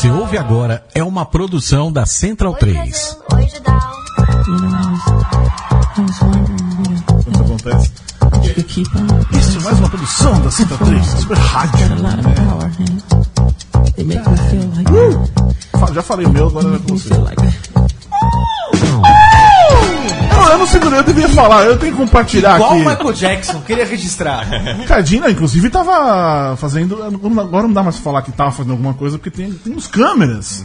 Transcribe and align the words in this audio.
você 0.00 0.10
ouve 0.10 0.38
agora 0.38 0.84
é 0.94 1.02
uma 1.04 1.26
produção 1.26 1.92
da 1.92 2.06
Central 2.06 2.54
3. 2.54 3.18
Quando 7.24 7.40
acontece. 7.40 7.92
Isso 9.38 9.58
é 9.58 9.62
mais 9.62 9.78
uma 9.78 9.88
produção 9.90 10.40
da 10.42 10.50
Central 10.50 10.78
3, 10.78 11.06
super 11.06 11.36
rádio. 11.36 11.86
Fa- 15.78 15.92
Já 15.92 16.02
falei 16.02 16.26
o 16.26 16.30
meu, 16.30 16.46
agora 16.46 16.76
é 16.76 16.78
com 16.78 16.96
você. 16.96 17.10
Não, 20.40 20.52
eu 20.52 20.58
não 20.58 20.66
segurei, 20.66 20.98
eu 20.98 21.04
devia 21.04 21.28
falar, 21.28 21.64
eu 21.64 21.78
tenho 21.78 21.92
que 21.92 21.98
compartilhar 21.98 22.56
Igual 22.56 22.70
o 22.70 22.74
aqui. 22.74 22.88
Michael 22.88 23.12
Jackson, 23.12 23.60
queria 23.60 23.84
registrar. 23.84 24.46
Cardina, 24.88 25.30
inclusive, 25.30 25.68
tava 25.70 26.56
fazendo. 26.56 27.02
Agora 27.02 27.66
não 27.66 27.72
dá 27.72 27.82
mais 27.82 27.96
pra 27.96 28.04
falar 28.04 28.22
que 28.22 28.32
tava 28.32 28.50
fazendo 28.50 28.72
alguma 28.72 28.94
coisa, 28.94 29.18
porque 29.18 29.30
tem, 29.30 29.52
tem 29.52 29.74
uns 29.74 29.86
câmeras 29.86 30.64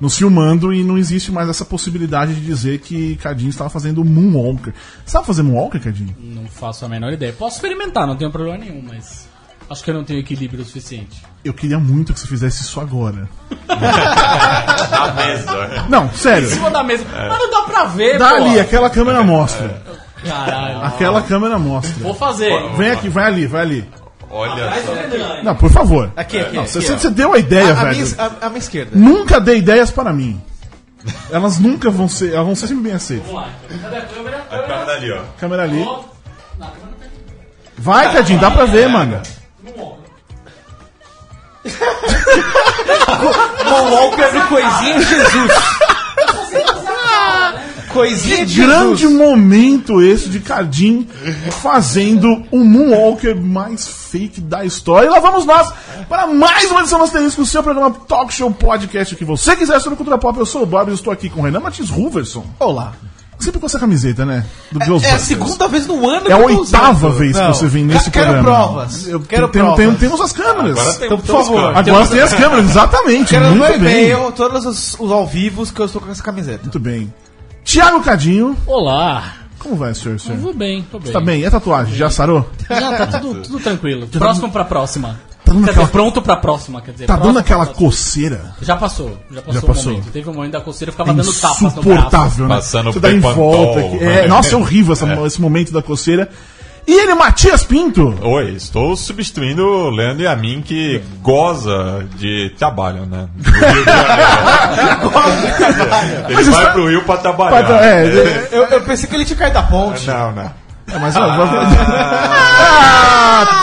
nos 0.00 0.16
filmando 0.16 0.72
e 0.72 0.82
não 0.82 0.96
existe 0.96 1.30
mais 1.30 1.48
essa 1.48 1.64
possibilidade 1.64 2.34
de 2.34 2.40
dizer 2.40 2.78
que 2.78 3.16
Cardinho 3.16 3.50
estava 3.50 3.68
fazendo 3.68 4.04
Moonwalker. 4.04 4.72
Você 4.72 5.06
estava 5.06 5.26
fazendo 5.26 5.50
Moonwalker, 5.50 5.82
Cardinho? 5.82 6.16
Não 6.18 6.46
faço 6.46 6.84
a 6.84 6.88
menor 6.88 7.12
ideia. 7.12 7.32
Posso 7.32 7.56
experimentar, 7.56 8.06
não 8.06 8.16
tenho 8.16 8.30
problema 8.30 8.58
nenhum, 8.58 8.82
mas 8.82 9.28
acho 9.70 9.84
que 9.84 9.90
eu 9.90 9.94
não 9.94 10.04
tenho 10.04 10.18
equilíbrio 10.20 10.64
suficiente. 10.64 11.22
Eu 11.44 11.54
queria 11.54 11.78
muito 11.78 12.12
que 12.12 12.20
você 12.20 12.26
fizesse 12.26 12.62
isso 12.62 12.80
agora. 12.80 13.28
Na 13.68 15.12
mesa. 15.14 15.84
Não, 15.88 16.06
Em 16.06 16.12
sério. 16.12 16.48
cima 16.48 16.70
da 16.70 16.82
mesa. 16.82 17.04
Mas 17.10 17.38
não 17.38 17.50
dá 17.50 17.62
pra 17.62 17.84
ver, 17.84 18.18
Dá 18.18 18.28
pô. 18.30 18.34
ali, 18.36 18.60
aquela 18.60 18.90
câmera 18.90 19.22
mostra. 19.22 19.82
Caralho. 20.24 20.84
Aquela 20.84 21.22
câmera 21.22 21.58
mostra. 21.58 21.94
Vou 22.02 22.14
fazer. 22.14 22.52
Vem 22.76 22.90
aqui, 22.90 23.08
vai 23.08 23.24
ali, 23.26 23.46
vai 23.46 23.62
ali. 23.62 23.88
Olha 24.28 24.70
só. 24.84 25.42
Não, 25.42 25.56
por 25.56 25.70
favor. 25.70 26.12
Aqui, 26.16 26.38
aqui. 26.38 26.54
Não, 26.56 26.62
aqui, 26.62 26.72
você, 26.72 26.92
ó. 26.92 26.98
você 26.98 27.10
deu 27.10 27.32
a 27.32 27.38
ideia, 27.38 27.68
a, 27.68 27.80
a 27.80 27.84
velho. 27.84 27.96
minha, 28.06 28.14
a, 28.18 28.46
a 28.46 28.48
minha 28.48 28.58
esquerda. 28.58 28.90
Nunca 28.94 29.40
dê 29.40 29.56
ideias 29.56 29.90
para 29.90 30.12
mim. 30.12 30.40
Elas 31.30 31.58
nunca 31.58 31.90
vão 31.90 32.06
ser. 32.08 32.32
Elas 32.34 32.46
vão 32.46 32.54
ser 32.54 32.66
sempre 32.68 32.84
bem 32.84 32.92
aceitas. 32.92 33.26
Vamos 33.26 33.42
lá. 33.42 33.48
Cadê 33.82 33.96
a 33.96 34.00
câmera? 34.02 34.36
A 34.50 34.58
câmera 34.58 34.92
ali, 34.92 35.12
ó. 35.12 35.20
Câmera 35.38 35.62
ali. 35.64 35.82
Ó, 35.82 36.00
na 36.58 36.66
câmera 36.66 36.96
tem. 37.00 37.10
Vai, 37.78 38.12
Cadinho, 38.12 38.38
dá 38.40 38.50
pra 38.50 38.66
ver, 38.66 38.88
mano. 38.88 39.20
Moonwalker 43.64 44.32
do 44.32 44.40
Coisinha 44.48 45.00
Jesus. 45.00 45.52
Coisinha 47.92 48.46
de 48.46 48.62
Grande 48.62 49.02
Jesus. 49.02 49.18
momento 49.18 50.00
esse 50.00 50.28
de 50.28 50.38
Cardim 50.40 51.08
fazendo 51.60 52.44
o 52.50 52.64
Moonwalker 52.64 53.36
mais 53.36 53.86
fake 53.86 54.40
da 54.40 54.64
história. 54.64 55.08
E 55.08 55.10
lá 55.10 55.18
vamos 55.18 55.44
nós 55.44 55.72
para 56.08 56.26
mais 56.26 56.70
uma 56.70 56.80
edição 56.80 56.98
do 56.98 57.04
Asterisco, 57.04 57.42
o 57.42 57.46
seu 57.46 57.62
programa 57.62 57.90
Talk 57.90 58.32
Show 58.32 58.50
Podcast. 58.52 59.14
O 59.14 59.16
que 59.16 59.24
você 59.24 59.56
quiser 59.56 59.80
sobre 59.80 59.96
cultura 59.96 60.18
pop. 60.18 60.38
Eu 60.38 60.46
sou 60.46 60.62
o 60.62 60.66
Bob 60.66 60.90
e 60.90 60.94
estou 60.94 61.12
aqui 61.12 61.28
com 61.28 61.40
o 61.40 61.44
Renan 61.44 61.60
Martins 61.60 61.90
Ruverson. 61.90 62.44
Olá. 62.58 62.92
Sempre 63.40 63.58
com 63.58 63.66
essa 63.66 63.78
camiseta, 63.78 64.24
né? 64.26 64.44
Do 64.70 64.80
É 64.80 64.84
a 64.84 64.86
Ghostbusters. 64.86 65.22
segunda 65.22 65.66
vez 65.68 65.86
no 65.86 66.08
ano 66.08 66.28
É 66.28 66.32
a 66.32 66.36
que 66.36 66.42
eu 66.42 66.48
tô 66.48 66.60
oitava 66.60 67.06
usando. 67.08 67.18
vez 67.18 67.36
que 67.36 67.42
Não. 67.42 67.54
você 67.54 67.66
vem 67.68 67.84
nesse 67.84 68.10
Quero 68.10 68.32
programa. 68.32 68.48
provas. 68.66 69.08
Eu 69.08 69.20
Quero 69.20 69.48
tenho- 69.48 69.64
provas. 69.64 69.76
tenho- 69.84 69.96
temos 69.98 70.20
as 70.20 70.32
câmeras. 70.32 70.78
Agora 70.78 70.94
tem 70.96 71.06
Então, 71.06 71.18
por 71.18 71.26
tem 71.26 71.36
favor. 71.36 71.76
Agora 71.76 72.06
tem 72.06 72.20
as 72.20 72.34
câmeras, 72.34 72.64
exatamente. 72.70 73.28
Quero 73.30 73.46
Muito 73.56 73.78
bem. 73.80 74.04
e-mail 74.04 74.32
todos 74.32 74.66
os, 74.66 74.96
os 75.00 75.10
ao 75.10 75.26
vivos 75.26 75.70
que 75.70 75.80
eu 75.80 75.86
estou 75.86 76.00
com 76.02 76.10
essa 76.10 76.22
camiseta. 76.22 76.64
Muito 76.64 76.78
bem. 76.78 77.12
Tiago 77.64 78.00
Cadinho, 78.02 78.56
Olá. 78.66 79.32
como 79.58 79.76
vai, 79.76 79.94
senhor? 79.94 80.18
senhor? 80.20 80.38
Tudo 80.38 80.54
bem, 80.58 80.82
tô 80.90 80.98
bem. 80.98 81.12
Tá 81.12 81.20
bem, 81.20 81.40
e 81.40 81.46
a 81.46 81.50
tatuagem? 81.50 81.94
Já 81.94 82.10
sarou? 82.10 82.48
Já 82.68 83.06
tá 83.06 83.18
tudo, 83.20 83.42
tudo 83.42 83.60
tranquilo. 83.60 84.06
Próximo 84.06 84.50
pra 84.50 84.64
próxima. 84.64 85.18
Tá 85.50 85.54
dando 85.54 85.64
Quer 85.64 85.70
aquela, 85.70 85.86
dizer, 85.86 85.92
pronto 85.98 86.22
pra 86.22 86.36
próxima, 86.36 86.80
quer 86.80 86.92
dizer. 86.92 87.06
tá 87.06 87.14
próximo 87.14 87.32
dando 87.34 87.42
aquela 87.42 87.64
próxima. 87.66 87.86
coceira 87.88 88.40
Já 88.62 88.76
passou, 88.76 89.18
já 89.32 89.42
passou, 89.42 89.60
Já 89.60 89.66
passou. 89.66 89.90
o 89.92 89.94
momento. 89.96 90.12
Teve 90.12 90.30
um 90.30 90.34
momento 90.34 90.52
da 90.52 90.60
coceira, 90.60 90.88
eu 90.90 90.92
ficava 90.92 91.10
É 91.10 91.14
dando 91.14 91.32
tapas 91.32 91.60
no 91.60 91.68
braço. 91.70 91.80
insuportável, 91.80 92.46
né? 92.48 92.54
Passando 92.54 92.92
Você 92.92 93.00
dá 93.00 93.10
em 93.10 93.18
volta. 93.20 93.80
aqui. 93.80 93.98
É, 93.98 94.22
né? 94.22 94.26
nossa, 94.28 94.54
é 94.54 94.56
horrível 94.58 94.92
essa- 94.92 95.26
esse 95.26 95.40
momento 95.40 95.72
da 95.72 95.82
coceira. 95.82 96.28
E 96.86 96.92
ele, 96.92 97.14
Matias 97.14 97.62
Pinto. 97.62 98.14
Oi, 98.22 98.52
estou 98.54 98.96
substituindo 98.96 99.62
o 99.64 99.90
Leandro 99.90 100.22
e 100.22 100.26
a 100.26 100.34
mim 100.34 100.62
que 100.64 101.00
goza 101.22 102.04
de 102.16 102.52
trabalho, 102.58 103.04
né? 103.06 103.28
Ele 106.26 106.34
Mas 106.34 106.46
vai 106.48 106.60
está- 106.62 106.72
pro 106.72 106.88
Rio 106.88 107.02
pra 107.04 107.16
trabalhar. 107.18 107.64
Pra- 107.66 107.84
é, 107.84 108.06
é, 108.06 108.48
Eu, 108.52 108.64
eu 108.64 108.80
pensei 108.82 109.08
que 109.08 109.14
ele 109.14 109.24
tinha 109.24 109.36
caído 109.36 109.54
da 109.54 109.62
ponte. 109.62 110.06
Não, 110.06 110.32
não. 110.32 110.42
é, 110.42 110.98
mas 110.98 111.14
ó, 111.16 111.20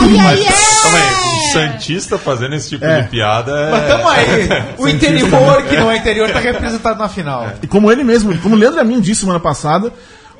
calma 0.00 0.98
aí, 0.98 1.14
um 1.14 1.37
Santista 1.52 2.18
fazendo 2.18 2.54
esse 2.54 2.70
tipo 2.70 2.84
É. 2.84 3.02
de 3.02 3.08
piada 3.08 3.52
é... 3.52 3.70
Mas 3.70 3.86
tamo 3.88 4.08
aí. 4.08 4.48
O 4.78 4.88
interior, 4.88 5.62
que 5.64 5.76
não 5.76 5.90
é 5.90 5.96
interior, 5.96 6.30
tá 6.30 6.38
representado 6.38 6.98
na 6.98 7.08
final. 7.08 7.52
E 7.62 7.66
como 7.66 7.90
ele 7.90 8.04
mesmo, 8.04 8.36
como 8.38 8.54
o 8.54 8.58
Leandro 8.58 8.80
Amin 8.80 9.00
disse 9.00 9.20
semana 9.22 9.40
passada, 9.40 9.92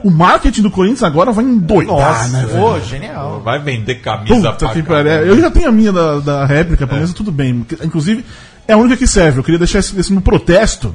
o 0.03 0.11
marketing 0.11 0.63
do 0.63 0.71
Corinthians 0.71 1.03
agora 1.03 1.33
vai 1.33 1.45
endoidar, 1.45 1.97
Nossa, 1.97 2.29
né, 2.29 2.47
velho? 2.47 2.61
Pô, 2.61 2.81
genial. 2.81 3.41
Vai 3.45 3.59
vender 3.59 3.97
camisa 3.97 4.53
Puta 4.53 4.69
pra 4.69 4.83
pariu. 4.83 5.13
Eu 5.13 5.41
já 5.41 5.51
tenho 5.51 5.69
a 5.69 5.73
minha 5.73 5.93
da, 5.93 6.21
da 6.21 6.47
réplica, 6.47 6.87
pelo 6.87 7.01
menos 7.01 7.13
tudo 7.15 7.33
bem. 7.33 7.67
Inclusive, 7.83 8.25
é 8.67 8.75
a 8.75 8.77
única 8.77 8.97
que 8.97 9.07
serve. 9.07 9.41
Eu 9.41 9.45
queria 9.45 9.59
deixar 9.59 9.81
esse, 9.81 9.99
esse 9.99 10.13
meu 10.13 10.23
protesto 10.23 10.95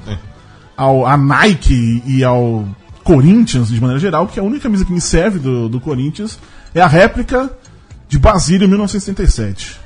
ao, 0.78 1.06
à 1.06 1.18
Nike 1.18 2.02
e 2.06 2.24
ao 2.24 2.66
Corinthians, 3.04 3.68
de 3.68 3.80
maneira 3.82 4.00
geral, 4.00 4.28
que 4.28 4.40
a 4.40 4.44
única 4.44 4.64
camisa 4.64 4.86
que 4.86 4.94
me 4.94 5.02
serve 5.02 5.38
do, 5.40 5.68
do 5.68 5.80
Corinthians 5.82 6.40
é 6.74 6.80
a 6.82 6.88
réplica 6.88 7.52
de 8.08 8.18
Basílio 8.18 8.70
1967. 8.70 9.83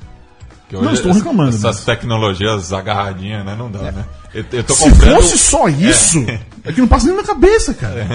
Não 0.72 0.92
estou 0.92 1.12
reclamando, 1.14 1.56
Essas 1.56 1.86
tecnologias 1.86 2.74
agarradinhas, 2.74 3.46
né? 3.46 3.56
Não 3.58 3.72
dá, 3.72 3.92
né? 3.92 4.04
Eu, 4.34 4.44
eu 4.52 4.64
tô 4.64 4.74
Se 4.74 4.84
comprando... 4.84 5.16
fosse 5.16 5.38
só 5.38 5.70
isso, 5.70 6.20
é. 6.66 6.74
que 6.74 6.82
não 6.82 6.88
passa 6.88 7.08
nem 7.08 7.16
na 7.16 7.24
cabeça, 7.24 7.74
cara. 7.74 8.06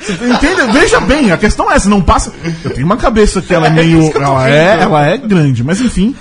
Você 0.00 0.12
entende? 0.12 0.72
Veja 0.72 1.00
bem, 1.00 1.32
a 1.32 1.36
questão 1.36 1.70
é 1.70 1.74
essa, 1.74 1.88
não 1.88 2.00
passa. 2.00 2.32
Eu 2.64 2.70
tenho 2.70 2.86
uma 2.86 2.96
cabeça 2.96 3.42
que 3.42 3.52
ela 3.52 3.66
é 3.66 3.70
meio. 3.70 4.12
Ela 4.16 4.48
é, 4.48 4.80
ela 4.80 5.06
é 5.06 5.16
grande, 5.18 5.64
mas 5.64 5.80
enfim. 5.80 6.14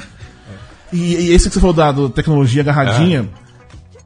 E, 0.91 1.15
e 1.15 1.33
esse 1.33 1.47
que 1.47 1.53
você 1.53 1.59
falou 1.59 1.73
da 1.75 1.93
tecnologia 2.09 2.61
agarradinha 2.61 3.29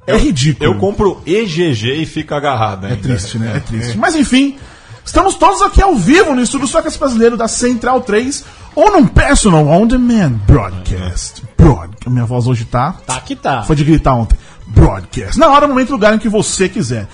é, 0.08 0.18
ridículo. 0.18 0.70
Eu 0.72 0.78
compro 0.78 1.22
EGG 1.26 2.02
e 2.02 2.06
fica 2.06 2.36
agarrado 2.36 2.86
É 2.86 2.92
ainda. 2.92 3.02
triste, 3.02 3.40
né? 3.40 3.54
É 3.56 3.60
triste. 3.60 3.98
Mas 3.98 4.16
enfim, 4.16 4.56
estamos 5.06 5.36
todos 5.36 5.62
aqui 5.62 5.82
ao 5.82 5.96
vivo 5.96 6.36
no 6.36 6.42
estúdio 6.42 6.68
Socas 6.68 6.98
Brasileiro 6.98 7.38
da 7.38 7.48
Central 7.48 8.02
3 8.02 8.44
ou 8.76 8.92
num 8.92 9.08
personal 9.08 9.68
on 9.68 9.88
demand 9.88 10.32
broadcast. 10.48 11.44
Broad... 11.58 11.96
Minha 12.08 12.26
voz 12.26 12.48
hoje 12.48 12.66
tá. 12.66 12.94
Tá 13.06 13.20
que 13.22 13.36
tá. 13.36 13.64
Foi 13.64 13.76
de 13.76 13.84
gritar 13.84 14.14
ontem. 14.14 14.38
Broadcast. 14.68 15.40
Na 15.40 15.48
hora, 15.48 15.68
momento, 15.68 15.92
lugar 15.92 16.14
em 16.14 16.20
que 16.20 16.30
você 16.30 16.68
quiser. 16.68 17.08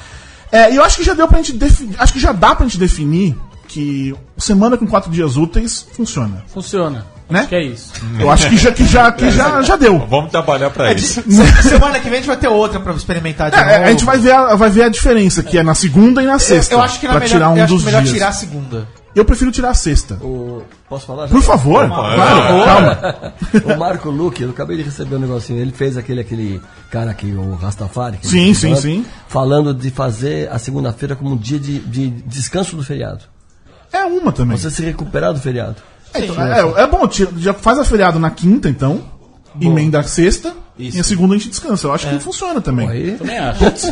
É, 0.51 0.72
e 0.72 0.75
eu 0.75 0.84
acho 0.84 0.97
que 0.97 1.03
já 1.03 1.13
deu 1.13 1.28
pra 1.28 1.38
gente 1.38 1.53
definir. 1.53 1.96
Acho 2.00 2.13
que 2.13 2.19
já 2.19 2.31
dá 2.31 2.56
pra 2.56 2.66
gente 2.66 2.78
definir 2.78 3.38
que 3.68 4.13
semana 4.38 4.78
com 4.78 4.85
quatro 4.85 5.09
dias 5.09 5.38
úteis 5.38 5.88
funciona. 5.94 6.44
Funciona. 6.47 7.06
Né? 7.31 7.40
Acho 7.40 7.47
que 7.50 7.56
é 7.56 7.64
isso. 7.64 7.92
Eu 8.19 8.30
acho 8.30 8.50
que 8.50 8.58
já, 8.58 8.72
que 8.72 8.86
já, 8.86 9.12
que 9.12 9.31
já, 9.31 9.62
já 9.62 9.75
deu. 9.75 9.97
Vamos 10.08 10.31
trabalhar 10.31 10.69
pra 10.69 10.92
isso. 10.94 11.22
Se- 11.24 11.69
Semana 11.69 12.00
que 12.00 12.03
vem 12.09 12.14
a 12.14 12.18
gente 12.18 12.28
vai 12.28 12.38
ter 12.38 12.47
outra 12.50 12.80
pra 12.80 12.94
experimentar 12.94 13.50
de 13.50 13.58
É, 13.58 13.64
novo. 13.64 13.86
a 13.86 13.92
gente 13.92 14.06
vai 14.06 14.18
ver 14.18 14.31
a, 14.34 14.56
vai 14.56 14.69
ver 14.69 14.84
a 14.84 14.90
diferença, 14.90 15.42
que 15.42 15.58
é 15.58 15.64
na 15.64 15.74
segunda 15.74 16.22
e 16.22 16.25
na 16.25 16.38
sexta. 16.40 16.74
Eu, 16.75 16.80
eu 16.80 16.84
acho 16.84 17.00
que 17.00 17.08
na 17.08 17.14
melhor, 17.14 17.28
tirar 17.30 17.50
um 17.50 17.58
eu 17.58 17.64
acho 17.64 17.74
dos 17.74 17.84
melhor 17.86 18.02
dias. 18.02 18.14
tirar 18.14 18.28
a 18.28 18.34
segunda. 18.34 18.88
Eu 19.14 19.25
prefiro 19.25 19.52
tirar 19.52 19.72
a 19.72 19.74
sexta. 19.74 20.16
O- 20.22 20.64
Posso 20.88 21.06
falar? 21.06 21.28
já? 21.28 21.34
Por 21.34 21.42
favor. 21.44 21.86
Claro, 21.88 22.64
calma. 22.66 23.34
O 23.75 23.78
Marco 23.78 24.09
Luque, 24.09 24.44
eu 24.44 24.50
acabei 24.52 24.78
de 24.78 24.84
receber 24.84 25.16
um 25.16 25.19
negocinho. 25.19 25.59
Ele 25.59 25.72
fez 25.72 25.98
aquele, 25.98 26.22
aquele 26.22 26.62
cara 26.90 27.12
aqui, 27.12 27.31
o 27.31 27.56
Rastafari. 27.56 28.18
que 28.18 28.28
Sim, 28.28 28.53
sim, 28.53 28.68
falando, 28.69 28.81
sim. 28.81 29.06
Falando 29.28 29.74
de 29.74 29.90
fazer 29.90 30.50
a 30.52 30.58
segunda-feira 30.58 31.16
como 31.16 31.31
um 31.31 31.38
dia 31.38 31.59
de, 31.59 31.80
de 31.80 32.09
descanso 32.25 32.75
do 32.75 32.84
feriado. 32.84 33.19
É 33.92 34.06
uma 34.06 34.31
também. 34.31 34.58
Você 34.58 34.72
se 34.72 34.81
recuperar 34.84 35.34
do 35.34 35.40
feriado. 35.42 35.75
É, 36.14 36.26
então, 36.26 36.44
é, 36.78 36.84
é 36.84 36.88
bom, 36.88 37.10
já 37.38 37.54
faz 37.54 37.80
a 37.80 37.84
feriado 37.86 38.20
na 38.20 38.30
quinta, 38.30 38.68
então. 38.70 39.02
Emenda 39.60 40.00
a 40.00 40.04
sexta. 40.04 40.54
E 40.78 41.00
a 41.00 41.04
segunda 41.04 41.36
a 41.36 41.38
gente 41.38 41.50
descansa. 41.50 41.86
Eu 41.88 41.94
acho 41.94 42.10
que 42.10 42.19
funciona 42.19 42.60
também. 42.62 42.90
Aí, 42.90 43.12
Também 43.19 43.38
acho. 43.38 43.88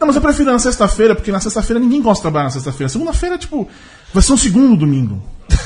Não, 0.00 0.06
mas 0.06 0.16
eu 0.16 0.22
prefiro 0.22 0.50
na 0.50 0.58
sexta-feira, 0.58 1.14
porque 1.14 1.30
na 1.30 1.40
sexta-feira 1.40 1.78
ninguém 1.80 2.00
gosta 2.00 2.20
de 2.20 2.22
trabalhar 2.22 2.44
na 2.44 2.50
sexta-feira. 2.50 2.88
Segunda-feira, 2.88 3.36
tipo, 3.36 3.68
vai 4.14 4.22
ser 4.22 4.32
um 4.32 4.36
segundo 4.36 4.76
domingo. 4.76 5.22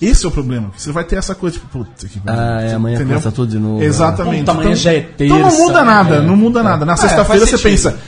Esse 0.00 0.24
é 0.26 0.28
o 0.28 0.30
problema. 0.30 0.70
Você 0.76 0.92
vai 0.92 1.04
ter 1.04 1.16
essa 1.16 1.34
coisa, 1.34 1.56
tipo, 1.56 1.68
puta 1.68 2.06
que. 2.06 2.20
Ah, 2.26 2.60
é, 2.62 2.74
amanhã 2.74 2.96
Entendeu? 2.96 3.14
começa 3.14 3.32
tudo 3.32 3.50
de 3.50 3.58
novo. 3.58 3.82
Exatamente. 3.82 4.40
Puta, 4.40 4.52
amanhã 4.52 4.74
já 4.74 4.92
é 4.92 4.98
Então 5.18 5.38
não 5.38 5.48
terça, 5.48 5.62
muda 5.62 5.84
nada, 5.84 6.20
né? 6.20 6.26
não 6.26 6.36
muda 6.36 6.62
nada. 6.62 6.84
Na 6.84 6.96
sexta-feira 6.96 7.46
faz 7.46 7.50
você 7.50 7.56
sentido. 7.56 7.92
pensa. 7.92 7.98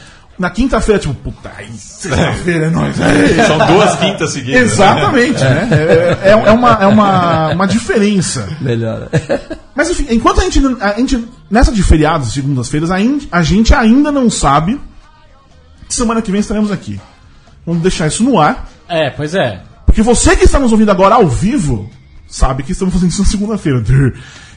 Na 0.41 0.49
quinta-feira, 0.49 0.99
tipo, 0.99 1.13
puta, 1.13 1.53
aí, 1.55 1.71
sexta-feira 1.77 2.69
é 2.69 2.71
nóis. 2.71 2.99
aí. 2.99 3.35
São 3.47 3.59
duas 3.59 3.95
quintas 3.97 4.33
seguidas. 4.33 4.73
Exatamente, 4.73 5.45
né? 5.45 5.69
É, 5.71 6.29
é, 6.29 6.31
é 6.31 6.51
uma, 6.51 6.73
é 6.81 6.87
uma, 6.87 7.49
uma 7.53 7.67
diferença. 7.67 8.49
Melhor. 8.59 9.11
Mas 9.77 9.91
enfim, 9.91 10.07
enquanto 10.09 10.41
a 10.41 10.45
gente, 10.45 10.59
a 10.81 10.95
gente 10.95 11.29
nessa 11.51 11.71
de 11.71 11.83
feriados, 11.83 12.33
segundas-feiras, 12.33 12.91
a 12.91 13.43
gente 13.43 13.75
ainda 13.75 14.11
não 14.11 14.31
sabe 14.31 14.81
que 15.87 15.95
semana 15.95 16.23
que 16.23 16.31
vem 16.33 16.41
estaremos 16.41 16.73
aqui. 16.73 16.99
Vamos 17.67 17.83
deixar 17.83 18.07
isso 18.07 18.25
no 18.25 18.41
ar, 18.41 18.67
É, 18.89 19.11
pois 19.11 19.35
é. 19.35 19.61
porque 19.85 20.01
você 20.01 20.35
que 20.37 20.45
está 20.47 20.59
nos 20.59 20.73
ouvindo 20.73 20.91
agora 20.91 21.17
ao 21.17 21.29
vivo, 21.29 21.91
sabe 22.27 22.63
que 22.63 22.73
estamos 22.73 22.95
fazendo 22.95 23.11
isso 23.11 23.21
na 23.21 23.29
segunda-feira. 23.29 23.85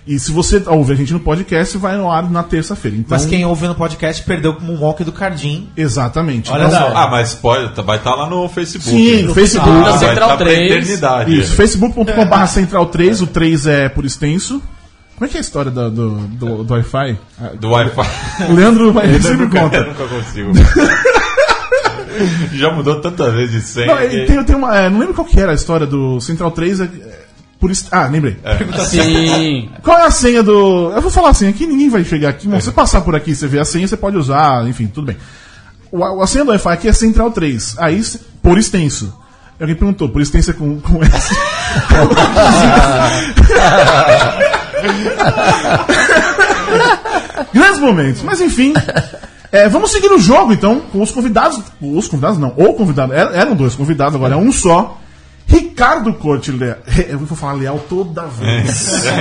E 0.06 0.20
se 0.20 0.32
você 0.32 0.62
ouve 0.68 0.92
a 0.92 0.96
gente 0.98 1.14
no 1.14 1.20
podcast, 1.22 1.78
vai 1.78 1.96
no 1.98 2.12
ar 2.12 2.30
na 2.30 2.44
terça-feira. 2.44 2.98
Então, 2.98 3.08
Mas 3.18 3.26
quem 3.26 3.46
ouve 3.46 3.68
no 3.68 3.76
podcast 3.76 4.22
perdeu 4.24 4.54
como 4.56 4.74
um 4.74 4.80
walk 4.82 5.02
do 5.04 5.12
Cardim. 5.14 5.70
Exatamente. 5.78 6.52
Olha 6.52 6.66
Então, 6.66 6.78
só. 6.80 6.94
Ah, 6.98 7.08
mas 7.10 7.34
pode, 7.34 7.82
vai 7.82 7.98
estar 7.98 8.14
lá 8.14 8.30
no 8.30 8.50
Facebook. 8.50 8.90
Sim, 8.90 9.24
No 9.24 9.34
Facebook. 9.34 9.70
Ah, 9.70 9.92
vai 9.92 10.00
Central 10.10 10.30
tá 10.30 10.36
pra 10.38 10.46
3. 10.46 10.72
eternidade. 10.72 11.40
Isso, 11.40 11.54
facebook.com.br 11.56 12.46
central 12.48 12.86
3, 12.88 13.22
o 13.22 13.28
3 13.28 13.66
é 13.68 13.88
por 13.90 14.04
extenso. 14.04 14.62
Como 15.16 15.26
é 15.26 15.30
que 15.30 15.38
é 15.38 15.40
a 15.40 15.42
história 15.42 15.72
do, 15.72 15.90
do, 15.90 16.10
do, 16.28 16.64
do 16.66 16.74
Wi-Fi? 16.74 17.18
Ah, 17.40 17.52
Do 17.58 17.70
Wi-Fi. 17.70 18.50
O 18.50 18.54
Leandro 18.56 18.92
vai 18.92 19.08
sempre 19.22 19.38
nunca, 19.46 19.58
eu 19.58 19.62
conta. 19.64 19.84
nunca 19.86 20.06
consigo. 20.08 20.52
Já 22.54 22.72
mudou 22.72 23.00
tanta 23.02 23.32
vez 23.32 23.52
de 23.52 23.62
senha. 23.62 23.88
Não, 23.88 23.98
que- 23.98 24.26
tem, 24.26 24.44
tem 24.44 24.56
uma, 24.56 24.76
é, 24.78 24.90
não 24.90 25.00
lembro 25.00 25.14
qual 25.16 25.26
que 25.26 25.40
era 25.40 25.52
a 25.52 25.56
história 25.56 25.86
do 25.88 26.20
Central 26.20 26.52
3. 26.52 26.82
É, 26.82 26.84
é, 26.84 27.23
por, 27.64 27.72
est- 27.72 27.88
ah, 27.94 28.08
lembrei. 28.08 28.36
Sim. 28.90 29.70
Qual 29.82 29.98
é 29.98 30.06
a 30.06 30.12
senha 30.12 30.44
do. 30.44 30.92
Eu 30.94 31.02
vou 31.02 31.10
falar 31.10 31.30
a 31.30 31.34
senha 31.34 31.50
aqui, 31.50 31.66
ninguém 31.66 31.90
vai 31.90 32.04
chegar 32.04 32.28
aqui. 32.28 32.46
Bom, 32.46 32.60
se 32.60 32.66
você 32.66 32.72
passar 32.74 33.00
por 33.00 33.16
aqui, 33.16 33.34
você 33.34 33.48
vê 33.48 33.58
a 33.58 33.64
senha, 33.64 33.88
você 33.88 33.96
pode 33.96 34.18
usar, 34.18 34.68
enfim, 34.68 34.86
tudo 34.88 35.06
bem. 35.08 35.16
O, 35.90 36.04
a 36.22 36.28
senha 36.28 36.44
do 36.44 36.52
Wi-Fi 36.52 36.74
aqui 36.74 36.88
é 36.90 36.94
Central 36.94 37.32
3. 37.32 37.76
Aí, 37.80 38.04
por 38.42 38.58
extenso. 38.58 39.18
Alguém 39.62 39.76
perguntou, 39.78 40.10
por 40.10 40.22
extenso 40.22 40.52
é 40.52 40.54
com, 40.54 40.78
com 40.82 41.02
S. 41.04 41.34
Grandes 47.54 47.80
momentos. 47.80 48.22
Mas 48.24 48.42
enfim. 48.42 48.74
é, 49.52 49.70
vamos 49.70 49.92
seguir 49.92 50.12
o 50.12 50.20
jogo, 50.20 50.52
então, 50.54 50.82
com 50.92 51.02
os 51.02 51.12
convidados. 51.12 51.62
Os 51.82 52.08
convidados 52.10 52.38
não, 52.38 52.54
ou 52.58 52.74
convidado. 52.74 53.14
Eram, 53.14 53.32
eram 53.34 53.56
dois 53.56 53.74
convidados, 53.76 54.16
agora 54.16 54.34
é 54.34 54.38
um 54.38 54.52
só. 54.52 54.98
Ricardo 55.48 56.14
Corte 56.14 56.52
Leal. 56.52 56.78
Eu 57.10 57.20
vou 57.20 57.38
falar 57.38 57.54
Leal 57.54 57.80
toda 57.90 58.24
vez. 58.26 59.04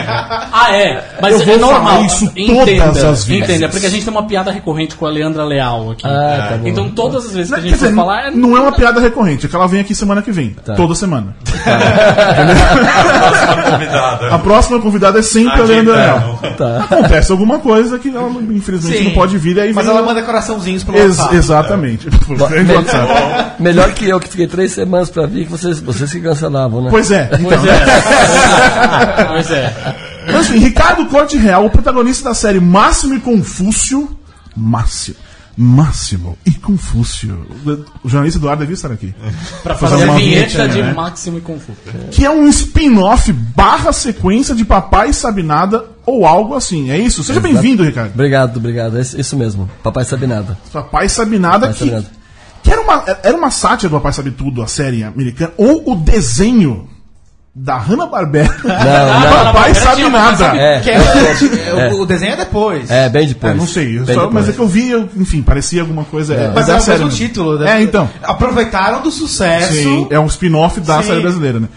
Ah, 0.54 0.74
é. 0.76 1.02
Mas 1.20 1.32
Eu 1.40 1.46
vou 1.46 1.54
é 1.54 1.58
normal. 1.58 1.82
falar 1.94 2.06
isso 2.06 2.24
entenda, 2.36 2.84
todas 2.84 3.04
as 3.04 3.24
vezes. 3.24 3.42
Entenda, 3.44 3.68
porque 3.68 3.86
a 3.86 3.90
gente 3.90 4.04
tem 4.04 4.12
uma 4.12 4.26
piada 4.26 4.50
recorrente 4.52 4.94
com 4.94 5.06
a 5.06 5.10
Leandra 5.10 5.44
Leal 5.44 5.90
aqui. 5.92 6.06
Ah, 6.06 6.46
tá 6.50 6.56
bom. 6.58 6.68
Então 6.68 6.90
todas 6.90 7.26
as 7.26 7.32
vezes 7.32 7.52
que 7.52 7.58
a 7.58 7.62
gente 7.62 7.76
for 7.78 7.92
falar. 7.94 8.26
é- 8.28 8.30
não 8.30 8.56
é 8.56 8.60
uma 8.60 8.72
piada 8.72 9.00
recorrente, 9.00 9.46
é 9.46 9.48
que 9.48 9.56
ela 9.56 9.66
vem 9.66 9.80
aqui 9.80 9.94
semana 9.94 10.20
que 10.22 10.30
vem. 10.30 10.50
Tá. 10.50 10.74
Toda 10.74 10.94
semana. 10.94 11.34
Próxima 13.22 13.62
convidada. 13.70 14.34
A 14.34 14.38
próxima 14.38 14.80
convidada 14.80 15.18
é 15.18 15.22
sempre 15.22 15.60
a 15.60 15.64
Ah, 15.64 15.66
Leandra. 15.66 15.94
Leal. 15.94 16.38
Tá. 16.56 16.76
Acontece 16.90 17.32
alguma 17.32 17.58
coisa 17.58 17.98
que 17.98 18.08
ela, 18.14 18.28
infelizmente, 18.50 18.98
Sim. 18.98 19.04
não 19.04 19.12
pode 19.12 19.38
vir, 19.38 19.58
aí 19.58 19.72
Mas 19.72 19.86
ela 19.86 20.02
o- 20.02 20.06
manda 20.06 20.22
coraçãozinhos 20.22 20.84
pro 20.84 20.96
Ex- 20.96 21.16
WhatsApp. 21.18 21.36
exatamente. 21.36 22.10
Por 22.10 22.36
grande 22.36 22.70
me- 22.70 22.76
WhatsApp. 22.76 23.62
Melhor 23.62 23.92
que 23.92 24.08
eu, 24.08 24.20
que 24.20 24.28
fiquei 24.28 24.46
três 24.46 24.72
semanas 24.72 25.10
pra 25.10 25.26
vir, 25.26 25.44
que 25.46 25.50
vocês, 25.50 25.80
vocês 25.80 26.11
que 26.12 26.20
cancelavam, 26.20 26.82
né? 26.82 26.90
Pois 26.90 27.10
é. 27.10 27.30
Então, 27.32 27.44
Pois 27.44 27.64
é. 27.64 29.26
pois 29.28 29.50
é. 29.50 29.96
Mas 30.26 30.48
enfim, 30.48 30.58
Ricardo 30.58 31.06
Corte 31.06 31.36
Real, 31.36 31.66
o 31.66 31.70
protagonista 31.70 32.28
da 32.28 32.34
série 32.34 32.60
Máximo 32.60 33.14
e 33.14 33.20
Confúcio. 33.20 34.16
Máximo. 34.56 35.16
Máximo 35.56 36.38
e 36.46 36.50
Confúcio. 36.52 37.46
O 38.02 38.08
jornalista 38.08 38.38
Eduardo 38.38 38.60
devia 38.60 38.74
estar 38.74 38.90
aqui. 38.90 39.14
Pra 39.62 39.74
Fazer 39.74 39.92
fazer 39.92 40.08
a 40.08 40.12
uma 40.12 40.18
vinheta 40.18 40.48
vinhetinha, 40.48 40.68
de 40.68 40.82
né? 40.82 40.94
Máximo 40.94 41.38
e 41.38 41.40
Confuso. 41.42 41.76
Que 42.10 42.24
é 42.24 42.30
um 42.30 42.48
spin-off 42.48 43.30
barra 43.32 43.92
sequência 43.92 44.54
de 44.54 44.64
Papai 44.64 45.12
Sabe 45.12 45.42
Nada 45.42 45.84
ou 46.06 46.26
algo 46.26 46.54
assim. 46.54 46.90
É 46.90 46.98
isso? 46.98 47.22
Seja 47.22 47.40
bem-vindo, 47.40 47.84
Ricardo. 47.84 48.12
Obrigado, 48.14 48.56
obrigado. 48.56 48.98
É 48.98 49.02
isso 49.02 49.36
mesmo. 49.36 49.70
Papai 49.82 50.04
sabe 50.04 50.26
nada. 50.26 50.56
Papai 50.72 51.08
Sabe 51.08 51.38
Nada 51.38 51.66
Papai 51.68 51.72
que, 51.74 51.78
Sabe 51.78 51.90
Nada. 51.90 52.21
Que 52.62 52.70
era, 52.70 52.80
uma, 52.80 53.04
era 53.22 53.36
uma 53.36 53.50
sátira 53.50 53.88
do 53.90 53.96
Papai 53.96 54.12
Sabe 54.12 54.30
Tudo, 54.30 54.62
a 54.62 54.66
série 54.66 55.02
americana, 55.04 55.52
ou 55.56 55.92
o 55.92 55.96
desenho 55.96 56.88
da 57.54 57.76
Hanna-Barbera. 57.76 58.48
não. 58.64 59.44
Papai 59.44 59.74
Sabe 59.76 59.96
tinha 59.96 60.08
Nada. 60.08 60.46
É, 60.56 60.80
Que 60.80 60.88
é- 60.90 61.90
o- 61.92 62.00
O 62.00 62.06
desenho 62.06 62.32
é 62.32 62.36
depois. 62.36 62.90
é 62.90 63.10
bem 63.10 63.26
depois. 63.28 63.52
É, 63.52 63.56
não 63.56 63.66
sei, 63.66 63.98
só- 63.98 64.04
mas 64.30 64.46
depois. 64.46 64.48
é 64.48 64.52
que 64.52 64.58
eu 64.60 64.66
vi, 64.68 64.88
eu- 64.90 65.08
enfim, 65.16 65.42
parecia 65.42 65.82
alguma 65.82 66.02
coisa. 66.04 66.32
é, 66.34 66.50
Mas 66.54 66.66
é 66.70 66.72
é 66.72 66.76
o 66.80 66.86
mesmo 66.88 67.08
título. 67.10 67.58
né? 67.58 67.78
É, 67.78 67.82
então. 67.82 68.08
Aproveitaram 68.22 69.02
do 69.02 69.10
sucesso. 69.10 69.70
Sim, 69.74 70.06
é 70.08 70.18
um 70.18 70.24
spin-off 70.26 70.80
da 70.80 71.02
Sim. 71.02 71.08
série 71.08 71.20
brasileira, 71.20 71.60
né? 71.60 71.68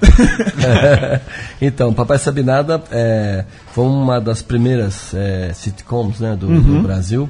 então, 1.60 1.92
Papai 1.92 2.18
Sabe 2.18 2.42
Nada 2.42 2.80
é, 2.92 3.44
foi 3.72 3.84
uma 3.86 4.20
das 4.20 4.42
primeiras 4.42 5.12
é, 5.14 5.50
sitcoms 5.52 6.20
né, 6.20 6.36
do, 6.38 6.46
Uhum. 6.46 6.60
do 6.60 6.82
Brasil. 6.82 7.28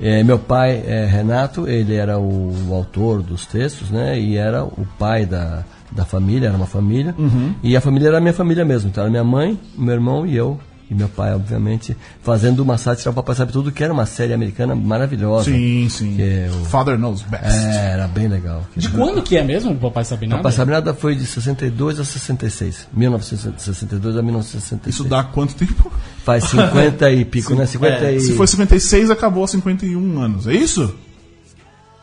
É, 0.00 0.22
meu 0.22 0.38
pai, 0.38 0.82
é, 0.86 1.06
Renato, 1.06 1.68
ele 1.68 1.94
era 1.94 2.18
o, 2.18 2.52
autor 2.74 3.22
dos 3.22 3.46
textos, 3.46 3.90
né? 3.90 4.18
E 4.18 4.36
era 4.36 4.64
o 4.64 4.86
pai 4.98 5.24
da, 5.24 5.64
da 5.90 6.04
família, 6.04 6.48
era 6.48 6.56
uma 6.56 6.66
família. 6.66 7.14
Uhum. 7.16 7.54
E 7.62 7.76
a 7.76 7.80
família 7.80 8.08
era 8.08 8.18
a 8.18 8.20
minha 8.20 8.32
família 8.32 8.64
mesmo. 8.64 8.90
Então 8.90 9.04
era 9.04 9.10
minha 9.10 9.24
mãe, 9.24 9.58
meu 9.76 9.94
irmão 9.94 10.26
e 10.26 10.36
eu. 10.36 10.58
E 10.94 10.96
meu 10.96 11.08
pai, 11.08 11.34
obviamente, 11.34 11.96
fazendo 12.22 12.60
uma 12.60 12.78
sátira 12.78 13.10
ao 13.10 13.14
Papai 13.14 13.34
Sabe 13.34 13.52
Tudo, 13.52 13.72
que 13.72 13.82
era 13.82 13.92
uma 13.92 14.06
série 14.06 14.32
americana 14.32 14.74
maravilhosa. 14.76 15.50
Sim, 15.50 15.88
sim. 15.90 16.14
Que 16.16 16.22
é 16.22 16.50
o- 16.52 16.64
Father 16.66 16.96
Knows 16.96 17.22
Best. 17.22 17.44
É, 17.46 17.90
era 17.92 18.06
bem 18.06 18.28
legal. 18.28 18.64
De 18.76 18.88
quando 18.90 19.20
que 19.22 19.36
é 19.36 19.42
mesmo 19.42 19.72
o 19.72 19.76
Papai 19.76 20.04
Sabe 20.04 20.26
Nada? 20.26 20.38
Papai 20.42 20.52
Sabe 20.52 20.70
Nada 20.70 20.94
foi 20.94 21.16
de 21.16 21.26
62 21.26 21.98
a 21.98 22.04
1966. 22.04 22.86
1962 22.92 24.16
a 24.16 24.22
1966. 24.22 24.94
Isso 24.94 25.04
dá 25.04 25.24
quanto 25.24 25.54
tempo? 25.54 25.90
Faz 26.24 26.44
50 26.44 27.10
e 27.10 27.24
pico, 27.24 27.54
né? 27.54 27.66
50 27.66 28.12
e... 28.12 28.20
Se 28.20 28.34
foi 28.34 28.46
56, 28.46 29.10
acabou 29.10 29.46
51 29.46 30.20
anos. 30.20 30.46
É 30.46 30.52
isso? 30.54 30.94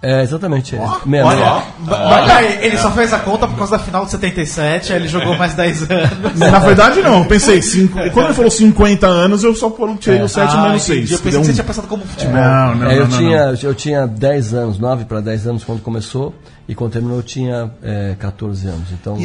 É, 0.03 0.24
exatamente. 0.24 0.75
É. 0.75 0.81
Meia- 1.06 1.25
Olha, 1.25 1.63
olha 1.88 2.36
aí, 2.38 2.65
ele 2.65 2.77
só 2.77 2.89
fez 2.92 3.13
a 3.13 3.19
conta 3.19 3.48
por 3.48 3.56
causa 3.56 3.77
da 3.77 3.83
final 3.83 4.03
de 4.06 4.12
77, 4.12 4.92
aí 4.94 5.00
ele 5.00 5.07
jogou 5.07 5.38
mais 5.38 5.53
10 5.53 5.83
anos. 5.92 6.39
Na 6.39 6.57
verdade, 6.57 7.01
não. 7.01 7.19
Eu 7.19 7.25
pensei, 7.25 7.62
cinco, 7.62 8.00
quando 8.12 8.25
ele 8.25 8.33
falou 8.33 8.50
50 8.50 9.06
anos, 9.06 9.44
eu 9.44 9.53
só 9.53 9.71
tirei 10.00 10.21
o 10.24 10.27
7 10.27 10.56
Ah, 10.57 10.62
menos 10.63 10.89
entendi. 10.89 11.07
6. 11.07 11.12
Eu 11.12 11.19
pensei 11.19 11.39
que 11.39 11.45
você 11.45 11.53
tinha 11.53 11.63
pensado 11.63 11.88
como 11.88 12.03
futebol. 12.03 12.33
Não, 12.33 12.75
não, 12.75 12.88
É, 12.89 12.95
eu, 12.98 13.01
não, 13.03 13.07
não, 13.12 13.18
tinha, 13.18 13.45
não. 13.51 13.57
eu 13.62 13.75
tinha 13.75 14.07
10 14.07 14.53
anos, 14.56 14.80
9 14.80 15.06
para 15.06 15.21
10 15.21 15.45
anos 15.45 15.63
quando 15.63 15.81
começou, 15.81 16.33
e 16.68 16.74
quando 16.74 16.94
terminou 16.94 17.18
eu 17.18 17.24
tinha 17.24 17.69
é, 17.83 18.15
14 18.18 18.68
anos. 18.68 18.88
Então, 18.92 19.18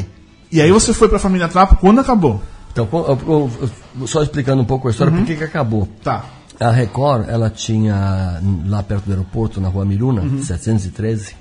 E 0.53 0.61
aí 0.61 0.71
você 0.71 0.93
foi 0.93 1.09
pra 1.09 1.19
Família 1.19 1.49
Trapo 1.49 1.77
quando 1.77 2.01
acabou? 2.01 2.43
então 2.71 2.87
eu- 2.93 3.19
eu- 3.27 3.51
eu- 4.01 4.07
só 4.07 4.23
explicando 4.23 4.61
um 4.61 4.65
pouco 4.67 4.89
a 4.89 4.91
história, 4.91 5.11
Uhum. 5.11 5.21
por 5.21 5.27
que 5.27 5.37
que 5.37 5.45
acabou. 5.45 5.89
Tá. 6.05 6.23
A 6.59 6.71
Record, 6.71 7.29
ela 7.29 7.51
tinha, 7.51 8.41
lá 8.67 8.83
perto 8.83 9.05
do 9.05 9.11
aeroporto, 9.13 9.61
na 9.61 9.69
rua 9.69 9.85
Miruna, 9.85 10.23
Uhum. 10.23 10.43
713, 10.43 11.35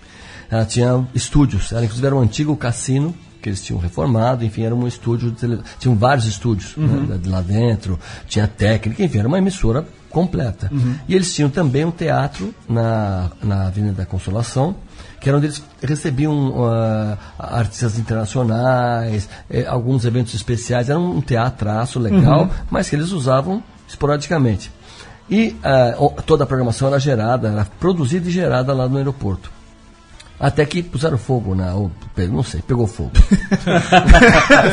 ela 0.50 0.66
tinha 0.66 1.06
estúdios. 1.14 1.72
Ela, 1.72 1.84
inclusive, 1.84 2.06
era 2.08 2.16
um 2.16 2.20
antigo 2.22 2.56
cassino, 2.58 3.16
que 3.42 3.50
eles 3.50 3.64
tinham 3.64 3.80
reformado, 3.80 4.44
enfim, 4.44 4.64
era 4.64 4.74
um 4.76 4.88
estúdio 4.88 5.30
de 5.32 5.38
tele... 5.38 5.60
Tinham 5.80 5.96
vários 5.96 6.26
estúdios 6.26 6.76
Uhum. 6.76 7.06
né, 7.06 7.20
lá 7.28 7.42
dentro, 7.42 8.00
tinha 8.28 8.48
técnica, 8.48 9.04
enfim, 9.04 9.20
era 9.20 9.28
uma 9.28 9.38
emissora 9.38 9.86
completa. 10.10 10.70
Uhum. 10.72 10.96
E 11.08 11.14
eles 11.16 11.34
tinham 11.34 11.50
também 11.50 11.86
um 11.86 11.92
teatro 11.92 12.54
na, 12.68 13.32
na 13.44 13.68
Avenida 13.68 13.94
da 13.94 14.06
Consolação, 14.06 14.76
que 15.22 15.30
era 15.30 15.38
onde 15.38 15.48
eles 15.48 15.64
recebiam 15.82 16.54
ah, 16.66 17.18
artistas 17.38 17.98
internacionais, 18.00 19.30
eh, 19.50 19.66
alguns 19.66 20.06
eventos 20.06 20.34
especiais. 20.34 20.90
Era 20.90 21.00
um 21.00 21.22
teatraço 21.22 22.00
legal, 22.00 22.44
Uhum. 22.44 22.50
mas 22.70 22.90
que 22.90 22.96
eles 22.96 23.12
usavam 23.12 23.62
esporadicamente. 23.88 24.72
E 25.30 25.56
o- 25.98 26.10
toda 26.22 26.44
a 26.44 26.48
programação 26.48 26.88
era 26.88 27.00
gerada, 27.00 27.48
era 27.50 27.66
produzida 27.80 28.28
e 28.30 28.32
gerada 28.32 28.74
lá 28.74 28.88
no 28.88 28.98
aeroporto. 28.98 29.52
Até 30.40 30.66
que 30.66 30.84
puseram 30.84 31.18
fogo 31.18 31.56
na. 31.56 31.74
Ou, 31.74 31.90
não 32.30 32.44
sei, 32.44 32.62
pegou 32.62 32.86
fogo. 32.88 33.12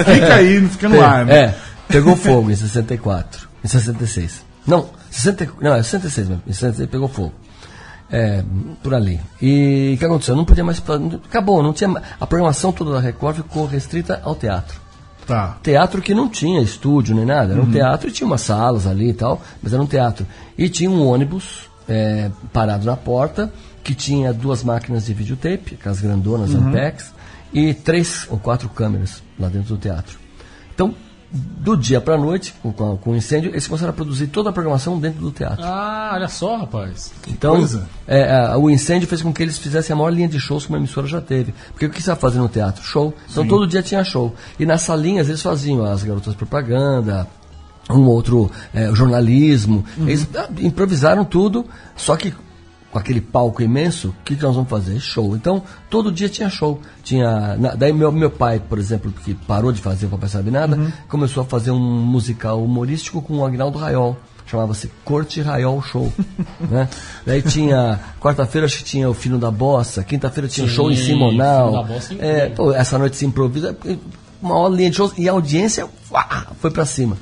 Fica 0.04 0.34
aí, 0.34 0.68
fica 0.68 0.88
no 0.88 1.00
ar, 1.00 1.24
né? 1.24 1.34
É, 1.36 1.54
pegou 1.88 2.16
fogo 2.16 2.50
em 2.50 2.56
64. 2.56 3.48
Em 3.64 3.68
66. 3.68 4.44
Não, 4.66 4.88
60, 5.10 5.48
não, 5.60 5.74
é 5.74 5.82
66 5.82 6.28
mesmo. 6.28 6.42
Em 6.46 6.52
66 6.52 6.88
pegou 6.90 7.08
fogo. 7.08 7.32
É, 8.10 8.44
por 8.82 8.92
ali. 8.94 9.20
E 9.40 9.92
o 9.94 9.98
que 9.98 10.04
aconteceu? 10.04 10.36
Não 10.36 10.44
podia 10.44 10.64
mais. 10.64 10.82
Acabou, 11.28 11.62
não 11.62 11.72
tinha. 11.72 11.90
A 12.20 12.26
programação 12.26 12.72
toda 12.72 12.92
da 12.92 13.00
Record 13.00 13.36
ficou 13.36 13.64
restrita 13.66 14.20
ao 14.22 14.34
teatro. 14.34 14.80
Tá. 15.26 15.58
Teatro 15.62 16.02
que 16.02 16.14
não 16.14 16.28
tinha 16.28 16.60
estúdio 16.60 17.14
nem 17.14 17.24
nada. 17.24 17.52
Era 17.52 17.62
um 17.62 17.70
teatro 17.70 18.08
e 18.08 18.12
tinha 18.12 18.26
umas 18.26 18.40
salas 18.40 18.86
ali 18.86 19.10
e 19.10 19.14
tal, 19.14 19.40
mas 19.62 19.72
era 19.72 19.82
um 19.82 19.86
teatro. 19.86 20.26
E 20.58 20.68
tinha 20.68 20.90
um 20.90 21.06
ônibus 21.06 21.70
é, 21.88 22.30
parado 22.52 22.84
na 22.84 22.96
porta, 22.96 23.52
que 23.82 23.94
tinha 23.94 24.32
duas 24.32 24.62
máquinas 24.62 25.06
de 25.06 25.14
videotape, 25.14 25.74
aquelas 25.74 26.00
grandonas 26.00 26.54
Ampex, 26.54 27.12
e 27.52 27.74
três 27.74 28.26
ou 28.30 28.38
quatro 28.38 28.68
câmeras 28.68 29.22
lá 29.38 29.48
dentro 29.48 29.74
do 29.74 29.80
teatro. 29.80 30.18
Então, 30.74 30.94
do 31.32 31.76
dia 31.76 32.00
para 32.00 32.14
a 32.14 32.18
noite, 32.18 32.54
com, 32.62 32.72
com 32.72 33.10
o 33.10 33.16
incêndio, 33.16 33.50
eles 33.50 33.66
começaram 33.66 33.90
a 33.90 33.94
produzir 33.94 34.26
toda 34.26 34.50
a 34.50 34.52
programação 34.52 34.98
dentro 34.98 35.20
do 35.20 35.30
teatro. 35.30 35.64
Ah, 35.64 36.10
olha 36.14 36.28
só, 36.28 36.56
rapaz. 36.58 37.12
Então, 37.26 37.56
é, 38.06 38.30
a- 38.48 38.58
o 38.58 38.68
incêndio 38.68 39.08
fez 39.08 39.22
com 39.22 39.32
que 39.32 39.42
eles 39.42 39.56
fizessem 39.56 39.94
a 39.94 39.96
maior 39.96 40.10
linha 40.10 40.28
de 40.28 40.38
shows 40.38 40.64
que 40.66 40.72
uma 40.72 40.78
emissora 40.78 41.06
já 41.06 41.20
teve. 41.22 41.54
Porque 41.70 41.86
o 41.86 41.88
que 41.90 41.94
você 41.96 42.00
estava 42.02 42.20
fazendo 42.20 42.42
no 42.42 42.48
teatro? 42.48 42.82
Show. 42.84 43.14
Então 43.30 43.46
todo 43.48 43.66
dia 43.66 43.82
tinha 43.82 44.04
show. 44.04 44.34
E 44.58 44.66
nas 44.66 44.82
salinhas 44.82 45.28
eles 45.28 45.40
faziam 45.40 45.82
as 45.84 46.02
garotas 46.04 46.34
propaganda, 46.34 47.26
um 47.88 48.04
outro 48.06 48.50
é, 48.74 48.92
jornalismo. 48.94 49.84
Eles 50.00 50.28
ah, 50.36 50.48
improvisaram 50.58 51.24
tudo, 51.24 51.64
só 51.96 52.14
que 52.16 52.34
com 52.92 52.98
aquele 52.98 53.22
palco 53.22 53.62
imenso, 53.62 54.08
o 54.08 54.14
que, 54.22 54.36
que 54.36 54.42
nós 54.42 54.54
vamos 54.54 54.68
fazer? 54.68 55.00
Show. 55.00 55.34
Então, 55.34 55.62
todo 55.88 56.12
dia 56.12 56.28
tinha 56.28 56.50
show. 56.50 56.78
Tinha, 57.02 57.56
na- 57.56 57.74
daí 57.74 57.90
meu, 57.92 58.12
meu 58.12 58.30
pai, 58.30 58.60
por 58.60 58.78
exemplo, 58.78 59.10
que 59.10 59.32
parou 59.34 59.72
de 59.72 59.80
fazer 59.80 60.06
o 60.06 60.10
Papai 60.10 60.28
Sabe 60.28 60.50
Nada, 60.50 60.78
começou 61.08 61.42
a 61.42 61.46
fazer 61.46 61.70
um 61.70 61.80
musical 61.80 62.62
humorístico 62.62 63.22
com 63.22 63.38
o 63.38 63.44
Agnaldo 63.46 63.78
Raiol. 63.78 64.14
Chamava-se 64.44 64.90
Corte 65.04 65.40
Raiol 65.40 65.80
Show. 65.82 66.12
né? 66.68 66.86
Daí 67.24 67.40
tinha, 67.40 67.98
quarta-feira 68.20 68.66
acho 68.66 68.78
que 68.78 68.84
tinha 68.84 69.08
o 69.08 69.14
Fino 69.14 69.38
da 69.38 69.50
Bossa, 69.50 70.04
quinta-feira 70.04 70.46
tinha 70.46 70.68
Sim, 70.68 70.74
show 70.74 70.90
em 70.90 70.96
Simonal. 70.96 71.84
Bossa, 71.86 72.14
é, 72.18 72.50
pô, 72.50 72.72
essa 72.72 72.98
noite 72.98 73.16
se 73.16 73.24
improvisa, 73.24 73.74
uma 74.42 74.54
hora 74.56 74.74
linha 74.74 74.90
de 74.90 74.96
shows, 74.96 75.14
e 75.16 75.26
a 75.28 75.32
audiência 75.32 75.88
uá, 76.10 76.48
foi 76.60 76.70
pra 76.70 76.84
cima. 76.84 77.16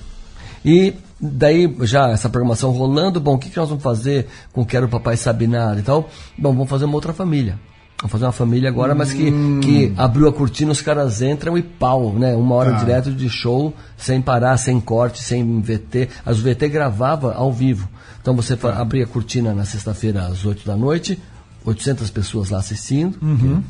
E 0.64 0.94
daí, 1.20 1.72
já 1.82 2.08
essa 2.10 2.28
programação 2.28 2.70
rolando, 2.70 3.20
bom, 3.20 3.34
o 3.34 3.38
que, 3.38 3.50
que 3.50 3.56
nós 3.56 3.68
vamos 3.68 3.82
fazer 3.84 4.26
com 4.52 4.64
Quero 4.64 4.88
Papai 4.88 5.16
Sabe 5.16 5.46
Nada 5.46 5.78
e 5.78 5.82
tal? 5.82 6.08
Bom, 6.38 6.52
vamos 6.52 6.68
fazer 6.70 6.84
uma 6.86 6.94
outra 6.94 7.12
família. 7.12 7.58
Vamos 8.00 8.12
fazer 8.12 8.24
uma 8.24 8.32
família 8.32 8.68
agora, 8.70 8.94
mas 8.94 9.12
que, 9.12 9.30
que 9.60 9.92
abriu 9.94 10.26
a 10.26 10.32
cortina, 10.32 10.72
os 10.72 10.80
caras 10.80 11.20
entram 11.20 11.58
e 11.58 11.62
pau, 11.62 12.14
né? 12.14 12.34
Uma 12.34 12.54
hora 12.54 12.72
direto 12.72 13.12
de 13.12 13.28
show, 13.28 13.74
sem 13.96 14.22
parar, 14.22 14.56
sem 14.56 14.80
corte, 14.80 15.22
sem 15.22 15.60
VT. 15.60 16.08
As 16.24 16.38
VT 16.40 16.68
gravava 16.70 17.34
ao 17.34 17.52
vivo. 17.52 17.86
Então 18.22 18.34
você 18.34 18.56
fa- 18.56 18.72
abria 18.80 19.04
a 19.04 19.06
cortina 19.06 19.52
na 19.52 19.66
sexta-feira 19.66 20.22
às 20.26 20.46
8 20.46 20.64
da 20.66 20.74
noite, 20.76 21.18
800 21.62 22.08
pessoas 22.10 22.48
lá 22.48 22.58
assistindo, 22.60 23.18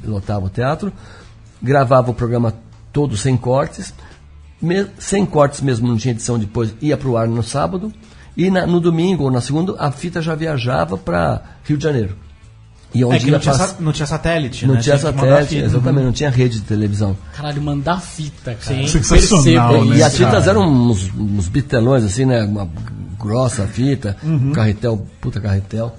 que 0.01 0.07
lotava 0.07 0.47
o 0.47 0.49
teatro, 0.49 0.93
gravava 1.61 2.13
o 2.13 2.15
programa 2.15 2.55
todo 2.93 3.17
sem 3.17 3.37
cortes, 3.37 3.93
sem 4.99 5.25
cortes 5.25 5.61
mesmo, 5.61 5.89
não 5.89 5.97
tinha 5.97 6.13
edição 6.13 6.39
depois, 6.39 6.75
ia 6.81 6.97
para 6.97 7.09
o 7.09 7.17
ar 7.17 7.27
no 7.29 7.43
sábado, 7.43 7.93
e 8.37 8.51
na- 8.51 8.67
no 8.67 8.81
domingo 8.81 9.25
ou 9.25 9.31
na 9.31 9.41
segunda 9.41 9.75
a 9.79 9.91
fita 9.91 10.21
já 10.23 10.35
viajava 10.35 10.97
para 10.97 11.43
Rio 11.65 11.77
de 11.77 11.85
Janeiro. 11.85 12.17
E 12.93 13.03
É 13.03 13.07
onde 13.07 13.25
que 13.25 13.31
não 13.31 13.39
tinha, 13.39 13.55
pass- 13.57 13.77
não 13.79 13.93
tinha 13.93 14.07
satélite, 14.07 14.67
não 14.67 14.75
né? 14.75 14.81
tinha 14.81 14.99
satélite, 14.99 15.55
fita. 15.55 15.65
exatamente, 15.67 16.05
não 16.05 16.13
tinha 16.13 16.29
rede 16.31 16.57
de 16.59 16.65
televisão. 16.67 17.17
Caralho, 17.37 17.63
mandar 17.63 18.01
fita, 18.01 18.55
cara. 18.55 18.77
Sim. 18.83 18.87
Sensacional, 18.89 19.69
Percebo 19.71 19.91
né, 19.91 19.97
e 19.97 20.03
as 20.03 20.19
cara? 20.19 20.31
fitas 20.31 20.49
eram 20.49 20.63
uns, 20.69 21.09
uns 21.17 21.47
bitelões, 21.49 22.03
assim, 22.03 22.25
né? 22.25 22.43
Uma 22.43 22.69
grossa 23.17 23.65
fita, 23.69 24.17
um 24.25 24.51
carretel, 24.53 25.07
puta 25.21 25.41
carretel. 25.41 25.95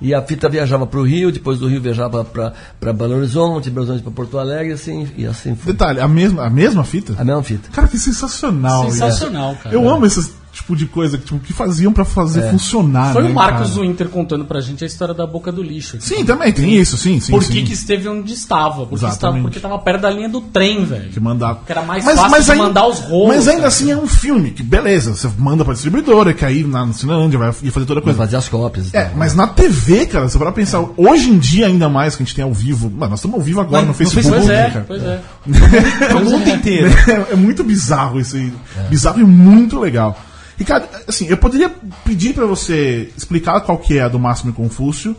E 0.00 0.12
a 0.12 0.20
fita 0.20 0.48
viajava 0.48 0.86
para 0.86 1.00
o 1.00 1.02
Rio, 1.02 1.32
depois 1.32 1.58
do 1.58 1.68
Rio 1.68 1.80
viajava 1.80 2.24
para 2.24 2.92
Belo 2.92 3.16
Horizonte, 3.16 3.70
Belo 3.70 3.86
Horizonte 3.86 4.02
para 4.02 4.12
Porto 4.12 4.38
Alegre, 4.38 4.74
assim, 4.74 5.08
e 5.16 5.26
assim 5.26 5.56
foi. 5.56 5.72
Detalhe, 5.72 6.00
a 6.00 6.08
mesma, 6.08 6.44
a 6.44 6.50
mesma 6.50 6.84
fita? 6.84 7.14
A 7.18 7.24
mesma 7.24 7.42
fita. 7.42 7.70
Cara, 7.72 7.88
que 7.88 7.98
sensacional. 7.98 8.90
Sensacional, 8.90 9.52
isso. 9.52 9.62
cara. 9.62 9.74
Eu 9.74 9.88
amo 9.88 10.04
esse 10.04 10.20
tipo 10.56 10.74
de 10.74 10.86
coisa 10.86 11.18
que, 11.18 11.24
tipo, 11.24 11.38
que 11.38 11.52
faziam 11.52 11.92
pra 11.92 12.04
fazer 12.04 12.50
funcionar. 12.50 13.12
Foi 13.12 13.22
né, 13.22 13.30
o 13.30 13.34
Marcos 13.34 13.70
cara? 13.70 13.82
Winter 13.82 14.08
contando 14.08 14.44
pra 14.44 14.60
gente 14.60 14.82
a 14.82 14.86
história 14.86 15.12
da 15.14 15.26
boca 15.26 15.52
do 15.52 15.62
lixo. 15.62 15.98
Sim, 16.00 16.24
também 16.24 16.52
tem 16.52 16.74
isso, 16.74 16.96
sim, 16.96 17.20
sim. 17.20 17.30
Por 17.32 17.44
sim. 17.44 17.64
que, 17.64 17.72
esteve 17.72 18.08
onde 18.08 18.32
estava? 18.32 18.86
Porque 18.86 18.94
estava, 18.94 19.12
Exatamente. 19.12 19.42
porque 19.42 19.58
estava 19.58 19.78
perto 19.78 20.00
da 20.02 20.10
linha 20.10 20.28
do 20.28 20.40
trem, 20.40 20.84
velho. 20.84 21.10
Que 21.10 21.20
mandar. 21.20 21.62
Que 21.66 21.72
era 21.72 21.82
mais 21.82 22.04
fácil 22.04 22.54
de 22.54 22.58
mandar 22.58 22.86
os 22.86 23.00
rolos, 23.00 23.28
Mas 23.28 23.48
ainda 23.48 23.62
cara. 23.62 23.68
assim 23.68 23.90
é 23.90 23.96
um 23.96 24.06
filme, 24.06 24.50
que 24.50 24.62
beleza, 24.62 25.14
você 25.14 25.30
manda 25.38 25.64
pra 25.64 25.74
distribuidora, 25.74 26.32
que 26.32 26.44
aí 26.44 26.64
na 26.64 26.90
Cinelândia 26.92 27.38
vai 27.38 27.48
ia 27.62 27.72
fazer 27.72 27.86
toda 27.86 28.00
a 28.00 28.02
coisa. 28.02 28.18
fazer 28.18 28.36
as 28.36 28.48
cópias. 28.48 28.94
É, 28.94 29.10
mas 29.14 29.34
na 29.34 29.46
TV, 29.46 30.06
cara, 30.06 30.28
você 30.28 30.38
vai 30.38 30.50
pensar, 30.52 30.82
hoje 30.96 31.30
em 31.30 31.38
dia 31.38 31.66
ainda 31.66 31.88
mais 31.88 32.16
que 32.16 32.22
a 32.22 32.26
gente 32.26 32.34
tem 32.34 32.44
ao 32.44 32.52
vivo, 32.52 32.90
mano, 32.90 33.10
nós 33.10 33.18
estamos 33.18 33.36
ao 33.38 33.42
vivo 33.42 33.60
agora 33.60 33.82
Mas 33.82 33.88
no 33.88 33.94
Facebook, 33.94 34.28
Pois 34.30 34.46
né, 34.46 34.66
é, 34.66 34.70
cara? 34.70 34.84
pois 34.88 35.02
é. 35.02 35.20
O 36.16 36.24
mundo 36.24 36.48
inteiro. 36.48 36.88
É, 37.08 37.32
é 37.34 37.36
muito 37.36 37.62
bizarro 37.62 38.18
isso 38.20 38.36
aí. 38.36 38.52
Bizarro 38.88 39.20
e 39.20 39.24
muito 39.24 39.78
legal. 39.78 40.18
Ricardo, 40.58 40.88
assim, 41.06 41.26
eu 41.28 41.36
poderia 41.36 41.68
pedir 42.04 42.34
pra 42.34 42.46
você 42.46 43.10
explicar 43.16 43.60
qual 43.60 43.76
que 43.78 43.98
é 43.98 44.02
a 44.02 44.08
do 44.08 44.18
Máximo 44.18 44.50
e 44.50 44.54
Confúcio, 44.54 45.14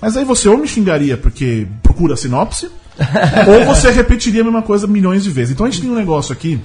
mas 0.00 0.16
aí 0.16 0.24
você 0.24 0.48
ou 0.48 0.58
me 0.58 0.66
xingaria 0.66 1.16
porque 1.16 1.66
procura 1.82 2.14
a 2.14 2.16
sinopse, 2.16 2.68
ou 3.48 3.64
você 3.66 3.90
repetiria 3.90 4.40
a 4.40 4.44
mesma 4.44 4.62
coisa 4.62 4.86
milhões 4.86 5.22
de 5.22 5.30
vezes. 5.30 5.52
Então 5.52 5.64
a 5.66 5.70
gente 5.70 5.82
tem 5.82 5.90
um 5.90 5.94
negócio 5.94 6.32
aqui, 6.32 6.60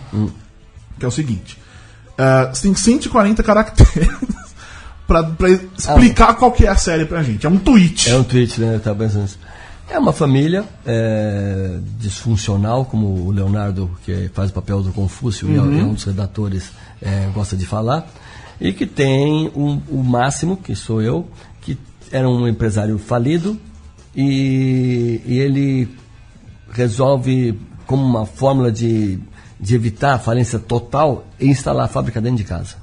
que 0.99 1.05
é 1.05 1.07
o 1.07 1.11
seguinte. 1.11 1.57
ah, 2.17 2.49
você 2.53 2.63
tem 2.63 2.73
140 2.75 3.43
caracteres 3.43 4.09
pra, 5.07 5.23
pra 5.23 5.49
explicar 5.49 6.33
qual 6.33 6.51
que 6.51 6.65
é 6.65 6.69
a 6.69 6.75
série 6.75 7.05
pra 7.05 7.21
gente. 7.21 7.45
É 7.45 7.49
um 7.49 7.57
tweet. 7.57 8.09
É 8.09 8.17
um 8.17 8.23
tweet, 8.23 8.59
né? 8.59 8.75
Eu 8.75 8.79
tava 8.79 8.99
pensando. 9.03 9.29
É 9.87 9.99
uma 9.99 10.11
família 10.11 10.63
é, 10.83 11.77
disfuncional, 11.99 12.85
como 12.85 13.27
o 13.27 13.31
Leonardo, 13.31 13.91
que 14.03 14.31
faz 14.33 14.49
o 14.49 14.53
papel 14.53 14.81
do 14.81 14.91
Confúcio 14.91 15.47
e 15.47 15.53
é- 15.53 15.57
é 15.57 15.61
um 15.83 15.93
dos 15.93 16.03
redatores, 16.05 16.71
é, 17.01 17.29
gosta 17.33 17.55
de 17.57 17.65
falar, 17.65 18.07
e 18.59 18.71
que 18.73 18.85
tem 18.85 19.51
um- 19.55 19.81
o 19.89 20.03
Máximo, 20.03 20.55
que 20.57 20.75
sou 20.75 21.01
eu, 21.01 21.27
que 21.61 21.77
era 22.11 22.27
um 22.29 22.47
empresário 22.47 22.97
falido, 22.97 23.59
e, 24.15 25.21
e 25.25 25.37
ele 25.39 25.89
resolve, 26.71 27.59
como 27.85 28.03
uma 28.03 28.25
fórmula 28.25 28.71
de, 28.71 29.19
de 29.59 29.75
evitar 29.75 30.13
a 30.15 30.19
falência 30.19 30.57
total, 30.59 31.25
instalar 31.39 31.85
a 31.85 31.87
fábrica 31.87 32.21
dentro 32.21 32.37
de 32.37 32.43
casa. 32.43 32.75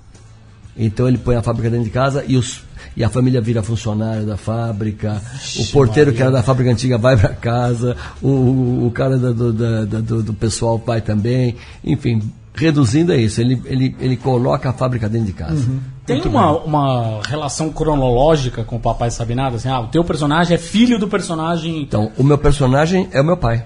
Então 0.77 1.07
ele 1.07 1.19
põe 1.19 1.37
a 1.37 1.43
fábrica 1.43 1.69
dentro 1.69 1.85
de 1.85 1.91
casa 1.91 2.25
e, 2.27 2.35
os, 2.35 2.63
e 2.97 3.05
a 3.05 3.09
família 3.11 3.43
vira 3.43 3.63
funcionário 3.63 4.25
da 4.25 4.39
fábrica. 4.39 5.21
o 5.61 5.67
porteiro 5.67 6.13
que 6.15 6.23
era 6.23 6.31
da 6.31 6.43
fábrica 6.43 6.71
antiga 6.71 6.97
vai 6.97 7.15
para 7.15 7.29
casa. 7.35 7.95
O, 8.23 8.29
o, 8.29 8.87
o 8.87 8.91
cara 8.91 9.19
da- 9.19 9.33
do, 9.33 9.53
da- 9.53 9.85
do, 10.01 10.23
do 10.23 10.33
pessoal 10.33 10.79
vai 10.79 11.03
também. 11.03 11.57
Enfim, 11.85 12.23
reduzindo 12.55 13.13
é 13.13 13.17
isso. 13.17 13.41
Ele, 13.41 13.61
ele, 13.65 13.97
ele 14.01 14.17
coloca 14.17 14.71
a 14.71 14.73
fábrica 14.73 15.09
dentro 15.09 15.27
de 15.27 15.33
casa. 15.33 15.65
Tem 16.07 16.21
uma, 16.23 16.51
uma 16.59 17.21
relação 17.25 17.71
cronológica 17.71 18.65
com 18.65 18.77
o 18.77 18.81
Papai 18.81 19.11
Sabe 19.11 19.35
Nada? 19.35 19.57
Assim, 19.57 19.69
ah, 19.69 19.81
o 19.81 19.87
teu 19.89 20.05
personagem 20.05 20.55
é 20.55 20.59
filho 20.59 20.99
do 20.99 21.09
personagem. 21.09 21.81
Então, 21.83 22.11
o 22.19 22.25
meu 22.25 22.37
personagem 22.39 23.09
é 23.13 23.21
o 23.21 23.25
meu 23.25 23.37
pai. 23.37 23.65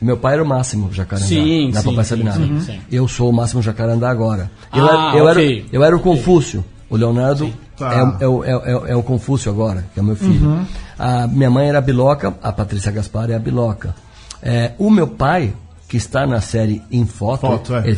Meu 0.00 0.16
pai 0.16 0.34
era 0.34 0.42
o 0.42 0.46
Máximo 0.46 0.92
Jacarandá. 0.92 1.26
Sim, 1.26 1.70
na 1.72 1.80
sim, 1.80 1.88
Papai 1.90 2.04
sim, 2.04 2.10
Sabe 2.10 2.24
Nada. 2.24 2.36
sim, 2.38 2.60
sim. 2.60 2.80
Eu 2.90 3.08
sou 3.08 3.30
o 3.30 3.32
Máximo 3.32 3.62
Jacarandá 3.62 4.10
agora. 4.10 4.50
Eu, 4.74 4.84
Ah, 4.84 5.08
era, 5.12 5.18
eu, 5.18 5.24
ok. 5.26 5.58
era, 5.60 5.66
eu 5.72 5.84
era 5.84 5.96
o 5.96 6.00
Confúcio. 6.00 6.64
O 6.90 6.96
Leonardo 6.96 7.50
Tá. 7.76 8.16
é, 8.20 8.28
o- 8.28 8.44
é, 8.44 8.50
é, 8.50 8.56
o- 8.56 8.64
é, 8.64 8.76
o- 8.76 8.86
é 8.88 8.96
o 8.96 9.02
Confúcio 9.02 9.50
agora, 9.50 9.84
que 9.94 9.98
é 9.98 10.02
o 10.02 10.06
meu 10.06 10.14
filho. 10.14 10.64
A 10.98 11.26
minha 11.26 11.50
mãe 11.50 11.68
era 11.68 11.78
a 11.78 11.80
Biloca, 11.80 12.34
a 12.42 12.52
Patrícia 12.52 12.92
Gaspar 12.92 13.30
é 13.30 13.34
a 13.34 13.38
Biloca. 13.38 13.94
É, 14.42 14.72
o 14.78 14.90
meu 14.90 15.08
pai, 15.08 15.54
que 15.88 15.96
está 15.96 16.26
na 16.26 16.40
série 16.40 16.82
Em 16.90 17.06
Foto, 17.06 17.46
Foto, 17.46 17.74
é. 17.76 17.92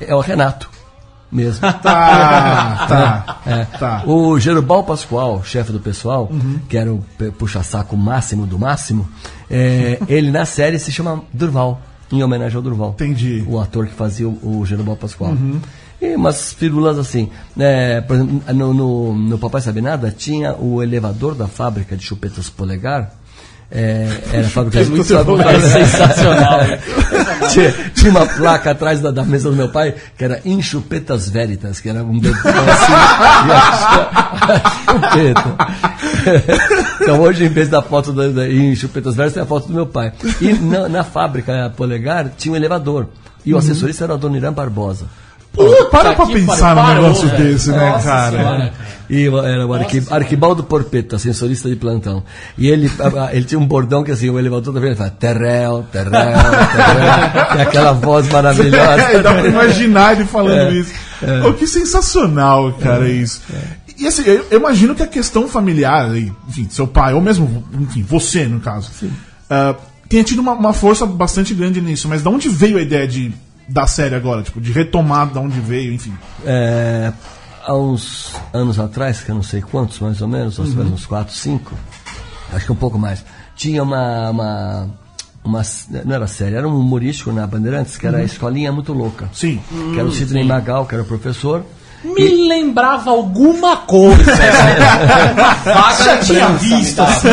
é 0.00 0.14
o 0.14 0.20
Renato 0.20 0.70
mesmo. 1.30 1.60
Tá, 1.82 2.86
tá. 2.88 3.40
É. 3.46 3.64
Tá. 3.64 4.02
O 4.06 4.38
Gerubal 4.38 4.82
Pascoal, 4.84 5.42
chefe 5.44 5.72
do 5.72 5.80
pessoal, 5.80 6.30
que 6.68 6.76
era 6.76 6.92
o 6.92 7.04
puxa-saco 7.38 7.96
máximo 7.96 8.46
do 8.46 8.58
máximo, 8.58 9.08
é, 9.50 9.98
ele 10.08 10.30
na 10.30 10.44
série 10.44 10.78
se 10.78 10.90
chama 10.90 11.22
Durval, 11.32 11.80
em 12.10 12.22
homenagem 12.22 12.56
ao 12.56 12.62
Durval. 12.62 12.90
Entendi. 12.90 13.44
O 13.46 13.60
ator 13.60 13.86
que 13.86 13.94
fazia 13.94 14.28
o, 14.28 14.60
o 14.60 14.66
Gerubal 14.66 14.96
Pascoal. 14.96 15.36
E 16.00 16.14
umas 16.14 16.52
firulas 16.52 16.98
assim. 16.98 17.30
né, 17.54 18.00
por 18.02 18.16
exemplo, 18.16 18.54
no, 18.54 18.74
no, 18.74 19.14
no 19.14 19.38
Papai 19.38 19.60
Sabe 19.60 19.80
Nada 19.80 20.10
tinha 20.10 20.54
o 20.54 20.82
elevador 20.82 21.34
da 21.34 21.46
fábrica 21.46 21.96
de 21.96 22.04
chupetas 22.04 22.50
polegar. 22.50 23.12
É, 23.70 24.06
era 24.32 24.46
a 24.46 24.50
fábrica 24.50 24.84
de 24.84 24.90
Muito 24.90 25.04
sabe, 25.04 25.24
bom. 25.24 25.38
cara, 25.38 25.58
Sensacional. 25.68 26.60
tinha, 27.50 27.72
tinha 27.94 28.10
uma 28.10 28.24
placa 28.24 28.70
atrás 28.70 29.00
da, 29.00 29.10
da 29.10 29.24
mesa 29.24 29.50
do 29.50 29.56
meu 29.56 29.68
pai 29.68 29.94
que 30.16 30.24
era 30.24 30.40
em 30.44 30.62
chupetas 30.62 31.28
veritas, 31.28 31.80
que 31.80 31.88
era 31.88 32.02
um 32.04 32.18
dedão 32.18 32.38
assim, 32.40 32.92
e 33.48 33.52
a 34.52 34.62
chupeta. 34.86 35.56
então 37.02 37.20
hoje, 37.20 37.44
em 37.44 37.48
vez 37.48 37.68
da 37.68 37.82
foto 37.82 38.12
da, 38.12 38.28
da, 38.28 38.48
em 38.48 38.74
chupetas 38.76 39.16
veritas, 39.16 39.34
tem 39.34 39.42
a 39.42 39.46
foto 39.46 39.66
do 39.66 39.74
meu 39.74 39.86
pai. 39.86 40.12
E 40.40 40.52
na, 40.52 40.88
na 40.88 41.04
fábrica 41.04 41.72
Polegar 41.76 42.30
tinha 42.36 42.52
um 42.52 42.56
elevador. 42.56 43.08
E 43.44 43.52
o 43.52 43.58
assessorista 43.58 44.04
era 44.04 44.14
o 44.14 44.18
Dona 44.18 44.36
Irã 44.36 44.52
Barbosa. 44.52 45.06
Pô, 45.56 45.86
para 45.86 46.14
pra 46.14 46.26
pensar 46.26 46.76
num 46.76 46.94
negócio 46.94 47.28
velho. 47.30 47.44
desse, 47.52 47.70
né, 47.70 47.90
Nossa 47.90 48.04
cara? 48.08 48.30
Senhora, 48.38 48.58
cara. 48.58 48.72
E 49.08 49.28
o- 49.28 49.38
era 49.44 49.66
o 49.66 49.72
Arqui, 49.72 50.02
Arquibaldo 50.10 50.62
Porpeta, 50.64 51.18
sensorista 51.18 51.68
de 51.68 51.76
plantão. 51.76 52.22
E 52.58 52.68
ele, 52.68 52.90
ele 53.32 53.44
tinha 53.44 53.58
um 53.58 53.66
bordão 53.66 54.04
que 54.04 54.10
assim, 54.10 54.28
o 54.28 54.38
elevador 54.38 54.74
da 54.74 54.80
frente 54.80 54.90
ele 54.92 54.96
fala, 54.98 55.10
terrel, 55.10 55.86
terrel, 55.92 56.10
terrel, 56.10 57.56
e 57.56 57.60
aquela 57.62 57.92
voz 57.92 58.28
maravilhosa. 58.28 59.00
É, 59.02 59.22
dá 59.22 59.32
pra 59.32 59.46
imaginar 59.46 60.12
ele 60.16 60.24
falando 60.26 60.72
isso. 60.74 60.92
Pô, 61.42 61.52
que 61.52 61.66
sensacional, 61.66 62.72
cara, 62.74 63.08
isso. 63.08 63.40
E 63.98 64.06
assim, 64.06 64.22
eu, 64.26 64.44
eu 64.50 64.58
imagino 64.58 64.94
que 64.94 65.02
a 65.02 65.06
questão 65.06 65.48
familiar, 65.48 66.10
aí, 66.10 66.30
enfim, 66.48 66.66
seu 66.68 66.86
pai, 66.86 67.14
ou 67.14 67.20
mesmo, 67.20 67.64
enfim, 67.80 68.02
você, 68.06 68.44
no 68.44 68.60
caso, 68.60 68.90
ah, 69.48 69.74
tenha 70.08 70.22
tido 70.22 70.40
uma, 70.40 70.52
uma 70.52 70.72
força 70.74 71.06
bastante 71.06 71.54
grande 71.54 71.80
nisso. 71.80 72.06
Mas 72.08 72.22
de 72.22 72.28
onde 72.28 72.48
veio 72.48 72.76
a 72.76 72.82
ideia 72.82 73.06
de, 73.08 73.32
da 73.68 73.86
série 73.86 74.14
agora? 74.14 74.42
Tipo, 74.42 74.60
de 74.60 74.72
retomar 74.72 75.26
de 75.28 75.38
onde 75.38 75.58
veio, 75.60 75.92
enfim. 75.92 76.14
É, 76.44 77.12
há 77.64 77.74
uns 77.74 78.32
anos 78.52 78.78
atrás, 78.78 79.20
que 79.20 79.30
eu 79.30 79.34
não 79.34 79.42
sei 79.42 79.60
quantos 79.60 79.98
mais 80.00 80.20
ou 80.22 80.28
menos, 80.28 80.54
seja, 80.56 80.80
uns 80.80 81.04
4, 81.06 81.34
5, 81.34 81.72
acho 82.52 82.66
que 82.66 82.72
um 82.72 82.76
pouco 82.76 82.98
mais, 82.98 83.24
tinha 83.56 83.82
uma, 83.82 84.30
uma, 84.30 84.90
uma- 85.44 85.62
Não 86.04 86.14
era 86.14 86.26
série, 86.26 86.54
era 86.56 86.68
um 86.68 86.78
humorístico 86.78 87.32
na 87.32 87.46
Bandeirantes, 87.46 87.96
que 87.96 88.06
era 88.06 88.18
a 88.18 88.22
Escolinha 88.24 88.70
Muito 88.72 88.92
Louca. 88.92 89.28
Sim. 89.32 89.60
Que 89.92 89.98
era 89.98 90.08
o 90.08 90.12
Sidney 90.12 90.44
Magal, 90.44 90.86
que 90.86 90.94
era 90.94 91.02
o 91.02 91.06
professor, 91.06 91.64
Me 92.04 92.46
lembrava 92.48 93.10
alguma 93.10 93.78
coisa. 93.78 94.30
Uma 94.30 95.54
vaga 95.74 96.04
Já 96.04 96.18
tinha 96.18 96.48
visto, 96.50 96.96
dava. 96.96 97.10
assim. 97.10 97.28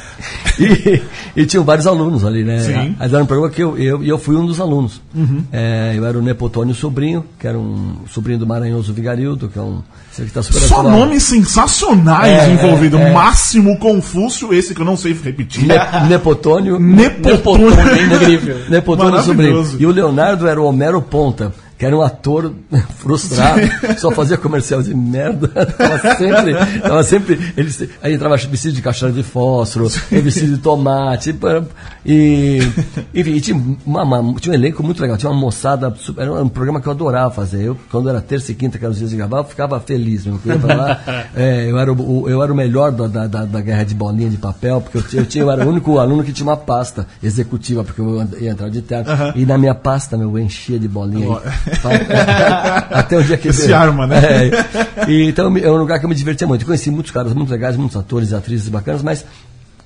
E, 0.58 1.02
e 1.36 1.46
tinham 1.46 1.64
vários 1.64 1.86
alunos 1.86 2.24
ali, 2.24 2.44
né? 2.44 2.60
Sim. 2.60 2.96
Aí 2.98 3.08
era 3.12 3.22
um 3.22 3.26
programa 3.26 3.52
que 3.52 3.62
eu, 3.62 3.76
eu, 3.78 4.02
eu 4.02 4.18
fui 4.18 4.36
um 4.36 4.46
dos 4.46 4.60
alunos. 4.60 5.00
É, 5.52 5.94
eu 5.96 6.04
era 6.04 6.18
o 6.18 6.22
Nepotônio 6.22 6.74
Sobrinho, 6.74 7.24
que 7.38 7.46
era 7.46 7.58
um 7.58 7.96
sobrinho 8.10 8.38
do 8.38 8.46
Maranhoso 8.46 8.92
Vigarildo, 8.92 9.48
que 9.48 9.58
é 9.58 9.62
um. 9.62 9.82
Que 10.14 10.24
tá 10.26 10.42
super 10.42 10.60
Só 10.60 10.80
atual. 10.80 10.98
nomes 10.98 11.22
sensacionais 11.22 12.28
É, 12.42 12.52
envolvidos. 12.52 13.00
é, 13.00 13.04
é. 13.08 13.12
Máximo 13.12 13.78
Confúcio, 13.78 14.52
esse 14.52 14.74
que 14.74 14.80
eu 14.82 14.84
não 14.84 14.96
sei 14.96 15.12
repetir. 15.14 15.64
Ne- 15.66 16.08
Nepotônio. 16.08 16.78
Nepotônio. 16.78 17.70
Incrível. 17.70 18.56
Nepotônio 18.68 19.12
Maravilhoso. 19.12 19.70
Sobrinho. 19.72 19.82
E 19.82 19.86
o 19.86 19.90
Leonardo 19.94 20.46
era 20.46 20.60
o 20.60 20.64
Homero 20.66 21.00
Ponta, 21.00 21.54
que 21.80 21.86
era 21.86 21.96
um 21.96 22.02
ator 22.02 22.52
frustrado, 22.98 23.62
só 23.98 24.10
fazia 24.10 24.36
comercial 24.36 24.82
de 24.82 24.94
merda. 24.94 25.48
tava 25.78 25.98
sempre. 26.18 26.54
Tava 26.82 27.02
sempre 27.02 27.52
ele, 27.56 27.90
aí 28.02 28.12
entrava 28.12 28.36
vestido 28.36 28.74
de 28.74 28.82
caixara 28.82 29.10
de 29.10 29.22
fósforo, 29.22 29.88
vestido 30.10 30.56
de 30.56 30.58
tomate. 30.58 31.34
E, 32.04 32.58
enfim, 33.14 33.30
e 33.32 33.40
tinha, 33.40 33.76
uma- 33.86 34.02
uma- 34.02 34.34
tinha 34.38 34.52
um 34.52 34.54
elenco 34.54 34.82
muito 34.82 35.00
legal, 35.00 35.16
tinha 35.16 35.30
uma 35.32 35.40
moçada. 35.40 35.94
Era 36.18 36.32
um 36.42 36.48
programa 36.50 36.80
que 36.82 36.86
eu 36.86 36.92
adorava 36.92 37.30
fazer. 37.30 37.62
Eu, 37.64 37.76
quando 37.90 38.10
era 38.10 38.20
terça 38.20 38.52
e 38.52 38.54
quinta, 38.54 38.78
que 38.78 38.84
eram 38.84 38.92
os 38.92 38.98
dias 38.98 39.08
de 39.10 39.16
gravar, 39.16 39.38
eu 39.38 39.44
ficava 39.44 39.80
feliz. 39.80 40.26
Eu, 40.26 40.38
ia 40.44 40.58
pra 40.58 40.74
lá. 40.76 41.00
É, 41.34 41.70
eu, 41.70 41.78
era 41.78 41.92
o, 41.92 42.28
eu 42.28 42.42
era 42.42 42.52
o 42.52 42.56
melhor 42.56 42.90
da, 42.92 43.06
da, 43.06 43.26
da- 43.26 43.44
da 43.46 43.60
guerra 43.60 43.84
de 43.84 43.94
bolinha 43.94 44.28
de 44.28 44.36
papel, 44.36 44.80
porque 44.82 44.98
eu, 44.98 45.02
tinha- 45.02 45.22
eu, 45.22 45.26
tinha, 45.26 45.44
eu 45.44 45.50
era 45.50 45.64
o 45.64 45.68
único 45.68 45.98
aluno 45.98 46.22
que 46.24 46.32
tinha 46.32 46.46
uma 46.46 46.56
pasta 46.56 47.06
executiva, 47.22 47.82
porque 47.84 48.00
eu 48.00 48.26
ia 48.38 48.50
entrar 48.50 48.68
de 48.68 48.82
terno. 48.82 49.10
E 49.34 49.46
na 49.46 49.56
minha 49.56 49.74
pasta, 49.74 50.16
meu, 50.18 50.28
eu 50.36 50.38
enchia 50.44 50.78
de 50.78 50.86
bolinha. 50.88 51.38
Até 52.90 53.18
o 53.18 53.24
dia 53.24 53.36
que. 53.36 53.48
Esse 53.48 53.72
arma, 53.72 54.06
né? 54.06 54.20
É, 54.22 55.10
e, 55.10 55.28
então 55.28 55.56
é 55.56 55.70
um 55.70 55.76
lugar 55.76 55.98
que 55.98 56.04
eu 56.04 56.08
me 56.08 56.14
divertia 56.14 56.46
muito. 56.46 56.64
Conheci 56.64 56.90
muitos 56.90 57.12
caras 57.12 57.32
muito 57.32 57.50
legais, 57.50 57.76
muitos 57.76 57.96
atores 57.96 58.32
atrizes 58.32 58.68
bacanas, 58.68 59.02
mas 59.02 59.24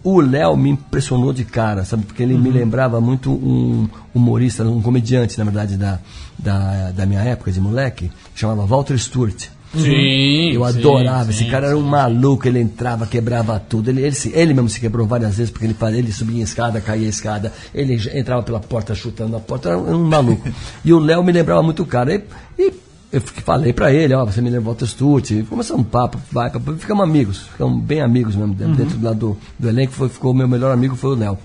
o 0.05 0.21
Léo 0.21 0.55
me 0.55 0.71
impressionou 0.71 1.33
de 1.33 1.45
cara, 1.45 1.85
sabe? 1.85 2.05
Porque 2.05 2.23
ele 2.23 2.37
me 2.37 2.51
lembrava 2.51 3.01
muito 3.01 3.33
um 3.33 3.89
humorista, 4.15 4.63
um 4.63 4.83
comediante, 4.83 5.39
na 5.39 5.45
verdade, 5.45 5.79
da, 5.79 5.99
da, 6.39 6.91
da 6.91 7.07
minha 7.07 7.23
época 7.23 7.51
de 7.51 7.59
moleque, 7.59 8.11
que 8.35 8.41
chamava 8.41 8.67
Walter 8.67 8.99
Stewart. 8.99 9.49
Sim. 9.83 10.53
Eu 10.53 10.65
sim, 10.73 10.79
adorava, 10.79 11.25
sim, 11.25 11.31
esse 11.31 11.51
cara 11.51 11.67
era 11.69 11.77
um 11.77 11.83
maluco, 11.83 12.47
ele 12.47 12.61
entrava, 12.61 13.07
quebrava 13.07 13.59
tudo. 13.59 13.89
Ele, 13.91 14.03
ele, 14.03 14.17
ele 14.33 14.55
mesmo 14.55 14.69
se 14.69 14.81
quebrou 14.81 15.07
várias 15.07 15.37
vezes, 15.37 15.51
porque 15.51 15.67
ele, 15.67 15.75
fazia- 15.75 15.99
ele 15.99 16.13
subia 16.13 16.41
a 16.41 16.45
escada, 16.45 16.81
caía 16.81 17.07
a 17.07 17.11
escada, 17.11 17.53
ele 17.75 17.95
entrava 18.19 18.43
pela 18.43 18.61
porta 18.61 18.95
chutando 18.95 19.37
a 19.37 19.41
porta, 19.41 19.71
era 19.71 19.79
um, 19.79 20.05
maluco. 20.05 20.49
e 20.85 20.93
o 20.93 20.99
Léo 20.99 21.23
me 21.25 21.33
lembrava 21.33 21.63
muito 21.63 21.83
o 21.83 21.87
cara. 21.87 22.15
E, 22.15 22.23
e 22.59 22.73
eu 23.13 23.21
falei 23.21 23.73
pra 23.73 23.93
ele, 23.93 24.13
ó, 24.15 24.25
você 24.25 24.41
me 24.41 24.51
lembra 24.51 24.67
Walter 24.67 24.87
Stutz, 24.87 25.31
e 25.31 25.43
começou 25.45 25.79
um 25.79 25.85
papo, 25.85 26.19
vai, 26.33 26.51
papo, 26.51 26.75
ficamos 26.77 27.05
amigos, 27.05 27.39
ficamos 27.53 27.83
bem 27.83 28.01
amigos 28.01 28.35
mesmo, 28.35 28.55
dentro- 28.55 28.75
dentro 28.75 28.99
lá 29.03 29.13
do, 29.13 29.37
do 29.59 29.69
elenco, 29.69 29.93
foi, 29.93 30.09
ficou 30.09 30.33
o 30.33 30.35
meu 30.35 30.49
melhor 30.49 30.73
amigo 30.73 30.97
foi 30.97 31.11
o 31.11 31.15
Léo. 31.15 31.39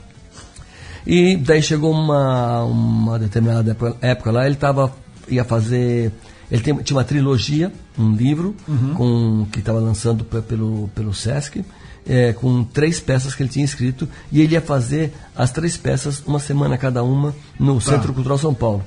E 1.07 1.37
daí 1.37 1.61
chegou 1.61 1.91
uma, 1.91 2.63
uma 2.63 3.17
determinada 3.17 3.71
época, 3.71 3.95
época 4.01 4.31
lá, 4.31 4.45
ele 4.45 4.55
tava, 4.55 4.91
ia 5.27 5.43
fazer. 5.43 6.11
Ele 6.51 6.61
tem- 6.61 6.75
tinha 6.77 6.97
uma 6.97 7.03
trilogia, 7.03 7.71
um 7.97 8.13
livro, 8.15 8.55
com, 8.95 9.45
que 9.51 9.59
estava 9.59 9.79
lançando 9.79 10.23
pe- 10.23 10.41
pelo, 10.41 10.89
pelo 10.95 11.13
Sesc, 11.13 11.63
é, 12.07 12.33
com 12.33 12.63
três 12.63 12.99
peças 12.99 13.35
que 13.35 13.43
ele 13.43 13.49
tinha 13.49 13.63
escrito, 13.63 14.09
e 14.31 14.41
ele 14.41 14.53
ia 14.53 14.61
fazer 14.61 15.13
as 15.35 15.51
três 15.51 15.77
peças, 15.77 16.23
uma 16.25 16.39
semana 16.39 16.75
cada 16.77 17.03
uma, 17.03 17.35
no 17.59 17.79
Centro 17.79 18.13
Cultural 18.13 18.37
São 18.39 18.53
Paulo. 18.53 18.83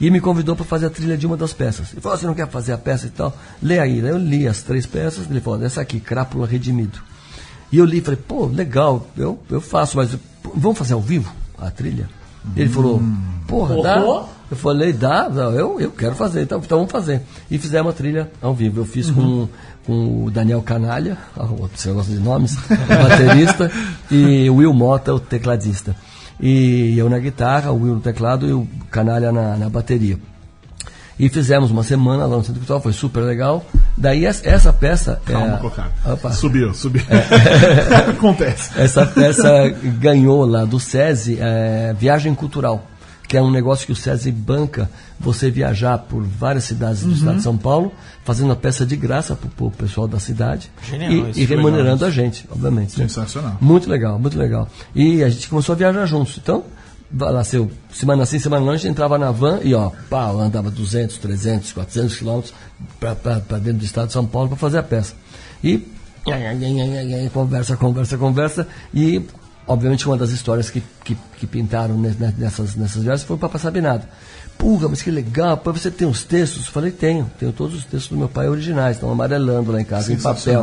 E 0.00 0.10
me 0.10 0.20
convidou 0.20 0.56
para 0.56 0.64
fazer 0.64 0.86
a 0.86 0.90
trilha 0.90 1.18
de 1.18 1.26
uma 1.26 1.36
das 1.36 1.52
peças. 1.52 1.92
Ele 1.92 2.00
falou: 2.00 2.16
você 2.16 2.26
não 2.26 2.34
quer 2.34 2.48
fazer 2.48 2.72
a 2.72 2.78
peça 2.78 3.06
e 3.06 3.10
tal? 3.10 3.36
Lê 3.60 3.78
aí. 3.78 4.00
Daí 4.00 4.10
eu 4.10 4.16
li 4.18 4.48
as 4.48 4.62
três 4.62 4.86
peças, 4.86 5.28
ele 5.30 5.40
falou: 5.40 5.62
essa 5.62 5.80
aqui, 5.82 6.00
Crápula 6.00 6.46
Redimido. 6.46 6.98
E 7.70 7.76
eu 7.78 7.84
li 7.84 7.98
e 7.98 8.00
falei, 8.00 8.18
pô, 8.26 8.46
legal, 8.46 9.06
eu, 9.16 9.38
eu 9.50 9.60
faço, 9.60 9.96
mas 9.96 10.10
vamos 10.54 10.78
fazer 10.78 10.94
ao 10.94 11.00
vivo 11.00 11.30
a 11.58 11.70
trilha? 11.70 12.08
Ele 12.56 12.68
falou, 12.68 13.02
porra, 13.46 13.74
dá? 13.82 14.00
Eu 14.52 14.56
falei, 14.56 14.92
dá, 14.92 15.30
eu, 15.56 15.80
eu 15.80 15.90
quero 15.90 16.14
fazer, 16.14 16.42
então, 16.42 16.58
então 16.62 16.76
vamos 16.76 16.92
fazer. 16.92 17.22
E 17.50 17.56
fizemos 17.56 17.90
a 17.90 17.96
trilha 17.96 18.30
ao 18.42 18.52
vivo. 18.54 18.82
Eu 18.82 18.84
fiz 18.84 19.10
com, 19.10 19.48
com 19.86 20.26
o 20.26 20.30
Daniel 20.30 20.60
Canalha, 20.60 21.16
ah, 21.34 21.46
você 21.46 21.90
gosta 21.90 22.12
de 22.12 22.18
nomes, 22.18 22.54
o 22.54 22.68
baterista, 22.86 23.72
e 24.10 24.50
o 24.50 24.56
Will 24.56 24.74
Mota, 24.74 25.14
o 25.14 25.18
tecladista. 25.18 25.96
E 26.38 26.98
eu 26.98 27.08
na 27.08 27.18
guitarra, 27.18 27.72
o 27.72 27.80
Will 27.80 27.94
no 27.94 28.00
teclado 28.02 28.46
e 28.46 28.52
o 28.52 28.68
Canalha 28.90 29.32
na, 29.32 29.56
na 29.56 29.70
bateria. 29.70 30.18
E 31.18 31.30
fizemos 31.30 31.70
uma 31.70 31.82
semana 31.82 32.26
lá 32.26 32.36
no 32.36 32.44
Centro 32.44 32.60
Cultural, 32.60 32.82
foi 32.82 32.92
super 32.92 33.20
legal. 33.20 33.64
Daí 33.96 34.26
essa, 34.26 34.70
peça. 34.70 35.18
Calma, 35.24 35.54
é, 35.54 35.58
Cocado. 35.60 35.92
Opa. 36.04 36.30
Subiu, 36.32 36.74
subiu. 36.74 37.04
Acontece. 38.10 38.78
Essa 38.78 39.06
peça 39.06 39.70
ganhou 39.98 40.44
lá 40.44 40.66
do 40.66 40.78
SESI 40.78 41.38
é, 41.40 41.94
Viagem 41.98 42.34
Cultural, 42.34 42.84
que 43.32 43.36
é 43.38 43.40
um 43.40 43.50
negócio 43.50 43.86
que 43.86 43.92
o 43.92 43.96
SESI 43.96 44.30
banca 44.30 44.90
você 45.18 45.50
viajar 45.50 45.96
por 45.96 46.22
várias 46.22 46.64
cidades 46.64 47.00
do 47.00 47.12
estado 47.12 47.36
de 47.36 47.42
São 47.42 47.56
Paulo, 47.56 47.90
fazendo 48.26 48.52
a 48.52 48.56
peça 48.56 48.84
de 48.84 48.94
graça 48.94 49.34
para 49.34 49.64
o 49.64 49.70
pessoal 49.70 50.06
da 50.06 50.20
cidade 50.20 50.70
Genial, 50.82 51.10
e, 51.10 51.14
e 51.14 51.18
é 51.18 51.22
legal, 51.24 51.46
remunerando 51.56 52.04
a 52.04 52.10
gente, 52.10 52.46
obviamente. 52.52 53.00
né? 53.00 53.08
Sensacional. 53.08 53.56
Muito 53.58 53.88
legal, 53.88 54.18
muito 54.18 54.38
legal. 54.38 54.68
E 54.94 55.24
a 55.24 55.30
gente 55.30 55.48
começou 55.48 55.72
a 55.72 55.76
viajar 55.76 56.04
juntos. 56.04 56.36
Então, 56.36 56.62
vai 57.10 57.32
lá, 57.32 57.42
seu, 57.42 57.70
semana 57.90 58.26
sim, 58.26 58.38
semana 58.38 58.66
não, 58.66 58.72
a 58.72 58.76
gente 58.76 58.90
entrava 58.90 59.16
na 59.16 59.30
van 59.30 59.60
e, 59.62 59.74
ó, 59.74 59.90
pá, 60.10 60.28
andava 60.28 60.70
200, 60.70 61.16
300, 61.16 61.72
400 61.72 62.14
quilômetros 62.14 62.54
para 63.00 63.58
dentro 63.58 63.78
do 63.78 63.84
estado 63.86 64.08
de 64.08 64.12
São 64.12 64.26
Paulo 64.26 64.50
para 64.50 64.58
fazer 64.58 64.76
a 64.76 64.82
peça. 64.82 65.14
E 65.64 65.88
conversa, 67.30 67.78
conversa, 67.78 68.18
conversa. 68.18 68.68
E, 68.92 69.22
obviamente, 69.66 70.06
uma 70.06 70.16
das 70.16 70.30
histórias 70.30 70.70
que, 70.70 70.82
que, 71.04 71.16
que 71.38 71.46
pintaram 71.46 71.96
ne- 71.98 72.14
ne- 72.18 72.34
nessas, 72.38 72.74
nessas 72.76 73.02
viagens 73.02 73.24
foi 73.26 73.36
o 73.36 73.38
Papa 73.38 73.58
Sabinado. 73.58 74.04
Puga, 74.58 74.88
mas 74.88 75.02
que 75.02 75.10
legal, 75.10 75.56
pô, 75.56 75.72
você 75.72 75.90
tem 75.90 76.06
os 76.06 76.22
textos? 76.24 76.66
Eu 76.66 76.72
falei, 76.72 76.90
tenho, 76.92 77.30
tenho 77.38 77.52
todos 77.52 77.76
os 77.76 77.84
textos 77.84 78.08
do 78.10 78.16
meu 78.16 78.28
pai 78.28 78.48
originais, 78.48 78.96
estão 78.96 79.10
amarelando 79.10 79.72
lá 79.72 79.80
em 79.80 79.84
casa, 79.84 80.12
em 80.12 80.16
papel. 80.16 80.62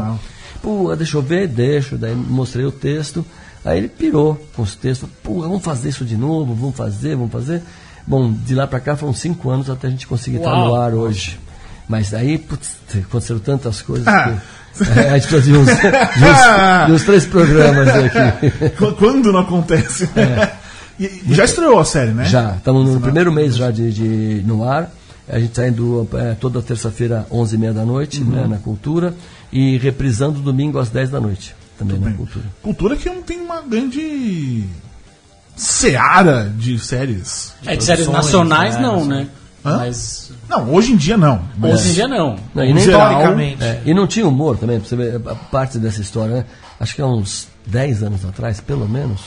Pô, 0.61 0.95
deixa 0.95 1.17
eu 1.17 1.21
ver, 1.21 1.47
deixo. 1.47 1.97
Daí 1.97 2.13
mostrei 2.15 2.65
o 2.65 2.71
texto. 2.71 3.25
Aí 3.65 3.77
ele 3.77 3.87
pirou 3.89 4.39
com 4.55 4.61
os 4.61 4.75
textos. 4.75 5.09
Pô, 5.23 5.41
vamos 5.41 5.63
fazer 5.63 5.89
isso 5.89 6.05
de 6.05 6.15
novo, 6.15 6.53
vamos 6.53 6.75
fazer, 6.75 7.15
vamos 7.15 7.31
fazer. 7.31 7.61
Bom, 8.07 8.31
de 8.31 8.55
lá 8.55 8.65
pra 8.67 8.79
cá 8.79 8.95
foram 8.95 9.13
cinco 9.13 9.49
anos 9.49 9.69
até 9.69 9.87
a 9.87 9.89
gente 9.89 10.07
conseguir 10.07 10.37
estar 10.37 10.51
no 10.55 10.71
Uau. 10.71 10.75
ar 10.75 10.93
hoje. 10.93 11.39
Mas 11.89 12.13
aí, 12.13 12.37
putz, 12.37 12.77
aconteceram 12.95 13.39
tantas 13.39 13.81
coisas 13.81 14.07
Ah. 14.07 14.37
que. 14.77 14.83
é, 14.99 15.09
a 15.09 15.17
gente 15.17 15.27
precisa 15.27 15.41
de 15.41 15.57
uns, 15.57 15.65
de 15.65 15.73
uns- 15.73 16.85
de 16.85 16.91
uns 16.93 17.03
três 17.03 17.25
programas 17.25 17.87
aqui. 17.89 18.69
Qu- 18.77 18.93
Quando 18.93 19.33
não 19.33 19.39
acontece? 19.39 20.07
E, 20.99 21.05
e 21.27 21.33
já 21.33 21.43
estreou 21.45 21.79
a 21.79 21.83
série, 21.85 22.11
né? 22.11 22.25
Já, 22.25 22.53
estamos 22.55 22.87
no 22.87 23.01
primeiro 23.01 23.31
mês 23.33 23.55
já 23.55 23.71
de, 23.71 23.91
de- 23.91 24.43
no 24.45 24.63
ar. 24.63 24.91
A 25.27 25.39
gente 25.39 25.49
está 25.49 25.67
indo 25.67 26.07
é, 26.13 26.33
toda 26.35 26.61
terça-feira, 26.61 27.25
11h30 27.31 27.73
da 27.73 27.85
noite, 27.85 28.23
né, 28.23 28.45
na 28.47 28.57
Cultura. 28.57 29.13
E 29.51 29.77
reprisando 29.79 30.39
domingo 30.39 30.77
às 30.79 30.89
10 30.89 31.09
da 31.09 31.19
noite, 31.19 31.55
também 31.77 31.97
na 31.99 32.05
Bem, 32.07 32.15
Cultura. 32.15 32.45
Cultura 32.61 32.95
que 32.95 33.09
não 33.09 33.21
tem 33.23 33.39
uma 33.41 33.61
grande 33.61 34.63
seara 35.55 36.51
de 36.55 36.77
séries. 36.79 37.53
É, 37.65 37.75
de 37.75 37.83
séries 37.83 38.07
nacionais 38.07 38.75
né, 38.75 38.81
não, 38.81 38.99
não 39.01 39.05
né? 39.05 39.27
Hã? 39.65 39.77
Mas 39.77 40.31
Não, 40.49 40.73
hoje 40.73 40.93
em 40.93 40.95
dia 40.95 41.17
não. 41.17 41.41
mas- 41.57 41.73
hoje 41.73 41.89
em 41.89 41.93
dia 41.93 42.07
não. 42.07 42.35
Não, 42.55 42.63
e 42.63 42.73
nem 42.73 42.83
geral, 42.83 43.11
Historicamente. 43.11 43.63
É, 43.63 43.81
e 43.85 43.93
não 43.93 44.07
tinha 44.07 44.27
humor 44.27 44.57
também, 44.57 44.79
pra 44.79 44.87
você 44.87 44.95
ver 44.95 45.15
a 45.27 45.35
parte 45.35 45.77
dessa 45.77 45.99
história, 46.01 46.35
né? 46.37 46.45
Acho 46.79 46.95
que 46.95 47.01
há 47.01 47.05
uns 47.07 47.47
10 47.65 48.03
anos 48.03 48.23
atrás, 48.25 48.61
pelo 48.61 48.87
menos, 48.87 49.21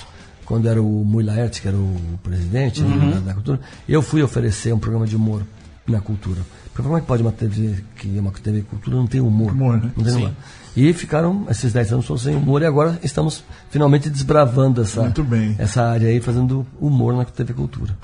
quando 0.46 0.68
era 0.68 0.82
o 0.82 1.04
Mui 1.04 1.22
Laerte, 1.22 1.60
que 1.60 1.68
era 1.68 1.76
o 1.76 1.96
presidente 2.22 2.82
né, 2.82 3.14
da, 3.14 3.20
da 3.20 3.34
cultura, 3.34 3.60
eu 3.88 4.00
fui 4.02 4.22
oferecer 4.22 4.72
um 4.72 4.78
programa 4.78 5.06
de 5.06 5.14
humor 5.16 5.42
na 5.86 6.00
cultura. 6.00 6.40
Porque 6.72 6.82
como 6.82 6.96
é 6.96 7.00
que 7.02 7.06
pode 7.06 7.22
uma 7.22 7.32
TV 7.32 7.84
que 7.96 8.16
é 8.16 8.20
uma 8.20 8.30
TV 8.30 8.62
cultura 8.62 8.96
não 8.96 9.06
tem 9.06 9.20
humor? 9.20 9.52
Humor, 9.52 9.76
né? 9.76 9.90
Não 9.94 10.04
tem 10.04 10.14
humor. 10.14 10.30
E 10.74 10.90
ficaram 10.94 11.44
esses 11.50 11.70
10 11.70 11.92
anos 11.92 12.06
todos 12.06 12.22
sem 12.22 12.34
humor 12.34 12.62
e 12.62 12.64
agora 12.64 12.98
estamos 13.02 13.44
finalmente 13.68 14.08
desbravando 14.08 14.80
essa, 14.80 15.02
Muito 15.02 15.22
bem. 15.22 15.54
essa 15.58 15.82
área 15.82 16.08
aí, 16.08 16.18
fazendo 16.18 16.66
humor 16.80 17.14
na 17.14 17.26
TV 17.26 17.52
Cultura. 17.52 17.94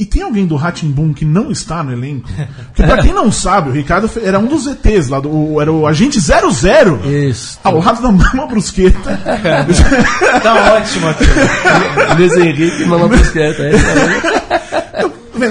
E 0.00 0.04
tem 0.06 0.22
alguém 0.22 0.46
do 0.46 0.56
Ratimbum 0.56 1.12
que 1.12 1.26
não 1.26 1.50
está 1.50 1.82
no 1.82 1.92
elenco? 1.92 2.26
Porque 2.74 2.82
pra 2.82 3.02
quem 3.02 3.12
não 3.12 3.30
sabe, 3.30 3.68
o 3.68 3.72
Ricardo 3.72 4.10
era 4.22 4.38
um 4.38 4.46
dos 4.46 4.66
ETs 4.66 5.08
lá, 5.10 5.20
do, 5.20 5.60
era 5.60 5.70
o 5.70 5.86
agente 5.86 6.18
00. 6.18 7.00
Isso. 7.04 7.58
Ao 7.62 7.78
lado 7.78 8.00
da 8.00 8.10
Mama 8.10 8.46
Brusqueta. 8.46 9.20
Tá 10.42 10.74
ótimo 10.76 11.08
aqui. 11.08 11.24
Luiz 12.16 12.34
Henrique 12.34 12.82
e 12.82 12.86
Mama 12.86 13.08
Brusqueta. 13.08 13.62
é 13.62 13.72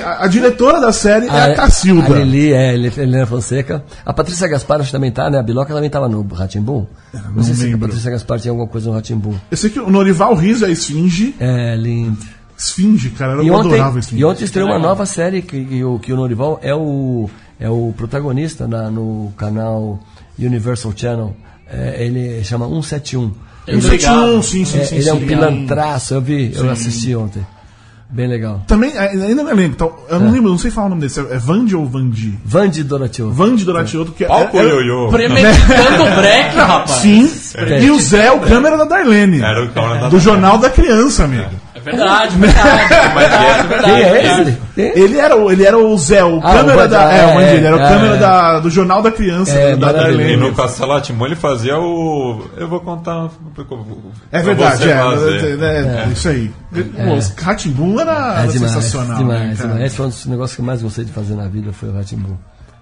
a, 0.03 0.25
a 0.25 0.27
diretora 0.27 0.79
da 0.79 0.91
série 0.91 1.27
é 1.27 1.29
a 1.29 1.45
A 1.45 1.55
Cacilda. 1.55 2.15
Lili, 2.19 2.53
é, 2.53 2.73
Ele- 2.73 2.91
Helena 2.97 3.25
Fonseca. 3.25 3.83
A 4.05 4.13
Patrícia 4.13 4.47
Gaspar 4.47 4.79
acho 4.79 4.87
que 4.87 4.91
também 4.91 5.11
tá, 5.11 5.29
né? 5.29 5.39
A 5.39 5.43
Biloca 5.43 5.73
também 5.73 5.89
tava 5.89 6.07
no 6.09 6.21
Ratimbum. 6.27 6.85
Não, 7.13 7.21
não 7.35 7.43
sei 7.43 7.53
se 7.55 7.61
a 7.61 7.65
lembro. 7.65 7.81
Patrícia 7.87 8.11
Gaspar 8.11 8.39
tinha 8.39 8.51
alguma 8.51 8.67
coisa 8.67 8.89
no 8.89 8.95
Ratimbum. 8.95 9.35
Eu 9.49 9.57
sei 9.57 9.69
que 9.69 9.79
o 9.79 9.89
Norival 9.89 10.33
Riso 10.35 10.65
é 10.65 10.69
a 10.69 10.71
Esfinge. 10.71 11.35
É, 11.39 11.75
lindo. 11.75 12.17
Esfinge, 12.59 13.09
cara, 13.11 13.33
eu 13.33 13.43
E 13.43 13.49
adorava 13.49 13.89
ontem, 13.89 13.99
Esfinge. 13.99 14.21
e 14.21 14.25
ontem 14.25 14.43
estreou 14.43 14.67
uma 14.69 14.77
nova 14.79 15.05
série 15.05 15.41
que, 15.41 15.63
que 15.63 15.83
o, 15.83 15.97
que 15.97 16.11
o 16.11 16.15
Norival 16.17 16.59
é 16.61 16.75
o, 16.75 17.29
é 17.59 17.69
o 17.69 17.93
protagonista 17.95 18.67
na- 18.67 18.91
no 18.91 19.31
canal 19.37 19.97
Universal 20.37 20.91
Channel. 20.95 21.35
É, 21.71 22.03
ele 22.05 22.43
chama 22.43 22.67
171. 22.67 23.31
Eu 23.67 23.81
sei 23.81 23.97
que 23.97 24.09
um, 24.09 24.41
sim, 24.41 24.65
sim, 24.65 24.79
É, 24.79 24.83
sim. 24.83 24.95
ele 24.97 25.07
é 25.09 25.13
um 25.13 25.19
sim. 25.19 25.25
pilantraço, 25.27 26.13
eu 26.15 26.21
vi, 26.21 26.51
eu 26.55 26.69
assisti 26.69 27.15
ontem. 27.15 27.45
Bem 28.11 28.25
legal. 28.27 28.63
Também, 28.65 28.91
é, 28.97 29.07
ainda 29.09 29.43
me 29.43 29.53
lembro, 29.53 29.65
então, 29.75 29.93
eu 30.09 30.19
não 30.19 30.31
lembro, 30.31 30.49
não 30.49 30.57
sei 30.57 30.71
falar 30.71 30.87
o 30.87 30.89
nome 30.89 31.01
desse, 31.03 31.19
é 31.19 31.37
Vandi 31.37 31.75
ou 31.75 31.85
Vandi? 31.85 32.39
Vande 32.43 32.83
Donatio. 32.83 33.29
Vandi 33.31 33.63
Doratioto, 33.63 34.11
que 34.13 34.23
é. 34.23 34.27
Palco 34.27 34.57
é- 34.57 34.63
ioiô. 34.63 35.09
Premeditando 35.09 36.03
o 36.11 36.15
break, 36.15 36.55
rapaz. 36.57 36.89
Sim, 37.01 37.29
e 37.83 37.91
o 37.91 37.99
Zé, 37.99 38.31
o 38.31 38.39
câmera 38.39 38.75
da 38.77 38.85
Darlene. 38.85 39.39
Era 39.39 39.63
o 39.63 39.69
cara 39.69 39.99
da 39.99 40.09
Do 40.09 40.19
Jornal 40.19 40.57
da 40.57 40.71
Criança, 40.71 41.25
amigo. 41.25 41.51
É 41.85 41.91
verdade, 41.91 42.35
verdade. 42.37 43.13
Mas 43.15 43.31
é, 43.33 43.63
verdade, 43.63 43.83
Quem 43.83 44.01
é 44.03 44.11
verdade. 44.11 44.49
esse? 44.49 44.57
Quem? 44.75 45.03
Ele 45.03 45.17
era, 45.17 45.35
o- 45.35 45.51
ele 45.51 45.65
era 45.65 45.77
o 45.77 45.97
Zé, 45.97 46.23
o 46.23 46.39
Ah, 46.43 46.53
câmera 46.53 46.85
o 46.85 46.87
da. 46.87 47.11
É, 47.13 47.25
o 47.35 47.39
é, 47.39 47.55
ele 47.55 47.65
era 47.65 47.75
o 47.75 47.79
é, 47.79 47.87
câmera 47.87 48.15
é. 48.15 48.19
da, 48.19 48.59
do 48.59 48.69
Jornal 48.69 49.01
da 49.01 49.11
Criança, 49.11 49.51
É, 49.53 49.75
da 49.75 49.87
maravilhoso. 49.87 50.19
E 50.19 50.23
Darlene. 50.23 50.37
no 50.49 50.55
Castelo 50.55 50.91
Atimão 50.93 51.25
ele 51.27 51.35
fazia 51.35 51.77
o. 51.79 52.47
Eu 52.57 52.67
vou 52.67 52.79
contar. 52.81 53.29
É 54.31 54.41
verdade, 54.41 54.89
é, 54.89 54.93
é, 54.93 56.05
é, 56.05 56.07
isso 56.11 56.29
aí. 56.29 56.51
O 56.73 57.43
Ratimbun 57.43 57.99
era, 57.99 58.11
É 58.11 58.15
era 58.43 58.47
demais, 58.47 58.71
sensacional. 58.73 59.17
demais, 59.17 59.41
né, 59.41 59.55
cara? 59.55 59.69
demais. 59.69 59.85
Esse 59.85 59.95
foi 59.95 60.05
um 60.05 60.09
dos 60.09 60.25
negócios 60.25 60.55
que 60.55 60.61
eu 60.61 60.65
mais 60.65 60.81
gostei 60.81 61.05
de 61.05 61.11
fazer 61.11 61.35
na 61.35 61.47
vida, 61.47 61.71
foi 61.73 61.89
o 61.89 61.93
Ratimbu. 61.95 62.37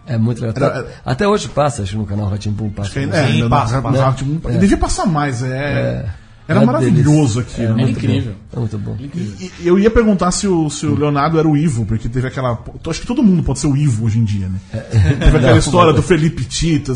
É 0.09 0.17
muito 0.17 0.41
legal. 0.41 0.55
Era- 0.69 0.79
Até, 0.79 0.89
até 1.05 1.27
hoje 1.27 1.49
passa, 1.49 1.81
acho 1.81 1.91
que 1.91 1.97
no 1.97 2.05
canal 2.05 2.27
Ratimbu 2.29 2.69
passa. 2.69 2.97
É, 2.99 3.27
Sim, 3.27 3.41
no- 3.43 3.49
passa, 3.49 3.81
passa. 3.81 4.05
Rá-Tim-Bum, 4.05 4.49
ele 4.49 4.57
Devia 4.59 4.77
passar 4.77 5.05
mais, 5.05 5.43
é. 5.43 6.05
Era 6.47 6.61
É 6.61 6.65
maravilhoso 6.65 7.41
delícia. 7.41 7.41
aquilo. 7.41 7.67
É 7.67 7.69
né? 7.75 7.81
muito 7.83 7.97
incrível. 7.99 8.31
bom. 8.31 8.37
É 8.55 8.59
muito 8.59 8.77
bom. 8.77 8.97
E- 9.01 9.51
e 9.61 9.67
eu 9.67 9.77
ia 9.77 9.91
perguntar 9.91 10.31
se 10.31 10.47
o, 10.47 10.69
se 10.69 10.85
o 10.85 10.95
Leonardo 10.97 11.37
era 11.37 11.47
o 11.47 11.57
Ivo, 11.57 11.85
porque 11.85 12.07
teve 12.07 12.27
aquela. 12.27 12.57
Acho 12.89 13.01
que 13.01 13.07
todo 13.07 13.21
mundo 13.21 13.43
pode 13.43 13.59
ser 13.59 13.67
o 13.67 13.75
Ivo 13.75 14.05
hoje 14.05 14.19
em 14.19 14.23
dia, 14.23 14.47
né? 14.47 14.81
Teve 15.19 15.37
aquela 15.37 15.57
história 15.57 15.91
do 15.93 16.01
Felipe 16.01 16.45
Tita. 16.45 16.93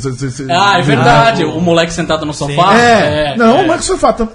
Ah, 0.50 0.80
é 0.80 0.82
verdade. 0.82 1.44
O 1.44 1.60
moleque 1.60 1.92
sentado 1.94 2.26
no 2.26 2.34
sofá. 2.34 2.78
É, 2.78 3.36
não, 3.38 3.68
não 3.68 3.74
é 3.74 3.78
que 3.78 3.84
você 3.86 3.98
fala. 3.98 4.30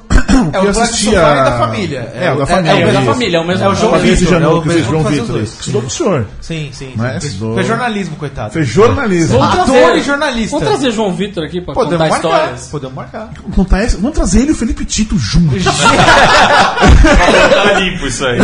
É 0.52 0.60
o 0.60 0.68
assistia. 0.70 1.20
da 1.20 1.58
família. 1.58 2.12
É, 2.14 2.32
o 2.32 2.36
da 2.36 2.42
É, 2.42 2.46
família. 2.46 2.70
É 2.70 2.74
o 2.74 2.78
mesmo 2.86 2.92
da 2.92 3.02
família, 3.12 3.36
é 3.36 3.40
o 3.40 3.46
mesmo 3.46 3.64
É 3.64 3.68
o 3.68 3.74
João 3.74 3.98
Vitor, 3.98 4.42
é 4.42 4.48
o 4.48 4.64
mesmo 4.64 4.90
João 4.90 5.04
Vitor. 5.04 5.40
Estudou 5.42 5.80
com 5.82 5.86
o 5.86 5.90
senhor. 5.90 6.26
Sim, 6.40 6.70
sim. 6.72 6.92
Sim. 6.96 7.02
Fez, 7.02 7.24
Estudou- 7.24 7.54
fez 7.54 7.66
jornalismo, 7.66 8.16
coitado. 8.16 8.52
Fez 8.52 8.68
jornalismo. 8.68 9.38
Vamos 9.38 9.54
Ator 9.54 9.64
trazer- 9.66 9.96
e 9.96 10.02
jornalista. 10.02 10.50
Vamos 10.58 10.68
trazer 10.68 10.90
João 10.92 11.12
Vitor 11.12 11.44
aqui 11.44 11.60
pra 11.60 11.74
Podemos 11.74 12.08
contar 12.08 12.22
marcar. 12.22 12.36
histórias. 12.38 12.68
Podemos 12.68 12.94
marcar. 12.94 13.30
Contar 13.54 13.82
essa- 13.82 13.96
Vamos 13.96 14.12
trazer 14.12 14.40
ele 14.40 14.48
e 14.48 14.52
o 14.52 14.56
Felipe 14.56 14.84
Tito 14.84 15.18
juntos. 15.18 15.64
Tá 15.64 17.80
limpo 17.80 18.06
isso 18.06 18.24
aí. 18.26 18.38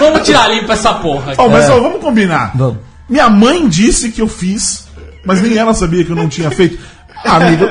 Vamos 0.00 0.22
tirar 0.22 0.48
limpo 0.48 0.72
essa 0.72 0.94
porra. 0.94 1.34
Ó, 1.38 1.48
mas 1.48 1.68
ó, 1.68 1.80
vamos 1.80 2.00
combinar. 2.00 2.52
Vamos. 2.54 2.78
Minha 3.08 3.28
mãe 3.28 3.68
disse 3.68 4.10
que 4.10 4.20
eu 4.22 4.28
fiz, 4.28 4.86
mas 5.24 5.40
nem 5.42 5.56
ela 5.56 5.74
sabia 5.74 6.04
que 6.04 6.10
eu 6.10 6.16
não 6.16 6.28
tinha 6.28 6.50
feito. 6.50 6.78
Amigo. 7.24 7.66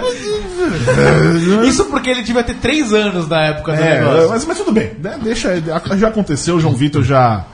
Isso 1.67 1.85
porque 1.85 2.09
ele 2.09 2.23
devia 2.23 2.43
ter 2.43 2.55
três 2.55 2.93
anos 2.93 3.27
na 3.27 3.41
época 3.45 3.75
do 3.75 3.81
É, 3.81 3.99
negócio. 3.99 4.29
mas, 4.29 4.45
mas 4.45 4.57
tudo 4.57 4.71
bem. 4.71 4.93
né? 4.99 5.19
Deixa, 5.21 5.61
já 5.97 6.07
aconteceu, 6.07 6.55
o 6.55 6.59
João 6.59 6.75
Vitor 6.75 7.03
já, 7.03 7.45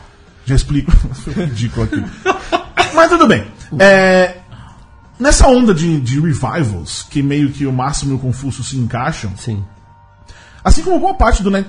já 0.46 0.56
explica. 0.56 0.92
Foi 1.24 1.34
ridículo 1.34 1.86
aqui. 1.86 2.04
Mas 2.94 3.10
tudo 3.10 3.28
bem. 3.28 3.46
É, 3.80 4.36
nessa 5.20 5.48
onda 5.48 5.74
de, 5.74 6.00
de 6.00 6.20
revivals, 6.20 7.06
que 7.10 7.22
meio 7.24 7.50
que 7.52 7.66
o 7.66 7.72
Máximo 7.74 8.14
e 8.14 8.16
o 8.16 8.20
Confúcio 8.20 8.64
se 8.64 8.78
encaixam, 8.78 9.34
Sim. 9.38 9.64
assim 10.64 10.82
como 10.84 11.00
boa 11.00 11.14
parte 11.14 11.42
do. 11.44 11.52
Net... 11.52 11.68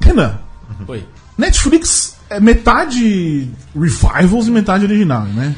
Renan, 0.00 0.38
Oi. 0.88 1.06
Netflix 1.38 2.16
é 2.28 2.40
metade 2.40 3.48
revivals 3.74 4.48
e 4.48 4.50
metade 4.50 4.84
original, 4.84 5.22
né? 5.24 5.54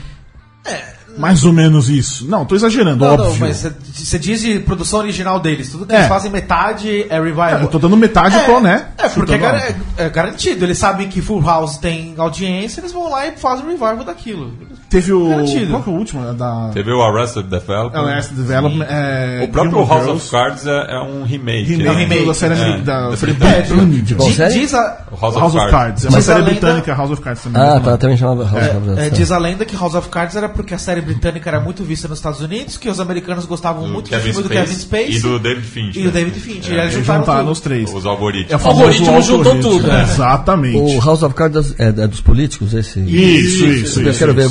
É. 1.17 1.21
Mais 1.21 1.45
ou 1.45 1.53
menos 1.53 1.89
isso. 1.89 2.27
Não, 2.29 2.45
tô 2.45 2.55
exagerando, 2.55 3.05
Não, 3.05 3.13
óbvio. 3.15 3.31
não, 3.31 3.39
mas 3.39 3.65
você 3.95 4.19
diz 4.19 4.41
de 4.41 4.59
produção 4.61 4.99
original 5.01 5.39
deles. 5.41 5.71
Tudo 5.71 5.87
que 5.87 5.95
É. 5.95 5.99
eles 5.99 6.09
fazem 6.09 6.31
metade 6.31 7.07
é 7.09 7.21
revival. 7.21 7.61
Eu 7.61 7.69
tô 7.69 7.79
dando 7.79 7.97
metade 7.97 8.37
É, 8.37 8.45
pro, 8.45 8.61
né? 8.61 8.87
É, 8.99 9.09
porque 9.09 9.35
é, 9.35 9.47
alto. 9.47 9.75
é- 9.97 10.05
é 10.07 10.09
garantido. 10.11 10.65
Eles 10.65 10.79
sabem 10.79 11.09
que 11.09 11.23
Full 11.23 11.41
House 11.43 11.77
tem 11.79 12.15
audiência, 12.19 12.81
eles 12.81 12.93
vão 12.93 13.09
lá 13.11 13.27
e 13.27 13.33
fazem 13.37 13.65
o 13.65 13.69
revival 13.69 14.05
daquilo. 14.05 14.53
Teve 14.95 15.13
o. 15.13 15.29
Garantido. 15.29 15.71
Qual 15.71 15.83
que 15.83 15.91
é 15.91 15.93
o 15.93 15.97
último? 15.97 16.29
É 16.31 16.33
Da. 16.35 16.71
Teve 16.73 16.93
o 16.93 17.03
Arrested 17.03 17.47
Development. 17.49 17.99
Arrested 18.01 18.37
Development. 18.37 18.87
É, 18.89 19.41
O 19.45 19.49
próprio 19.49 19.79
House 19.85 20.03
Girls. 20.05 20.11
of 20.13 20.31
Cards 20.31 20.67
é, 20.67 20.87
é 20.95 21.01
um 21.01 21.25
remake. 21.25 21.65
Remake, 21.65 21.83
né? 21.85 21.93
remake, 22.05 22.27
da 22.27 22.35
série 22.35 22.55
é. 22.55 22.79
da 22.79 23.11
Da 23.11 23.17
série 23.17 23.33
Britânica. 23.33 24.15
Qual 24.15 24.29
Diz, 24.29 24.37
série? 24.37 24.55
diz 24.55 24.75
a, 24.75 24.99
House, 25.21 25.35
House 25.37 25.55
of 25.55 25.71
Cards. 25.71 26.05
É 26.05 26.09
uma 26.09 26.21
série 26.23 26.39
lenda- 26.39 26.51
britânica, 26.53 26.95
House 26.95 27.11
of 27.11 27.21
Cards 27.23 27.43
também. 27.43 27.61
Ah, 27.63 27.81
tá, 27.81 27.97
também 27.97 28.17
chamava 28.17 28.45
House 28.45 28.55
of 28.77 28.91
é, 28.91 28.95
Cards. 28.97 29.19
diz 29.19 29.33
a 29.33 29.39
lenda 29.39 29.65
que 29.65 29.77
House 29.77 29.95
of 29.95 30.09
Cards 30.09 30.37
era 30.37 30.49
porque 30.49 30.75
a 30.75 30.79
série 30.79 31.01
britânica 31.01 31.51
era 31.51 31.61
muito 31.61 31.83
vista 31.83 32.07
nos 32.09 32.19
Estados 32.19 32.41
Unidos, 32.41 32.77
que 32.77 32.89
os 32.89 33.01
americanos 33.01 33.45
gostavam 33.47 33.83
Do 33.85 33.89
muito 33.93 34.05
do 34.07 34.11
Kevin 34.11 34.33
filme 34.33 34.43
do 34.49 34.55
Spacey 34.55 34.65
Kevin 34.67 34.79
Spacey 34.81 35.17
e 35.17 35.21
do 35.21 35.39
David 35.39 35.67
Fincher. 35.67 36.03
e 36.05 36.07
o 36.07 36.11
David 36.13 36.41
Fincher. 36.41 36.73
É, 36.73 36.77
e 36.77 36.81
eles 36.95 37.07
juntaram 37.07 37.51
os 37.51 37.61
três. 37.61 37.93
Os 37.93 38.07
algoritmos. 38.07 38.53
É 38.53 38.65
o 38.65 38.69
algoritmo 38.71 39.23
juntou 39.23 39.59
tudo, 39.61 39.87
né? 39.89 40.03
Exatamente. 40.03 40.97
O 40.97 41.01
House 41.01 41.23
of 41.23 41.35
Cards 41.35 41.75
é, 41.79 41.89
é 41.89 42.07
dos 42.07 42.21
políticos, 42.21 42.73
esse? 42.75 43.01
Isso, 43.01 43.65
isso, 43.67 44.01
Eu 44.01 44.11
isso. 44.11 44.19
quero 44.19 44.35
ver, 44.35 44.49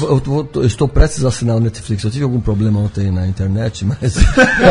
eu 0.56 0.66
estou 0.66 0.88
prestes 0.88 1.24
a 1.26 1.30
assinar 1.30 1.56
o 1.56 1.60
Netflix. 1.60 2.04
Eu 2.04 2.12
tive 2.12 2.24
algum 2.24 2.40
problema 2.40 2.80
ontem 2.80 3.12
na 3.12 3.28
internet, 3.28 3.86
mas 3.86 4.16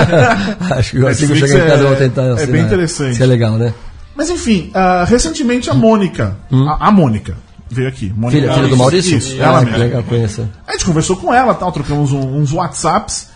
acho 0.73 0.97
que 0.97 1.07
assim 1.07 1.27
que 1.27 1.33
eu 1.33 1.37
chegar 1.37 1.65
em 1.65 1.69
casa 1.69 1.83
eu 1.83 1.89
vou 1.89 1.97
é- 1.97 1.99
tentar 1.99 2.23
é 2.23 2.33
assinar. 2.33 2.53
bem 2.53 2.63
interessante. 2.63 3.13
Isso 3.15 3.23
é 3.23 3.27
legal, 3.27 3.57
né? 3.59 3.73
Mas 4.15 4.29
enfim, 4.29 4.71
ah, 4.75 5.05
recentemente 5.09 5.71
a 5.71 5.75
Mônica, 5.75 6.37
a, 6.69 6.89
a 6.89 6.93
Mônica, 6.93 7.35
veio 7.75 7.89
aqui. 7.89 8.13
Mônica 8.17 8.41
Filha, 8.41 8.55
filha 8.55 8.69
do 8.69 8.77
Maurício? 8.77 9.19
Isso, 9.19 9.41
ela 9.41 9.59
ah, 9.59 9.65
que 9.65 9.71
mesma. 9.71 9.85
legal, 9.85 10.03
conheço. 10.05 10.49
A 10.67 10.73
gente 10.73 10.85
conversou 10.85 11.17
com 11.17 11.33
ela, 11.33 11.55
tal, 11.55 11.73
trocamos 11.73 12.13
um- 12.13 12.37
uns 12.39 12.53
WhatsApps. 12.53 13.29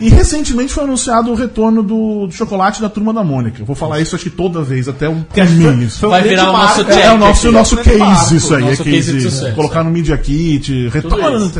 e 0.00 0.08
recentemente 0.08 0.72
foi 0.72 0.84
anunciado 0.84 1.30
o 1.30 1.34
retorno 1.34 1.82
do, 1.82 2.26
do 2.26 2.32
chocolate 2.32 2.80
da 2.80 2.88
turma 2.88 3.12
da 3.12 3.22
Mônica. 3.24 3.60
Eu 3.62 3.66
vou 3.66 3.76
falar 3.76 4.00
isso 4.00 4.14
acho 4.14 4.24
que 4.24 4.30
toda 4.30 4.62
vez, 4.62 4.88
até 4.88 5.08
um 5.08 5.22
caminho. 5.22 5.82
isso. 5.82 6.08
Vai 6.08 6.22
virar 6.22 6.50
o 6.50 6.52
nosso 6.52 6.80
É, 6.82 6.84
check 6.84 7.04
é 7.04 7.12
o 7.12 7.18
nosso, 7.18 7.48
o 7.48 7.52
nosso 7.52 7.76
case, 7.78 8.36
isso 8.36 8.54
aí. 8.54 8.64
É 8.64 8.76
case, 8.76 8.84
case 8.84 9.12
de 9.12 9.22
sucesso, 9.22 9.54
colocar 9.54 9.80
é. 9.80 9.82
no 9.84 9.90
Media 9.90 10.16
Kit, 10.16 10.88
retorno. 10.88 11.50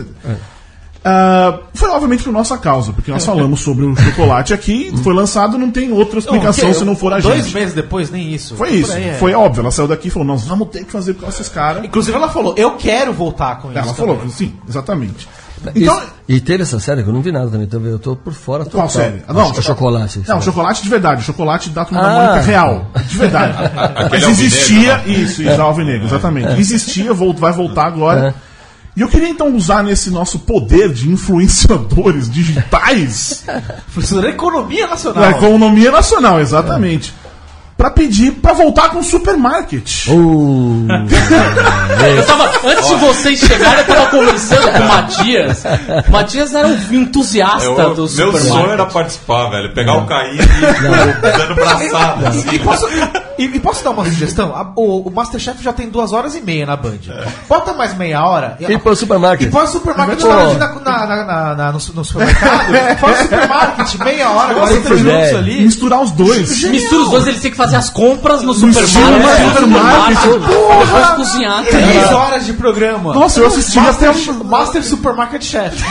Ah, 1.02 1.58
foi 1.72 1.88
obviamente 1.88 2.22
por 2.22 2.32
nossa 2.32 2.58
causa, 2.58 2.92
porque 2.92 3.10
nós 3.10 3.24
falamos 3.24 3.60
sobre 3.60 3.86
o 3.86 3.96
chocolate 3.96 4.52
aqui, 4.52 4.92
foi 5.02 5.14
lançado, 5.14 5.56
não 5.56 5.70
tem 5.70 5.90
outra 5.92 6.18
explicação 6.18 6.68
Não, 6.68 6.74
se 6.74 6.84
não 6.84 6.94
for 6.96 7.12
a 7.14 7.20
Dois 7.20 7.44
gente. 7.44 7.54
meses 7.54 7.74
depois, 7.74 8.10
nem 8.10 8.32
isso. 8.34 8.54
Foi 8.54 8.70
isso, 8.70 8.92
aí, 8.92 9.08
é. 9.08 9.12
foi 9.14 9.32
óbvio. 9.32 9.62
Ela 9.62 9.70
saiu 9.70 9.88
daqui 9.88 10.08
e 10.08 10.10
falou: 10.10 10.28
Nós 10.28 10.44
vamos 10.44 10.68
ter 10.68 10.84
que 10.84 10.92
fazer 10.92 11.14
com 11.14 11.26
esses 11.26 11.48
caras. 11.48 11.84
Inclusive 11.84 12.14
ela 12.16 12.28
falou, 12.28 12.54
eu 12.56 12.72
quero 12.72 13.12
voltar 13.14 13.60
com 13.60 13.70
Ela 13.70 13.80
isso. 13.86 13.94
falou, 13.94 14.16
também. 14.16 14.30
sim, 14.30 14.54
exatamente. 14.68 15.26
Então, 15.74 15.94
Isso- 15.98 16.06
e 16.26 16.40
teve 16.40 16.62
essa 16.62 16.78
série 16.80 17.02
que 17.02 17.08
eu 17.10 17.12
não 17.12 17.20
vi 17.20 17.30
nada 17.30 17.48
também, 17.50 17.66
então 17.66 17.84
eu 17.84 17.98
tô 17.98 18.16
por 18.16 18.32
fora 18.32 18.64
Qual 18.64 18.70
total. 18.86 18.88
série? 18.88 19.22
Ah, 19.28 19.32
Não, 19.34 19.50
o 19.50 19.62
chocolate. 19.62 20.22
Não, 20.26 20.40
chocolate 20.40 20.82
de 20.82 20.88
verdade, 20.88 21.22
chocolate 21.22 21.68
da 21.68 21.84
turma 21.84 22.02
da 22.02 22.08
Ah. 22.10 22.26
Mônica 22.28 22.46
real. 22.46 22.86
De 23.06 23.16
verdade. 23.18 23.52
Mas 24.10 24.24
alvinegro, 24.24 24.30
existia. 24.30 24.96
né? 24.98 25.02
Isso, 25.06 25.42
isso, 25.42 25.60
alvinegro, 25.62 26.06
exatamente. 26.06 26.58
Existia, 26.60 27.12
vol- 27.12 27.34
vai 27.34 27.52
voltar 27.52 27.86
agora. 27.86 28.28
É. 28.46 28.49
E 28.96 29.00
eu 29.02 29.08
queria 29.08 29.28
então 29.28 29.54
usar 29.54 29.82
nesse 29.84 30.10
nosso 30.10 30.40
poder 30.40 30.92
de 30.92 31.08
influenciadores 31.08 32.28
digitais 32.30 33.44
Professor 33.94 34.20
da 34.22 34.28
Economia 34.30 34.86
Nacional. 34.88 35.22
da 35.22 35.30
economia 35.30 35.90
nacional, 35.92 36.40
exatamente. 36.40 37.14
Pra 37.76 37.90
pedir 37.90 38.32
pra 38.32 38.52
voltar 38.52 38.90
com 38.90 38.98
o 38.98 39.02
supermarket. 39.02 40.06
Uh, 40.08 40.86
Eu 42.16 42.26
tava, 42.26 42.50
antes 42.68 42.88
de 42.88 42.94
vocês 42.96 43.38
chegarem, 43.38 43.78
eu 43.80 43.86
tava 43.86 44.06
conversando 44.10 44.70
com 44.72 44.78
o 44.80 44.88
Matias. 44.88 45.62
O 46.06 46.10
Matias 46.12 46.54
era 46.54 46.68
um 46.68 46.94
entusiasta 46.94 47.64
Eu- 47.64 47.94
do 47.94 48.02
meu 48.02 48.08
supermarket. 48.08 48.48
sonho 48.52 48.70
era 48.70 48.84
participar, 48.86 49.48
velho. 49.50 49.72
Pegar 49.72 49.94
o 49.96 50.06
Caí 50.06 50.36
e 50.36 50.42
dando 50.42 51.54
braçada. 51.56 52.28
assim. 52.28 52.48
E 52.54 52.58
posso, 52.58 52.86
e, 53.44 53.56
e 53.56 53.60
posso 53.60 53.82
dar 53.82 53.90
uma 53.90 54.04
sugestão? 54.04 54.54
A- 54.54 54.72
o, 54.76 55.08
o 55.08 55.10
Masterchef 55.10 55.62
já 55.62 55.72
tem 55.72 55.88
duas 55.88 56.12
horas 56.12 56.34
e 56.34 56.40
meia 56.40 56.66
na 56.66 56.76
Band. 56.76 56.98
Bota 57.48 57.72
mais 57.72 57.96
meia 57.96 58.24
hora. 58.24 58.56
e 58.60 58.78
para 58.78 58.92
o 58.92 58.96
supermarket. 58.96 59.48
E 59.48 59.50
põe 59.50 59.64
o 59.64 59.66
supermarket 59.66 60.20
na, 60.22 60.36
na, 60.36 60.54
na, 60.54 61.06
na, 61.06 61.24
na- 61.24 61.54
na- 61.54 61.72
no, 61.72 61.78
no 61.94 62.04
supermercado. 62.04 62.72
põe 63.00 63.12
o 63.12 63.16
supermarket, 63.16 63.94
meia 64.04 64.30
hora, 64.30 64.54
40 64.54 64.80
que 64.80 64.94
minutos 64.94 65.00
ideia. 65.00 65.38
ali. 65.38 65.60
Misturar 65.62 66.00
os 66.02 66.10
dois. 66.12 66.62
Mistura 66.64 67.02
os 67.02 67.10
dois, 67.10 67.26
eles 67.26 67.40
têm 67.40 67.50
que 67.50 67.56
fazer 67.56 67.76
as 67.76 67.90
compras 67.90 68.42
no 68.42 68.52
estilo 68.52 68.72
supermarket. 68.74 69.40
do 69.44 69.54
supermarket. 69.54 70.18
Depois 70.20 71.08
cozinhar. 71.16 71.64
Três 71.64 72.12
horas 72.12 72.46
de 72.46 72.52
programa. 72.52 73.14
Nossa, 73.14 73.40
eu 73.40 73.46
assisti 73.46 73.78
Master, 73.78 74.10
até 74.10 74.20
um- 74.30 74.44
Master 74.44 74.84
Supermarket 74.84 75.42
Chef. 75.42 75.82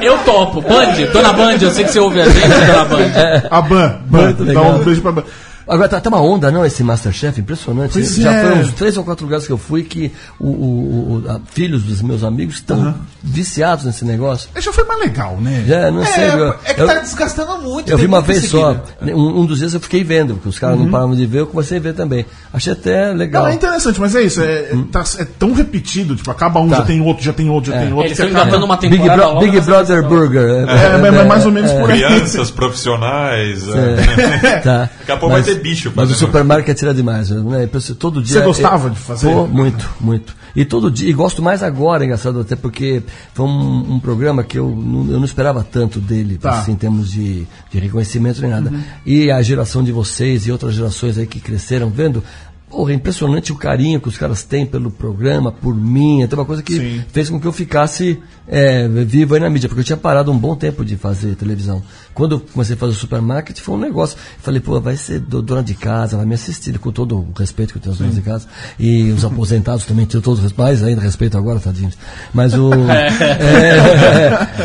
Eu 0.00 0.18
topo. 0.24 0.60
Band, 0.62 1.06
Dona 1.12 1.32
Band, 1.32 1.56
eu 1.60 1.70
sei 1.70 1.84
que 1.84 1.92
você 1.92 2.00
ouve 2.00 2.20
a 2.20 2.28
gente, 2.28 2.48
Dona 2.48 2.84
Band. 2.84 3.48
A 3.50 3.60
Ban, 3.62 3.98
Ban, 4.06 4.32
dá 4.52 4.62
um 4.62 4.78
beijo 4.78 5.00
pra 5.02 5.12
Ban. 5.12 5.22
Agora 5.70 5.88
tá, 5.88 6.00
tá 6.00 6.08
uma 6.10 6.20
onda, 6.20 6.50
não, 6.50 6.64
esse 6.66 6.82
Masterchef, 6.82 7.40
impressionante. 7.40 7.92
Pois 7.92 8.16
Já 8.16 8.32
é. 8.32 8.42
foi 8.42 8.58
uns 8.58 8.72
três 8.74 8.96
ou 8.96 9.04
quatro 9.04 9.24
lugares 9.24 9.46
que 9.46 9.52
eu 9.52 9.58
fui 9.58 9.82
que 9.84 10.12
o, 10.38 10.46
o- 10.48 11.22
o- 11.26 11.30
a- 11.30 11.40
filhos 11.52 11.82
dos 11.84 12.02
meus 12.02 12.24
amigos 12.24 12.56
estão 12.56 12.94
viciados 13.22 13.84
nesse 13.84 14.04
negócio. 14.04 14.48
Esse 14.54 14.66
já 14.66 14.72
foi 14.72 14.84
mais 14.84 15.00
legal, 15.00 15.36
né? 15.40 15.64
Já, 15.66 15.90
não 15.90 16.04
sei. 16.04 16.24
eu- 16.24 16.48
É, 16.48 16.56
é 16.64 16.74
que 16.74 16.80
eu- 16.82 16.86
tá 16.86 16.94
desgastando 16.94 17.58
muito. 17.62 17.90
Eu 17.90 17.98
vi 17.98 18.06
uma 18.06 18.20
vez 18.20 18.46
só. 18.48 18.74
seguida. 19.00 19.16
Um, 19.16 19.40
um 19.42 19.46
dos 19.46 19.58
dias 19.58 19.72
eu 19.74 19.80
fiquei 19.80 20.02
vendo, 20.02 20.34
porque 20.34 20.48
os 20.48 20.58
caras 20.58 20.76
Uhum. 20.76 20.84
não 20.84 20.90
paravam 20.90 21.14
de 21.14 21.24
ver, 21.26 21.40
eu 21.40 21.46
comecei 21.46 21.78
a 21.78 21.80
ver 21.80 21.94
também. 21.94 22.26
Achei 22.52 22.72
até 22.72 23.12
legal. 23.12 23.44
Não, 23.44 23.50
é 23.50 23.54
interessante, 23.54 24.00
mas 24.00 24.14
é 24.14 24.22
isso. 24.22 24.40
É, 24.42 24.70
tá- 24.90 25.04
é 25.18 25.24
tão 25.24 25.52
repetido, 25.52 26.16
tipo, 26.16 26.30
acaba 26.30 26.60
um, 26.60 26.68
Tá. 26.68 26.76
já 26.78 26.82
tem 26.82 27.00
outro, 27.00 27.22
já 27.24 27.32
tem 27.32 27.48
outro, 27.48 27.70
já 27.72 27.78
tem 27.78 27.88
outro. 27.92 28.06
Eles 28.06 28.12
estão 28.12 28.26
acaba- 28.26 28.42
engatando 28.42 28.64
uma 28.66 28.76
Big, 28.76 28.90
temporada 28.96 29.22
Bro- 29.22 29.32
logo 29.34 29.40
Big 29.46 29.60
Brother. 29.60 30.02
Burger. 30.02 30.68
É, 30.68 30.98
mas 30.98 31.14
é 31.14 31.24
mais 31.24 31.46
ou 31.46 31.52
menos 31.52 31.70
por 31.72 31.90
aí. 31.90 32.00
Crianças, 32.04 32.50
profissionais. 32.50 33.68
é. 33.68 34.60
Tá. 34.60 34.90
Daqui 34.98 35.12
a 35.12 35.16
pouco 35.16 35.34
vai 35.34 35.42
ter 35.42 35.59
bicho 35.62 35.92
Mas 35.94 36.10
o 36.10 36.14
supermarket 36.14 36.76
tira 36.78 36.92
demais, 36.94 37.30
né? 37.30 37.64
Impressionante. 37.64 37.98
Todo 38.00 38.22
dia. 38.22 38.38
Você 38.40 38.44
gostava 38.44 38.88
eu- 38.88 38.90
de 38.90 38.98
fazer? 38.98 39.32
Pô, 39.32 39.46
muito, 39.46 39.88
muito. 40.00 40.34
E 40.56 40.64
todo 40.64 40.90
dia, 40.90 41.08
e 41.08 41.12
gosto 41.12 41.40
mais 41.42 41.62
agora, 41.62 42.04
engraçado, 42.04 42.40
até 42.40 42.56
porque 42.56 43.02
foi 43.34 43.46
um, 43.46 43.94
um 43.94 44.00
programa 44.00 44.42
que 44.42 44.58
eu 44.58 44.68
não, 44.68 45.00
eu 45.12 45.18
não 45.18 45.24
esperava 45.24 45.62
tanto 45.62 46.00
dele, 46.00 46.38
Tá. 46.38 46.58
assim, 46.58 46.72
em 46.72 46.76
termos 46.76 47.10
de, 47.10 47.46
de 47.70 47.78
reconhecimento 47.78 48.40
nem 48.42 48.50
nada. 48.50 48.72
E 49.06 49.30
a 49.30 49.40
geração 49.42 49.84
de 49.84 49.92
vocês 49.92 50.46
e 50.46 50.52
outras 50.52 50.74
gerações 50.74 51.16
aí 51.18 51.26
que 51.26 51.38
cresceram 51.40 51.88
vendo. 51.90 52.22
Porra, 52.70 52.92
é 52.92 52.94
impressionante 52.94 53.50
o 53.52 53.56
carinho 53.56 54.00
que 54.00 54.08
os 54.08 54.16
caras 54.16 54.44
têm 54.44 54.64
pelo 54.64 54.92
programa, 54.92 55.50
por 55.50 55.74
mim. 55.74 56.22
Até 56.22 56.36
uma 56.36 56.44
coisa 56.44 56.62
que 56.62 56.76
Sim. 56.76 57.04
fez 57.12 57.28
com 57.28 57.40
que 57.40 57.46
eu 57.46 57.52
ficasse 57.52 58.18
é, 58.46 58.86
vivo 58.88 59.34
aí 59.34 59.40
na 59.40 59.50
mídia, 59.50 59.68
porque 59.68 59.80
eu 59.80 59.84
tinha 59.84 59.96
parado 59.96 60.30
um 60.30 60.38
bom 60.38 60.54
tempo 60.54 60.84
de 60.84 60.96
fazer 60.96 61.34
televisão. 61.34 61.82
Quando 62.14 62.36
eu 62.36 62.40
comecei 62.40 62.76
a 62.76 62.78
fazer 62.78 62.92
o 62.92 62.96
supermarket, 62.96 63.58
foi 63.58 63.74
um 63.74 63.78
negócio. 63.78 64.16
Eu 64.16 64.42
falei, 64.42 64.60
pô, 64.60 64.80
vai 64.80 64.96
ser 64.96 65.18
do- 65.18 65.42
dona 65.42 65.62
de 65.64 65.74
casa, 65.74 66.16
vai 66.16 66.24
me 66.24 66.34
assistir, 66.34 66.78
com 66.78 66.92
todo 66.92 67.16
o 67.18 67.28
respeito 67.36 67.72
que 67.72 67.78
eu 67.78 67.82
tenho 67.82 67.92
aos 67.92 67.98
donos 67.98 68.14
de 68.14 68.22
casa. 68.22 68.46
E 68.78 69.10
os 69.10 69.24
aposentados 69.24 69.84
também, 69.84 70.06
tenho 70.06 70.22
todos 70.22 70.42
os 70.44 70.52
mais 70.52 70.82
ainda 70.82 71.00
respeito 71.00 71.36
agora, 71.36 71.58
tadinhos. 71.58 71.98
Mas 72.32 72.54
o. 72.54 72.70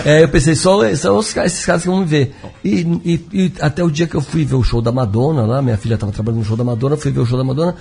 é, 0.06 0.20
é, 0.20 0.24
eu 0.24 0.30
pensei, 0.30 0.56
só, 0.56 0.80
ca- 1.34 1.46
esses 1.46 1.66
caras 1.66 1.82
que 1.82 1.88
vão 1.88 2.00
me 2.02 2.06
ver. 2.06 2.36
E, 2.64 2.82
e- 3.04 3.26
e 3.34 3.54
até 3.62 3.84
o 3.84 3.90
dia 3.90 4.08
que 4.08 4.16
eu 4.16 4.22
fui 4.22 4.44
ver 4.46 4.56
o 4.56 4.64
show 4.64 4.82
da 4.82 4.92
Madonna 4.92 5.44
lá, 5.46 5.62
minha 5.62 5.78
filha 5.78 5.96
estava 5.96 6.12
trabalhando 6.12 6.40
no 6.40 6.46
show 6.46 6.58
da 6.58 6.64
Madonna, 6.64 6.98
fui 6.98 7.12
ver 7.12 7.20
o 7.20 7.26
show 7.26 7.38
da 7.38 7.44
Madonna, 7.44 7.76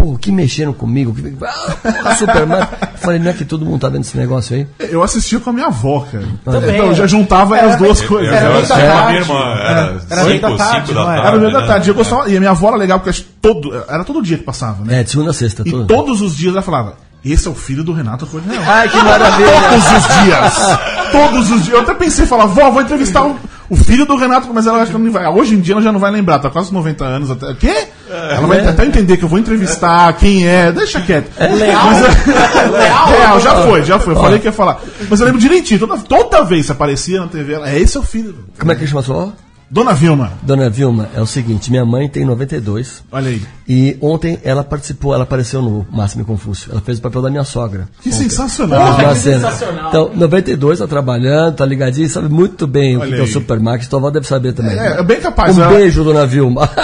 pô, 0.00 0.16
que 0.18 0.32
mexeram 0.32 0.72
comigo, 0.72 1.12
que, 1.14 1.34
ah, 1.44 2.14
Superman. 2.16 2.66
Falei, 2.96 3.18
não 3.18 3.30
é 3.30 3.32
que 3.34 3.44
todo 3.44 3.64
mundo 3.64 3.80
tá 3.80 3.88
vendo 3.88 4.02
esse 4.02 4.16
negócio 4.16 4.54
aí? 4.56 4.66
Eu 4.90 5.02
assistia 5.02 5.38
com 5.40 5.50
a 5.50 5.52
minha 5.52 5.66
avó, 5.66 6.00
cara. 6.10 6.24
Também. 6.44 6.74
Então, 6.76 6.86
eu 6.88 6.94
já 6.94 7.06
juntava 7.06 7.56
Era 7.56 7.70
as 7.74 7.76
duas 7.76 8.00
coisas. 8.02 8.28
Eu, 8.28 8.34
Era 8.34 8.48
da 8.50 8.58
assisti 8.58 8.72
com 8.74 8.80
a 8.80 8.86
tarde. 8.86 9.06
minha 9.08 9.20
irmã. 9.20 9.54
Era 9.60 10.00
Era 10.10 10.24
meio 10.24 10.40
da 10.40 10.48
5, 10.48 10.58
tarde, 10.58 10.86
5 10.88 10.94
da 10.94 11.00
era? 11.00 11.06
tarde. 11.12 11.26
Era 11.28 11.38
meio 11.38 11.52
da 11.52 11.60
né? 11.60 11.66
tarde. 11.66 11.88
Eu 11.88 11.94
gostava, 11.94 12.30
e 12.30 12.36
a 12.36 12.40
minha 12.40 12.50
avó 12.50 12.68
era 12.68 12.76
legal, 12.76 13.00
porque 13.00 13.22
todo, 13.40 13.74
era 13.88 14.04
todo 14.04 14.22
dia 14.22 14.38
que 14.38 14.44
passava, 14.44 14.84
né? 14.84 15.00
É, 15.00 15.02
de 15.04 15.10
segunda 15.10 15.30
a 15.30 15.34
sexta. 15.34 15.62
E 15.66 15.70
todo- 15.70 15.86
todos 15.86 16.20
os 16.20 16.36
dias 16.36 16.52
ela 16.52 16.62
falava: 16.62 16.94
Esse 17.24 17.46
é 17.46 17.50
o 17.50 17.54
filho 17.54 17.84
do 17.84 17.92
Renato 17.92 18.26
Correia. 18.26 18.60
Ai, 18.66 18.88
que 18.88 18.96
maravilha! 18.96 19.50
Todos 19.68 19.86
os 19.86 20.24
dias! 20.24 20.78
Todos 21.12 21.50
os 21.50 21.64
dias. 21.64 21.74
Eu 21.74 21.80
até 21.80 21.94
pensei, 21.94 22.24
falar, 22.24 22.46
vó, 22.46 22.70
vou 22.70 22.80
entrevistar 22.80 23.26
o, 23.26 23.38
o 23.68 23.76
filho 23.76 24.06
do 24.06 24.16
Renato, 24.16 24.48
mas 24.54 24.66
ela 24.66 24.80
acha 24.80 24.90
que 24.90 24.98
não 24.98 25.12
vai. 25.12 25.26
Hoje 25.28 25.54
em 25.54 25.60
dia 25.60 25.74
ela 25.74 25.82
já 25.82 25.92
não 25.92 26.00
vai 26.00 26.10
lembrar, 26.10 26.38
tá 26.38 26.48
quase 26.48 26.72
90 26.72 27.04
anos 27.04 27.30
até. 27.30 27.52
Quê? 27.54 27.88
Ela 28.08 28.46
vai 28.46 28.66
até 28.66 28.86
entender 28.86 29.18
que 29.18 29.24
eu 29.24 29.28
vou 29.28 29.38
entrevistar 29.38 30.12
quem 30.14 30.48
é, 30.48 30.72
deixa 30.72 31.00
quieto. 31.00 31.30
Leal. 31.38 31.90
Leal, 32.72 33.08
Real, 33.08 33.40
já 33.40 33.54
foi, 33.62 33.84
já 33.84 33.98
foi. 33.98 34.14
Eu 34.14 34.20
falei 34.20 34.38
que 34.38 34.46
ia 34.46 34.52
falar. 34.52 34.80
Mas 35.08 35.20
eu 35.20 35.26
lembro 35.26 35.40
direitinho, 35.40 35.78
toda, 35.78 35.98
toda 35.98 36.44
vez 36.44 36.66
que 36.66 36.72
aparecia 36.72 37.20
na 37.20 37.26
TV, 37.26 37.52
ela, 37.52 37.70
é 37.70 37.78
esse 37.78 37.96
é 37.96 38.00
o 38.00 38.02
filho. 38.02 38.34
Como 38.58 38.72
é 38.72 38.74
que 38.74 38.86
chama 38.86 39.02
sua? 39.02 39.32
Dona 39.72 39.92
Vilma, 39.94 40.32
Dona 40.42 40.68
Vilma, 40.68 41.08
é 41.14 41.20
o 41.20 41.26
seguinte, 41.26 41.70
minha 41.70 41.84
mãe 41.84 42.08
tem 42.08 42.24
92 42.24 43.04
olha 43.12 43.28
aí. 43.28 43.40
e 43.68 43.96
ontem 44.00 44.36
ela 44.42 44.64
participou, 44.64 45.14
ela 45.14 45.22
apareceu 45.22 45.62
no 45.62 45.86
Máximo 45.92 46.22
e 46.22 46.24
Confúcio. 46.24 46.72
Ela 46.72 46.80
fez 46.80 46.98
o 46.98 47.00
papel 47.02 47.22
da 47.22 47.30
minha 47.30 47.44
sogra. 47.44 47.86
Que 48.02 48.08
Ontem. 48.08 48.18
sensacional. 48.24 48.98
Na 48.98 49.14
cena. 49.14 49.48
sensacional. 49.48 49.88
Então, 49.90 50.10
92, 50.12 50.80
tá 50.80 50.88
trabalhando, 50.88 51.54
tá 51.54 51.64
ligadinho, 51.64 52.08
sabe 52.10 52.28
muito 52.28 52.66
bem 52.66 52.96
o 52.96 53.00
Olha 53.00 53.14
que 53.14 53.20
é 53.20 53.22
o 53.22 53.28
supermarket. 53.28 53.88
Tua 53.88 54.00
avó 54.00 54.10
deve 54.10 54.26
saber 54.26 54.54
também. 54.54 54.76
É, 54.76 54.98
é 54.98 55.02
bem 55.04 55.20
capaz, 55.20 55.56
Um 55.56 55.62
ela- 55.62 55.72
beijo, 55.72 56.02
Dona 56.02 56.26
Vilma. 56.26 56.68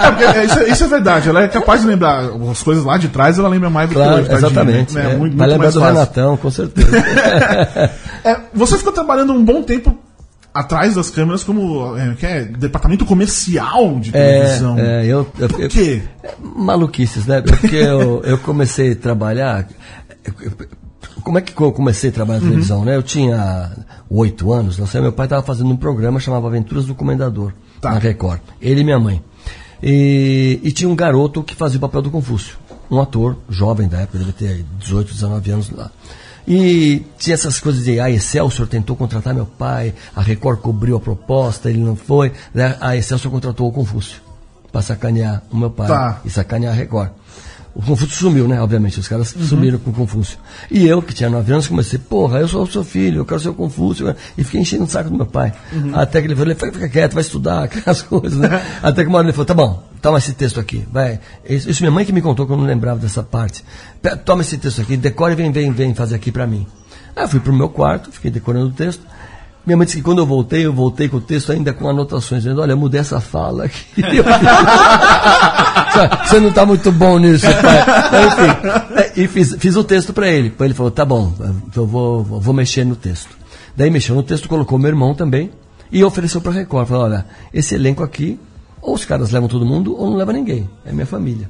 É, 0.00 0.10
porque, 0.12 0.24
é, 0.24 0.44
isso, 0.46 0.58
é, 0.58 0.68
isso 0.70 0.84
é 0.84 0.88
verdade, 0.88 1.28
ela 1.28 1.42
é 1.42 1.48
capaz 1.48 1.82
de 1.82 1.86
lembrar 1.86 2.24
as 2.50 2.62
coisas 2.62 2.82
lá 2.84 2.96
de 2.96 3.08
trás, 3.08 3.38
ela 3.38 3.48
lembra 3.50 3.68
mais 3.68 3.88
do 3.88 3.92
que 3.92 4.00
claro, 4.00 4.20
hoje. 4.22 4.28
tadinha, 4.30 4.48
exatamente. 4.48 4.94
né? 4.94 5.02
é. 5.02 5.04
É 5.12 5.16
muito, 5.16 5.36
Vai 5.36 5.46
muito 5.46 5.50
lembrar 5.50 5.58
mais 5.58 5.74
do 5.74 5.80
fácil. 5.80 5.94
Renatão, 5.94 6.36
com 6.38 6.50
certeza. 6.50 6.90
É, 8.24 8.36
você 8.52 8.76
ficou 8.76 8.92
trabalhando 8.92 9.32
um 9.32 9.42
bom 9.44 9.62
tempo 9.62 9.96
atrás 10.52 10.94
das 10.96 11.10
câmeras 11.10 11.44
como 11.44 11.96
é, 11.96 12.14
que 12.14 12.26
é, 12.26 12.44
departamento 12.44 13.04
comercial 13.06 13.98
de 14.00 14.12
televisão. 14.12 14.78
É, 14.78 15.02
é, 15.02 15.06
eu, 15.06 15.26
eu, 15.38 15.48
Por 15.48 15.60
eu- 15.62 15.68
quê? 15.68 16.02
maluquices, 16.42 17.26
né? 17.26 17.40
Porque 17.40 17.76
eu, 17.76 18.20
eu 18.24 18.38
comecei 18.38 18.92
a 18.92 18.96
trabalhar. 18.96 19.68
Como 21.22 21.38
é 21.38 21.40
que 21.42 21.58
eu 21.60 21.72
comecei 21.72 22.10
a 22.10 22.12
trabalhar 22.12 22.38
Uhum. 22.40 22.44
na 22.44 22.50
televisão, 22.50 22.84
né? 22.84 22.96
Eu 22.96 23.02
tinha 23.02 23.70
oito 24.08 24.52
anos, 24.52 24.78
não 24.78 24.86
sei, 24.86 25.00
meu 25.00 25.12
pai 25.12 25.26
estava 25.26 25.42
fazendo 25.42 25.70
um 25.70 25.76
programa 25.76 26.18
chamado 26.18 26.46
Aventuras 26.46 26.86
do 26.86 26.94
Comendador, 26.94 27.52
Tá. 27.80 27.92
na 27.92 27.98
Record. 27.98 28.40
Ele 28.60 28.80
e 28.80 28.84
minha 28.84 28.98
mãe. 28.98 29.22
E, 29.82 30.60
e 30.62 30.72
tinha 30.72 30.88
um 30.90 30.96
garoto 30.96 31.42
que 31.42 31.54
fazia 31.54 31.78
o 31.78 31.80
papel 31.80 32.02
do 32.02 32.10
Confúcio. 32.10 32.56
Um 32.90 33.00
ator 33.00 33.36
jovem 33.48 33.86
da 33.88 34.00
época, 34.00 34.18
deve 34.18 34.32
ter 34.32 34.64
18, 34.78 35.12
19 35.14 35.50
anos 35.52 35.70
lá. 35.70 35.90
E 36.46 37.04
tinha 37.18 37.34
essas 37.34 37.60
coisas 37.60 37.84
de, 37.84 38.00
a 38.00 38.10
Excelsior 38.10 38.66
tentou 38.66 38.96
contratar 38.96 39.34
meu 39.34 39.46
pai, 39.46 39.94
a 40.14 40.22
Record 40.22 40.60
cobriu 40.60 40.96
a 40.96 41.00
proposta, 41.00 41.70
ele 41.70 41.80
não 41.80 41.94
foi, 41.96 42.32
né? 42.54 42.76
a 42.80 42.96
Excelsior 42.96 43.30
contratou 43.30 43.68
o 43.68 43.72
Confúcio 43.72 44.20
para 44.72 44.82
sacanear 44.82 45.42
o 45.50 45.56
meu 45.56 45.70
pai 45.70 45.88
Tá. 45.88 46.20
e 46.24 46.30
sacanear 46.30 46.72
a 46.72 46.76
Record. 46.76 47.10
O 47.74 47.80
Confúcio 47.80 48.16
sumiu, 48.16 48.48
né? 48.48 48.60
Obviamente, 48.60 48.98
os 48.98 49.06
caras 49.06 49.28
sumiram 49.28 49.78
com 49.78 49.90
o 49.90 49.92
Confúcio. 49.92 50.38
E 50.70 50.86
eu, 50.86 51.00
que 51.00 51.14
tinha 51.14 51.30
9 51.30 51.52
anos, 51.52 51.68
comecei, 51.68 51.98
porra, 51.98 52.40
eu 52.40 52.48
sou 52.48 52.64
o 52.64 52.66
seu 52.66 52.82
filho, 52.82 53.20
eu 53.20 53.24
quero 53.24 53.40
ser 53.40 53.50
o 53.50 53.54
Confúcio. 53.54 54.14
E 54.36 54.42
fiquei 54.42 54.60
enchendo 54.60 54.84
o 54.84 54.88
saco 54.88 55.08
do 55.08 55.16
meu 55.16 55.26
pai. 55.26 55.52
Até 55.94 56.20
que 56.20 56.26
ele 56.26 56.34
falou, 56.34 56.54
fica, 56.54 56.72
fica 56.72 56.88
quieto, 56.88 57.14
vai 57.14 57.22
estudar, 57.22 57.64
aquelas 57.64 58.02
coisas, 58.02 58.38
né? 58.38 58.60
Até 58.82 59.02
que 59.02 59.08
uma 59.08 59.18
hora 59.18 59.26
ele 59.26 59.32
falou, 59.32 59.46
tá 59.46 59.54
bom, 59.54 59.82
toma 60.02 60.18
esse 60.18 60.32
texto 60.32 60.58
aqui, 60.58 60.84
vai. 60.90 61.20
Isso, 61.48 61.70
isso 61.70 61.82
minha 61.82 61.92
mãe 61.92 62.04
que 62.04 62.12
me 62.12 62.20
contou 62.20 62.44
que 62.44 62.52
eu 62.52 62.56
não 62.56 62.64
lembrava 62.64 62.98
dessa 62.98 63.22
parte. 63.22 63.64
Toma 64.24 64.42
esse 64.42 64.58
texto 64.58 64.80
aqui, 64.80 64.96
decore 64.96 65.32
e 65.32 65.36
vem, 65.36 65.52
vem, 65.52 65.72
vem 65.72 65.94
fazer 65.94 66.16
aqui 66.16 66.32
pra 66.32 66.46
mim. 66.46 66.66
Aí 67.14 67.22
eu 67.24 67.28
fui 67.28 67.38
pro 67.38 67.52
meu 67.52 67.68
quarto, 67.68 68.10
fiquei 68.10 68.32
decorando 68.32 68.66
o 68.66 68.72
texto. 68.72 69.02
Minha 69.64 69.76
mãe 69.76 69.84
disse 69.84 69.98
que 69.98 70.02
quando 70.02 70.18
eu 70.18 70.26
voltei, 70.26 70.66
eu 70.66 70.72
voltei 70.72 71.08
com 71.08 71.18
o 71.18 71.20
texto 71.20 71.52
ainda 71.52 71.72
com 71.72 71.88
anotações, 71.88 72.42
dizendo, 72.42 72.62
olha, 72.62 72.72
eu 72.72 72.76
mudei 72.76 73.00
essa 73.00 73.20
fala 73.20 73.66
aqui. 73.66 73.84
Você 76.26 76.40
não 76.40 76.48
está 76.48 76.64
muito 76.66 76.90
bom 76.92 77.18
nisso, 77.18 77.46
pai. 77.62 77.78
Enfim, 78.26 78.96
é, 78.96 79.20
e 79.22 79.28
fiz, 79.28 79.54
fiz 79.58 79.76
o 79.76 79.84
texto 79.84 80.12
para 80.12 80.28
ele. 80.28 80.52
Ele 80.60 80.74
falou, 80.74 80.90
tá 80.90 81.04
bom, 81.04 81.32
eu 81.74 81.86
vou, 81.86 82.22
vou 82.24 82.54
mexer 82.54 82.84
no 82.84 82.96
texto. 82.96 83.36
Daí 83.76 83.90
mexeu 83.90 84.14
no 84.14 84.22
texto, 84.22 84.48
colocou 84.48 84.78
meu 84.78 84.88
irmão 84.88 85.14
também 85.14 85.50
e 85.90 86.02
ofereceu 86.04 86.40
para 86.40 86.52
a 86.52 86.54
Record. 86.54 86.88
Falou, 86.88 87.04
olha, 87.04 87.26
esse 87.52 87.74
elenco 87.74 88.02
aqui, 88.02 88.38
ou 88.82 88.94
os 88.94 89.04
caras 89.04 89.30
levam 89.30 89.48
todo 89.48 89.64
mundo, 89.66 89.94
ou 89.98 90.10
não 90.10 90.16
leva 90.16 90.32
ninguém. 90.32 90.68
É 90.84 90.92
minha 90.92 91.06
família. 91.06 91.48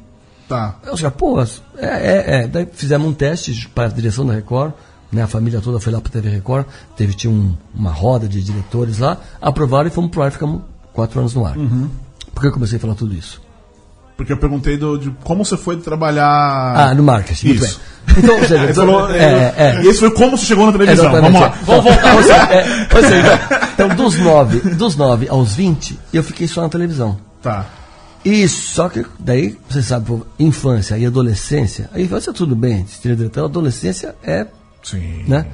Tá. 0.49 0.77
Aí 0.85 0.93
os 0.93 1.01
caras, 1.01 1.17
pô, 1.17 1.41
é, 1.41 1.47
é, 1.79 2.25
é. 2.43 2.47
Daí 2.49 2.67
fizemos 2.73 3.07
um 3.09 3.13
teste 3.13 3.69
para 3.75 3.85
a 3.85 3.89
direção 3.89 4.27
da 4.27 4.33
Record, 4.35 4.73
né? 5.13 5.23
A 5.23 5.27
família 5.27 5.61
toda 5.61 5.79
foi 5.81 5.93
lá 5.93 6.01
para 6.01 6.09
a 6.09 6.13
TV 6.13 6.29
Record, 6.29 6.67
teve, 6.97 7.15
tinha 7.15 7.33
um- 7.33 7.55
uma 7.75 7.91
roda 7.93 8.29
de 8.29 8.43
diretores 8.43 8.99
lá, 8.99 9.17
aprovaram 9.41 9.89
e 9.89 9.91
fomos 9.91 10.11
pro 10.11 10.23
ar, 10.23 10.31
ficamos 10.33 10.63
quatro 10.93 11.21
anos 11.21 11.35
no 11.35 11.47
ar. 11.47 11.55
Por 12.35 12.41
que 12.43 12.47
eu 12.49 12.53
comecei 12.53 12.79
a 12.79 12.81
falar 12.81 12.95
tudo 12.95 13.15
isso? 13.15 13.41
Porque 14.21 14.35
eu 14.35 14.37
perguntei 14.37 14.77
do, 14.77 14.99
de 14.99 15.11
como 15.25 15.47
você 15.47 15.57
foi 15.57 15.79
trabalhar. 15.79 16.75
Ah, 16.77 16.95
no 16.95 17.03
marketing, 17.03 17.47
muito 17.47 17.65
Isso. 17.65 17.81
bem. 18.07 18.19
Então, 18.23 18.35
ou 18.35 18.43
seja, 18.43 18.65
Ele 18.65 18.75
falou, 18.75 19.11
é, 19.11 19.55
é. 19.57 19.81
E 19.83 19.89
esse 19.89 19.99
foi 19.99 20.11
como 20.11 20.37
você 20.37 20.45
chegou 20.45 20.67
na 20.67 20.73
televisão. 20.73 21.07
Exatamente. 21.07 21.33
Vamos 21.33 21.41
lá. 21.41 21.59
Vamos 21.65 21.85
voltar. 21.85 22.17
Ou 22.17 22.21
seja, 22.23 22.35
é, 22.35 22.89
ou 22.95 23.03
seja, 23.03 23.41
então, 23.73 23.89
dos 23.89 24.19
9 24.19 24.59
dos 24.75 24.95
nove 24.95 25.27
aos 25.27 25.55
20, 25.55 25.99
eu 26.13 26.23
fiquei 26.23 26.47
só 26.47 26.61
na 26.61 26.69
televisão. 26.69 27.17
Tá. 27.41 27.65
E 28.23 28.47
só 28.47 28.91
que 28.91 29.07
daí, 29.19 29.59
você 29.67 29.81
sabe, 29.81 30.23
infância 30.39 30.99
e 30.99 31.07
adolescência, 31.07 31.89
a 31.95 31.99
infância 31.99 32.31
tudo 32.31 32.55
bem, 32.55 32.85
então 33.03 33.45
a 33.45 33.47
adolescência 33.47 34.15
é, 34.23 34.47
Sim. 34.83 35.25
né, 35.27 35.47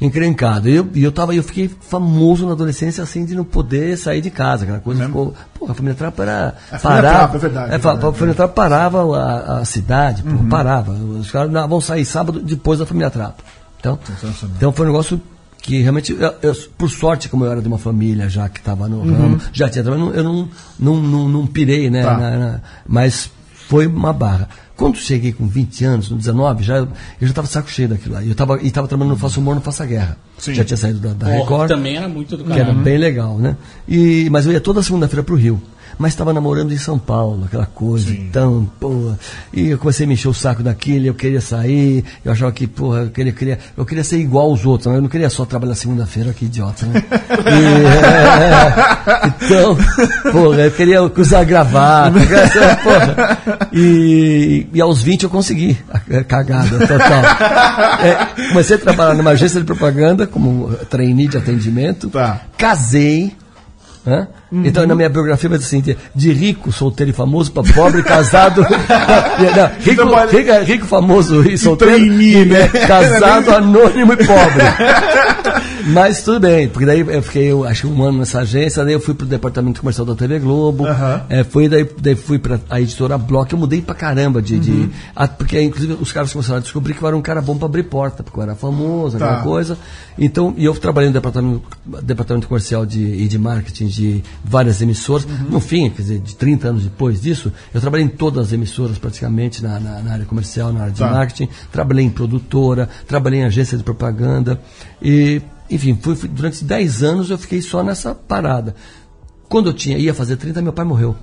encrencado. 0.00 0.68
E 0.68 0.74
eu, 0.76 0.88
e 0.94 1.02
eu 1.02 1.12
tava, 1.12 1.34
eu 1.34 1.42
fiquei 1.42 1.68
famoso 1.80 2.46
na 2.46 2.52
adolescência 2.52 3.02
assim 3.02 3.24
de 3.24 3.34
não 3.34 3.44
poder 3.44 3.96
sair 3.96 4.20
de 4.20 4.30
casa, 4.30 4.64
aquela 4.64 4.80
coisa 4.80 5.02
ficou, 5.06 5.34
pô, 5.58 5.70
a 5.70 5.74
família 5.74 5.94
Trapa 5.94 6.22
era 6.22 6.54
A 6.70 6.78
família 6.78 7.02
parava, 7.02 7.18
Trapa, 7.18 7.36
é 7.36 7.38
verdade, 7.40 7.72
é, 7.72 7.74
é 7.74 7.78
verdade. 7.78 8.06
a 8.06 8.12
família 8.12 8.34
Trapa 8.34 8.54
parava 8.54 9.16
a, 9.18 9.58
a 9.60 9.64
cidade, 9.64 10.22
pô, 10.22 10.44
parava. 10.48 10.92
Os 10.92 11.30
caras 11.30 11.50
não, 11.50 11.68
vão 11.68 11.80
sair 11.80 12.04
sábado 12.04 12.40
depois 12.40 12.78
da 12.78 12.86
família 12.86 13.10
Trapa. 13.10 13.42
Então, 13.78 13.98
então 14.56 14.72
foi 14.72 14.86
um 14.86 14.88
negócio 14.90 15.20
que 15.60 15.80
realmente, 15.80 16.12
eu- 16.12 16.34
eu- 16.42 16.54
por 16.76 16.90
sorte, 16.90 17.28
como 17.28 17.44
eu 17.44 17.52
era 17.52 17.62
de 17.62 17.68
uma 17.68 17.78
família 17.78 18.28
já 18.28 18.48
que 18.48 18.58
estava 18.58 18.86
no 18.88 19.00
ramo, 19.00 19.40
já 19.52 19.68
tinha 19.68 19.84
eu 19.84 19.98
não, 20.24 20.48
não, 20.78 20.96
não, 20.96 21.28
não 21.28 21.46
pirei, 21.46 21.88
né? 21.88 22.02
Tá. 22.02 22.16
na- 22.18 22.36
na- 22.36 22.60
mas 22.86 23.30
foi 23.68 23.86
uma 23.86 24.12
barra. 24.12 24.48
Quando 24.76 24.96
cheguei 24.98 25.32
com 25.32 25.46
20 25.46 25.84
anos, 25.84 26.10
no 26.10 26.16
19, 26.16 26.64
já, 26.64 26.78
eu 26.78 26.88
já 27.20 27.28
estava 27.28 27.46
saco 27.46 27.70
cheio 27.70 27.88
daquilo 27.88 28.14
lá. 28.14 28.22
E 28.22 28.28
eu 28.28 28.34
tava, 28.34 28.60
e 28.60 28.70
tava 28.70 28.88
trabalhando 28.88 29.12
no 29.14 29.18
Faça 29.18 29.38
Humor, 29.38 29.54
no 29.54 29.60
Faça 29.60 29.86
Guerra. 29.86 30.16
Sim. 30.36 30.52
Já 30.54 30.64
tinha 30.64 30.76
saído 30.76 30.98
da, 30.98 31.12
da 31.12 31.26
Record. 31.28 31.68
também 31.68 31.96
era 31.96 32.08
muito 32.08 32.36
do 32.36 32.44
Que 32.44 32.52
era 32.52 32.64
caralho. 32.64 32.80
bem 32.80 32.98
legal, 32.98 33.38
né? 33.38 33.56
E, 33.86 34.28
mas 34.30 34.46
eu 34.46 34.52
ia 34.52 34.60
toda 34.60 34.82
segunda-feira 34.82 35.22
pro 35.22 35.36
Rio. 35.36 35.62
Mas 35.96 36.12
estava 36.12 36.32
namorando 36.32 36.72
em 36.72 36.76
São 36.76 36.98
Paulo, 36.98 37.44
aquela 37.44 37.66
coisa, 37.66 38.10
então, 38.12 38.68
porra. 38.80 39.16
E 39.52 39.68
eu 39.68 39.78
comecei 39.78 40.04
a 40.04 40.08
me 40.08 40.14
encher 40.14 40.26
o 40.28 40.34
saco 40.34 40.60
daquilo, 40.60 41.06
eu 41.06 41.14
queria 41.14 41.40
sair, 41.40 42.04
eu 42.24 42.32
achava 42.32 42.50
que, 42.50 42.66
porra, 42.66 43.02
eu 43.02 43.10
queria, 43.10 43.32
queria, 43.32 43.58
eu 43.76 43.86
queria 43.86 44.02
ser 44.02 44.18
igual 44.18 44.50
aos 44.50 44.66
outros, 44.66 44.88
mas 44.88 44.96
eu 44.96 45.02
não 45.02 45.08
queria 45.08 45.30
só 45.30 45.44
trabalhar 45.44 45.76
segunda-feira, 45.76 46.32
que 46.32 46.46
idiota, 46.46 46.84
né? 46.86 47.00
E, 47.46 47.84
é, 49.46 49.46
então, 49.46 49.76
porra, 50.32 50.62
eu 50.62 50.70
queria 50.72 51.00
usar 51.00 51.44
gravata, 51.44 52.18
porra. 52.82 53.68
E, 53.72 54.63
e 54.72 54.80
aos 54.80 55.02
20 55.02 55.24
eu 55.24 55.30
consegui 55.30 55.78
a 55.90 56.24
cagada 56.24 56.78
total. 56.78 57.22
É, 58.04 58.48
comecei 58.48 58.76
a 58.76 58.78
trabalhar 58.78 59.14
numa 59.14 59.30
agência 59.30 59.60
de 59.60 59.66
propaganda, 59.66 60.26
como 60.26 60.74
trainee 60.90 61.28
de 61.28 61.36
atendimento. 61.36 62.10
Tá. 62.10 62.40
Casei. 62.56 63.34
né? 64.04 64.28
Então, 64.64 64.86
na 64.86 64.94
minha 64.94 65.08
biografia 65.08 65.48
vai 65.48 65.58
dizer 65.58 65.68
assim: 65.78 65.96
de, 66.14 66.32
rico, 66.32 66.70
solteiro 66.70 67.10
e 67.10 67.14
famoso, 67.14 67.50
para 67.52 67.72
pobre, 67.72 68.02
casado. 68.04 68.60
não, 68.62 69.70
rico, 69.80 69.96
Trabalha- 70.06 70.30
rico, 70.30 70.64
rico, 70.72 70.86
famoso 70.86 71.42
e 71.48 71.56
solteiro. 71.58 71.94
trainee, 71.94 72.44
né? 72.44 72.60
é, 72.62 72.68
Casado, 72.86 73.50
anônimo 73.54 74.12
e 74.12 74.16
pobre. 74.18 74.62
Mas 75.86 76.22
tudo 76.22 76.40
bem, 76.40 76.68
porque 76.68 76.86
daí 76.86 77.00
eu 77.00 77.22
fiquei, 77.22 77.50
eu 77.52 77.64
acho 77.64 77.86
um 77.88 78.02
ano 78.02 78.18
nessa 78.18 78.40
agência, 78.40 78.82
daí 78.84 78.94
eu 78.94 79.00
fui 79.00 79.12
pro 79.14 79.26
departamento 79.26 79.80
comercial 79.80 80.06
da 80.06 80.14
TV 80.14 80.38
Globo, 80.38 80.86
Aham. 80.86 81.22
é, 81.28 81.44
foi 81.44 81.68
daí, 81.68 81.86
daí 82.00 82.14
fui 82.14 82.38
pra 82.38 82.58
a 82.70 82.80
editora 82.80 83.18
Block, 83.18 83.52
eu 83.52 83.58
mudei 83.58 83.82
pra 83.82 83.94
caramba 83.94 84.40
de. 84.40 84.58
de- 84.58 84.88
ah, 85.14 85.28
porque 85.28 85.60
inclusive 85.60 85.96
os 86.00 86.10
caras 86.10 86.32
começaram 86.32 86.58
a 86.58 86.60
descobrir 86.62 86.94
que 86.94 87.02
eu 87.02 87.08
era 87.08 87.16
um 87.16 87.20
cara 87.22 87.42
bom 87.42 87.56
pra 87.56 87.66
abrir 87.66 87.82
porta, 87.82 88.22
porque 88.22 88.38
eu 88.38 88.42
era 88.42 88.54
famoso, 88.54 89.18
Tá. 89.18 89.24
aquela 89.26 89.42
coisa. 89.42 89.76
Então, 90.18 90.54
e 90.56 90.64
eu 90.64 90.72
trabalhei 90.74 91.08
no 91.10 91.14
departamento, 91.14 91.62
departamento 92.02 92.46
comercial 92.48 92.86
de, 92.86 93.00
e 93.00 93.28
de 93.28 93.38
marketing 93.38 93.86
de 93.86 94.22
várias 94.44 94.80
emissoras. 94.82 95.26
No 95.48 95.58
fim, 95.60 95.88
quer 95.90 96.02
dizer, 96.02 96.18
de 96.20 96.36
30 96.36 96.68
anos 96.68 96.82
depois 96.84 97.20
disso, 97.20 97.50
eu 97.72 97.80
trabalhei 97.80 98.04
em 98.06 98.10
todas 98.10 98.48
as 98.48 98.52
emissoras 98.52 98.98
praticamente, 98.98 99.62
na, 99.62 99.80
na- 99.80 100.00
na 100.02 100.12
área 100.12 100.24
comercial, 100.26 100.72
na 100.72 100.80
área 100.82 100.92
de 100.92 100.98
Tá. 100.98 101.10
marketing, 101.10 101.48
trabalhei 101.72 102.04
em 102.04 102.10
produtora, 102.10 102.88
trabalhei 103.08 103.40
em 103.40 103.44
agência 103.44 103.78
de 103.78 103.82
propaganda. 103.84 104.60
E, 105.02 105.40
enfim, 105.70 105.98
fui, 106.00 106.14
fui- 106.14 106.28
durante 106.28 106.62
10 106.64 107.02
anos 107.02 107.30
eu 107.30 107.38
fiquei 107.38 107.62
só 107.62 107.82
nessa 107.82 108.14
parada. 108.14 108.74
Quando 109.48 109.70
eu 109.70 109.72
tinha, 109.74 109.96
ia 109.98 110.12
fazer 110.14 110.36
30, 110.36 110.60
meu 110.62 110.72
pai 110.72 110.84
morreu. 110.84 111.16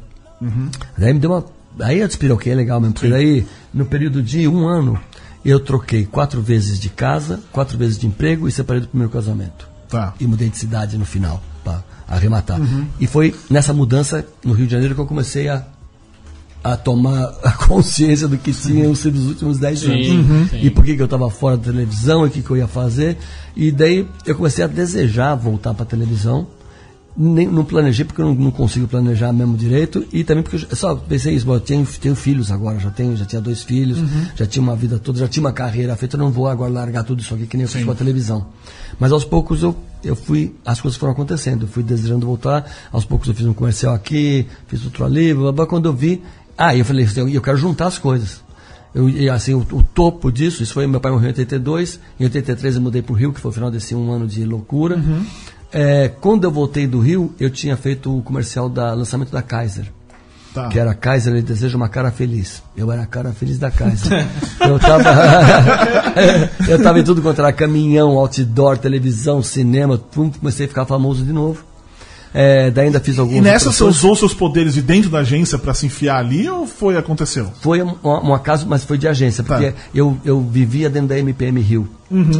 Daí 0.98 1.14
me 1.14 1.20
deu 1.20 1.32
uma. 1.32 1.46
Aí 1.80 2.00
eu 2.00 2.08
despiroquei 2.08 2.54
legal 2.56 2.80
mesmo, 2.82 2.94
porque 2.96 3.10
daí, 3.10 3.46
no 3.74 3.86
período 3.86 4.22
de 4.22 4.48
um 4.48 4.68
ano, 4.68 5.00
eu 5.46 5.60
troquei 5.60 6.06
quatro 6.06 6.42
vezes 6.42 6.80
de 6.80 6.90
casa, 6.90 7.40
quatro 7.52 7.78
vezes 7.78 7.98
de 7.98 8.08
emprego 8.08 8.48
e 8.48 8.52
separei 8.52 8.82
do 8.82 8.88
primeiro 8.88 9.12
casamento. 9.12 9.70
Tá. 9.88 10.14
E 10.20 10.26
mudei 10.28 10.50
de 10.50 10.58
cidade 10.58 10.98
no 10.98 11.06
final, 11.06 11.42
para 11.64 11.84
arrematar. 12.12 12.60
E 13.00 13.08
foi 13.08 13.34
nessa 13.50 13.74
mudança 13.74 14.26
no 14.44 14.54
Rio 14.54 14.66
de 14.66 14.74
Janeiro 14.74 14.94
que 14.94 15.02
eu 15.02 15.06
comecei 15.06 15.48
a, 15.48 15.64
a 16.64 16.76
tomar 16.76 17.34
a 17.42 17.52
consciência 17.54 18.28
do 18.28 18.38
que 18.38 18.52
tinham 18.52 18.94
sido 18.94 19.18
os 19.18 19.28
últimos 19.28 19.58
dez 19.58 19.80
Sim, 19.80 19.92
anos. 19.92 20.08
Uhum. 20.08 20.48
E 20.62 20.70
por 20.70 20.84
que, 20.84 20.96
que 20.96 21.02
eu 21.02 21.06
estava 21.06 21.30
fora 21.30 21.58
da 21.58 21.64
televisão 21.64 22.26
e 22.26 22.28
o 22.28 22.32
que, 22.32 22.42
que 22.42 22.52
eu 22.52 22.58
ia 22.58 22.68
fazer. 22.68 23.18
E 23.56 23.72
daí 23.72 24.08
eu 24.26 24.36
comecei 24.36 24.64
a 24.64 24.68
desejar 24.68 25.36
voltar 25.36 25.74
para 25.74 25.84
a 25.84 25.86
televisão. 25.86 26.46
Nem, 27.16 27.46
não 27.46 27.66
planejei 27.66 28.06
porque 28.06 28.22
eu 28.22 28.26
não, 28.26 28.34
não 28.34 28.52
consigo 28.52 28.88
planejar 28.88 29.34
mesmo 29.34 29.58
direito 29.58 30.06
e 30.14 30.24
também 30.24 30.44
porque 30.44 30.66
eu 30.70 30.76
só 30.78 30.96
pensei 30.96 31.36
isso, 31.36 31.46
bom, 31.46 31.56
eu 31.56 31.60
tenho, 31.60 31.86
tenho 32.00 32.16
filhos 32.16 32.50
agora, 32.50 32.80
já 32.80 32.90
tenho, 32.90 33.18
já 33.18 33.26
tinha 33.26 33.42
dois 33.42 33.62
filhos, 33.64 34.00
já 34.34 34.46
tinha 34.46 34.64
uma 34.64 34.78
vida 34.78 34.98
toda, 34.98 35.20
já 35.20 35.28
tinha 35.28 35.44
uma 35.44 35.52
carreira 35.52 35.94
feita, 35.98 36.16
eu 36.16 36.20
não 36.20 36.32
vou 36.32 36.48
agora 36.48 36.72
largar 36.72 37.04
tudo 37.04 37.22
isso 37.22 37.34
aqui 37.34 37.46
que 37.48 37.58
nem 37.58 37.66
eu 37.66 37.70
fiz 37.70 37.84
com 37.84 37.92
a 37.92 37.96
televisão. 37.96 38.46
Mas 38.98 39.12
aos 39.12 39.26
poucos 39.26 39.62
eu, 39.62 39.76
eu 40.04 40.16
fui, 40.16 40.56
as 40.66 40.82
coisas 40.82 41.00
foram 41.00 41.14
acontecendo, 41.14 41.64
eu 41.64 41.68
fui 41.68 41.84
desejando 41.84 42.26
voltar, 42.26 42.70
aos 42.92 43.06
poucos 43.06 43.28
eu 43.28 43.34
fiz 43.34 43.46
um 43.46 43.54
comercial 43.54 43.94
aqui, 43.94 44.48
fiz 44.68 44.84
outro 44.84 45.06
ali, 45.06 45.34
blá, 45.34 45.52
blá, 45.52 45.66
quando 45.66 45.88
eu 45.88 45.94
vi, 45.94 46.22
ah, 46.58 46.76
eu 46.76 46.86
falei, 46.86 47.08
eu, 47.16 47.30
eu 47.30 47.42
quero 47.42 47.58
juntar 47.58 47.88
as 47.88 47.98
coisas. 47.98 48.44
Eu, 48.94 49.34
assim, 49.34 49.54
o, 49.54 49.60
o 49.60 49.84
topo 49.84 50.32
disso, 50.32 50.62
isso 50.62 50.74
foi 50.74 50.86
meu 50.86 51.00
pai 51.00 51.12
morreu 51.12 51.28
em 51.28 51.32
82, 51.32 52.00
em 52.20 52.24
83 52.26 52.76
eu 52.76 52.82
mudei 52.82 53.02
para 53.02 53.14
o 53.14 53.16
Rio, 53.16 53.32
que 53.32 53.40
foi 53.40 53.50
o 53.50 53.54
final 53.54 53.72
desse 53.72 53.96
um 53.96 54.12
ano 54.12 54.28
de 54.28 54.44
loucura. 54.44 55.02
É, 55.72 56.10
quando 56.10 56.44
eu 56.44 56.52
voltei 56.52 56.86
do 56.86 57.00
Rio, 57.00 57.34
eu 57.40 57.50
tinha 57.50 57.78
feito 57.78 58.18
o 58.18 58.22
comercial 58.22 58.68
da 58.68 58.94
lançamento 58.94 59.32
da 59.32 59.42
Kaiser. 59.42 59.92
Tá. 60.54 60.68
Que 60.68 60.78
era 60.80 60.94
Kaiser, 60.94 61.32
ele 61.34 61.42
deseja 61.42 61.78
uma 61.78 61.88
cara 61.88 62.12
feliz. 62.12 62.62
Eu 62.76 62.92
era 62.92 63.04
a 63.04 63.06
cara 63.06 63.32
feliz 63.32 63.58
da 63.58 63.72
Kaiser. 63.72 64.28
eu 64.60 64.78
tava. 64.80 65.04
eu 66.68 66.82
tava 66.84 67.00
em 67.00 67.04
tudo 67.04 67.22
quanto 67.22 67.40
era 67.40 67.54
caminhão, 67.54 68.18
outdoor, 68.18 68.78
televisão, 68.78 69.42
cinema, 69.42 69.98
pum, 69.98 70.30
comecei 70.30 70.66
a 70.66 70.70
ficar 70.70 70.86
famoso 70.86 71.24
de 71.24 71.32
novo. 71.32 71.64
É, 72.34 72.72
daí 72.72 72.86
ainda 72.86 73.00
fiz 73.02 73.20
alguns. 73.20 73.36
E 73.38 73.42
nessa 73.42 73.72
você 73.72 73.84
usou 73.84 74.16
seus 74.16 74.34
poderes 74.34 74.74
de 74.74 74.82
dentro 74.82 75.10
da 75.10 75.20
agência 75.20 75.58
pra 75.58 75.74
se 75.74 75.86
enfiar 75.86 76.18
ali 76.18 76.50
ou 76.50 76.66
foi 76.66 76.96
aconteceu? 76.98 77.52
Foi 77.60 77.82
um, 77.84 77.94
um 78.04 78.34
acaso, 78.34 78.66
mas 78.68 78.86
foi 78.86 78.98
de 78.98 79.06
agência, 79.08 79.44
porque 79.44 79.72
Tá. 79.72 79.78
eu, 79.94 80.18
eu 80.24 80.40
vivia 80.42 80.90
dentro 80.90 81.10
da 81.10 81.20
MPM 81.20 81.60
Rio. 81.60 81.90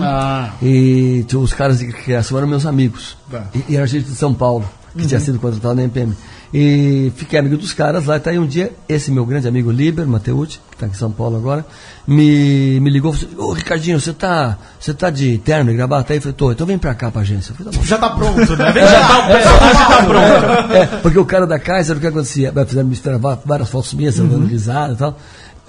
Ah, 0.02 0.52
E 0.62 1.26
os 1.36 1.54
caras 1.54 1.80
de 1.80 1.88
criação 1.88 2.38
eram 2.38 2.48
meus 2.48 2.66
amigos. 2.66 3.18
Tá. 3.30 3.48
E, 3.54 3.74
e 3.74 3.76
era 3.76 3.86
gente 3.86 4.06
de 4.06 4.16
São 4.16 4.34
Paulo, 4.34 4.64
que 4.96 5.08
tinha 5.08 5.20
sido 5.20 5.40
contratado 5.40 5.76
na 5.76 5.84
MPM. 5.84 6.16
E 6.54 7.14
fiquei 7.16 7.40
amigo 7.40 7.56
dos 7.56 7.72
caras 7.72 8.06
lá. 8.06 8.18
E 8.18 8.20
tá 8.20 8.30
aí 8.32 8.38
um 8.38 8.46
dia, 8.46 8.74
esse 8.90 9.10
meu 9.10 9.26
grande 9.26 9.48
amigo 9.48 9.72
Liber, 9.72 10.06
Mateucci, 10.06 10.60
que 10.70 10.76
está 10.76 10.86
aqui 10.86 10.96
em 10.96 11.00
São 11.00 11.12
Paulo 11.12 11.38
agora, 11.38 11.66
me, 12.06 12.80
me 12.82 12.90
ligou 12.90 13.14
e 13.14 13.18
falou 13.18 13.32
assim, 13.32 13.42
ô 13.42 13.54
Ricardinho, 13.54 14.00
você 14.00 14.12
tá, 14.12 14.58
você 14.80 14.94
tá 14.94 15.10
de 15.10 15.38
terno 15.38 15.72
e 15.72 15.76
gravata? 15.76 16.12
Aí 16.12 16.18
eu 16.18 16.22
falei, 16.22 16.36
tô, 16.36 16.52
então 16.52 16.68
vem 16.68 16.78
pra 16.78 16.94
cá 16.94 17.10
pra 17.10 17.22
agência. 17.22 17.52
Eu 17.52 17.56
falei, 17.56 17.72
tá 17.72 17.80
bom. 17.80 17.86
Já 17.86 17.98
tá 17.98 18.10
pronto, 18.10 18.58
né? 18.58 18.74
já 18.76 19.08
tá, 19.08 19.20
o 19.20 19.28
personagem 19.28 19.88
tá 19.88 20.04
pronto. 20.04 20.74
É, 20.74 20.86
porque 21.02 21.20
o 21.20 21.26
cara 21.26 21.48
da 21.48 21.58
Kaiser, 21.58 21.96
o 21.96 22.00
que 22.00 22.08
acontecia? 22.08 22.52
Vai, 22.52 22.66
Fizeram 22.66 22.88
me 22.88 22.96
gravar 22.98 23.40
várias 23.46 23.70
fotos 23.70 23.94
minhas, 23.94 24.18
eu 24.18 24.28
dando 24.28 24.46
risada 24.46 24.94
e 24.94 24.98
tal. 24.98 25.18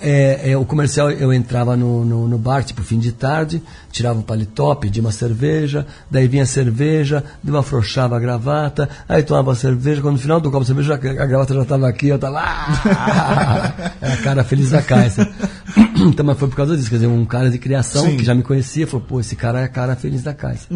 É, 0.03 0.51
é, 0.51 0.57
o 0.57 0.65
comercial 0.65 1.11
eu 1.11 1.33
entrava 1.33 1.77
no, 1.77 2.05
no, 2.05 2.27
no 2.27 2.37
bar, 2.37 2.65
tipo 2.65 2.83
fim 2.83 2.99
de 2.99 3.13
tarde, 3.13 3.63
tirava 3.93 4.19
o 4.19 4.23
paletó, 4.23 4.75
pedia 4.75 5.01
uma 5.01 5.13
cerveja, 5.13 5.87
daí 6.11 6.27
vinha 6.27 6.43
a 6.43 6.47
cerveja, 6.47 7.23
eu 7.47 7.57
afrouxava 7.57 8.17
a 8.17 8.19
gravata, 8.21 8.89
aí 9.09 9.23
tomava 9.23 9.53
a 9.53 9.55
cerveja, 9.55 10.03
quando 10.03 10.15
no 10.15 10.21
final 10.21 10.41
do 10.41 10.51
copo 10.51 10.65
de 10.65 10.67
cerveja 10.67 10.95
a, 10.95 10.97
a 10.97 11.27
gravata 11.27 11.55
já 11.55 11.63
estava 11.63 11.89
aqui, 11.89 12.09
eu 12.09 12.17
estava 12.17 12.35
lá, 12.35 13.75
era 14.03 14.15
a 14.15 14.17
cara 14.17 14.43
feliz 14.43 14.71
da 14.71 14.83
Kaiser. 14.83 15.31
então, 15.97 16.27
mas 16.27 16.37
foi 16.37 16.49
por 16.49 16.57
causa 16.57 16.77
disso, 16.77 16.91
quer 16.91 16.97
dizer, 16.97 17.07
um 17.07 17.25
cara 17.25 17.49
de 17.49 17.59
criação 17.59 18.05
Sim. 18.05 18.17
que 18.17 18.25
já 18.25 18.35
me 18.35 18.43
conhecia, 18.43 18.89
falou, 18.89 19.07
pô, 19.07 19.21
esse 19.21 19.37
cara 19.37 19.61
é 19.61 19.65
a 19.65 19.69
cara 19.69 19.95
feliz 19.95 20.23
da 20.23 20.35
Kaiser. 20.35 20.67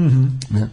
Né? 0.48 0.70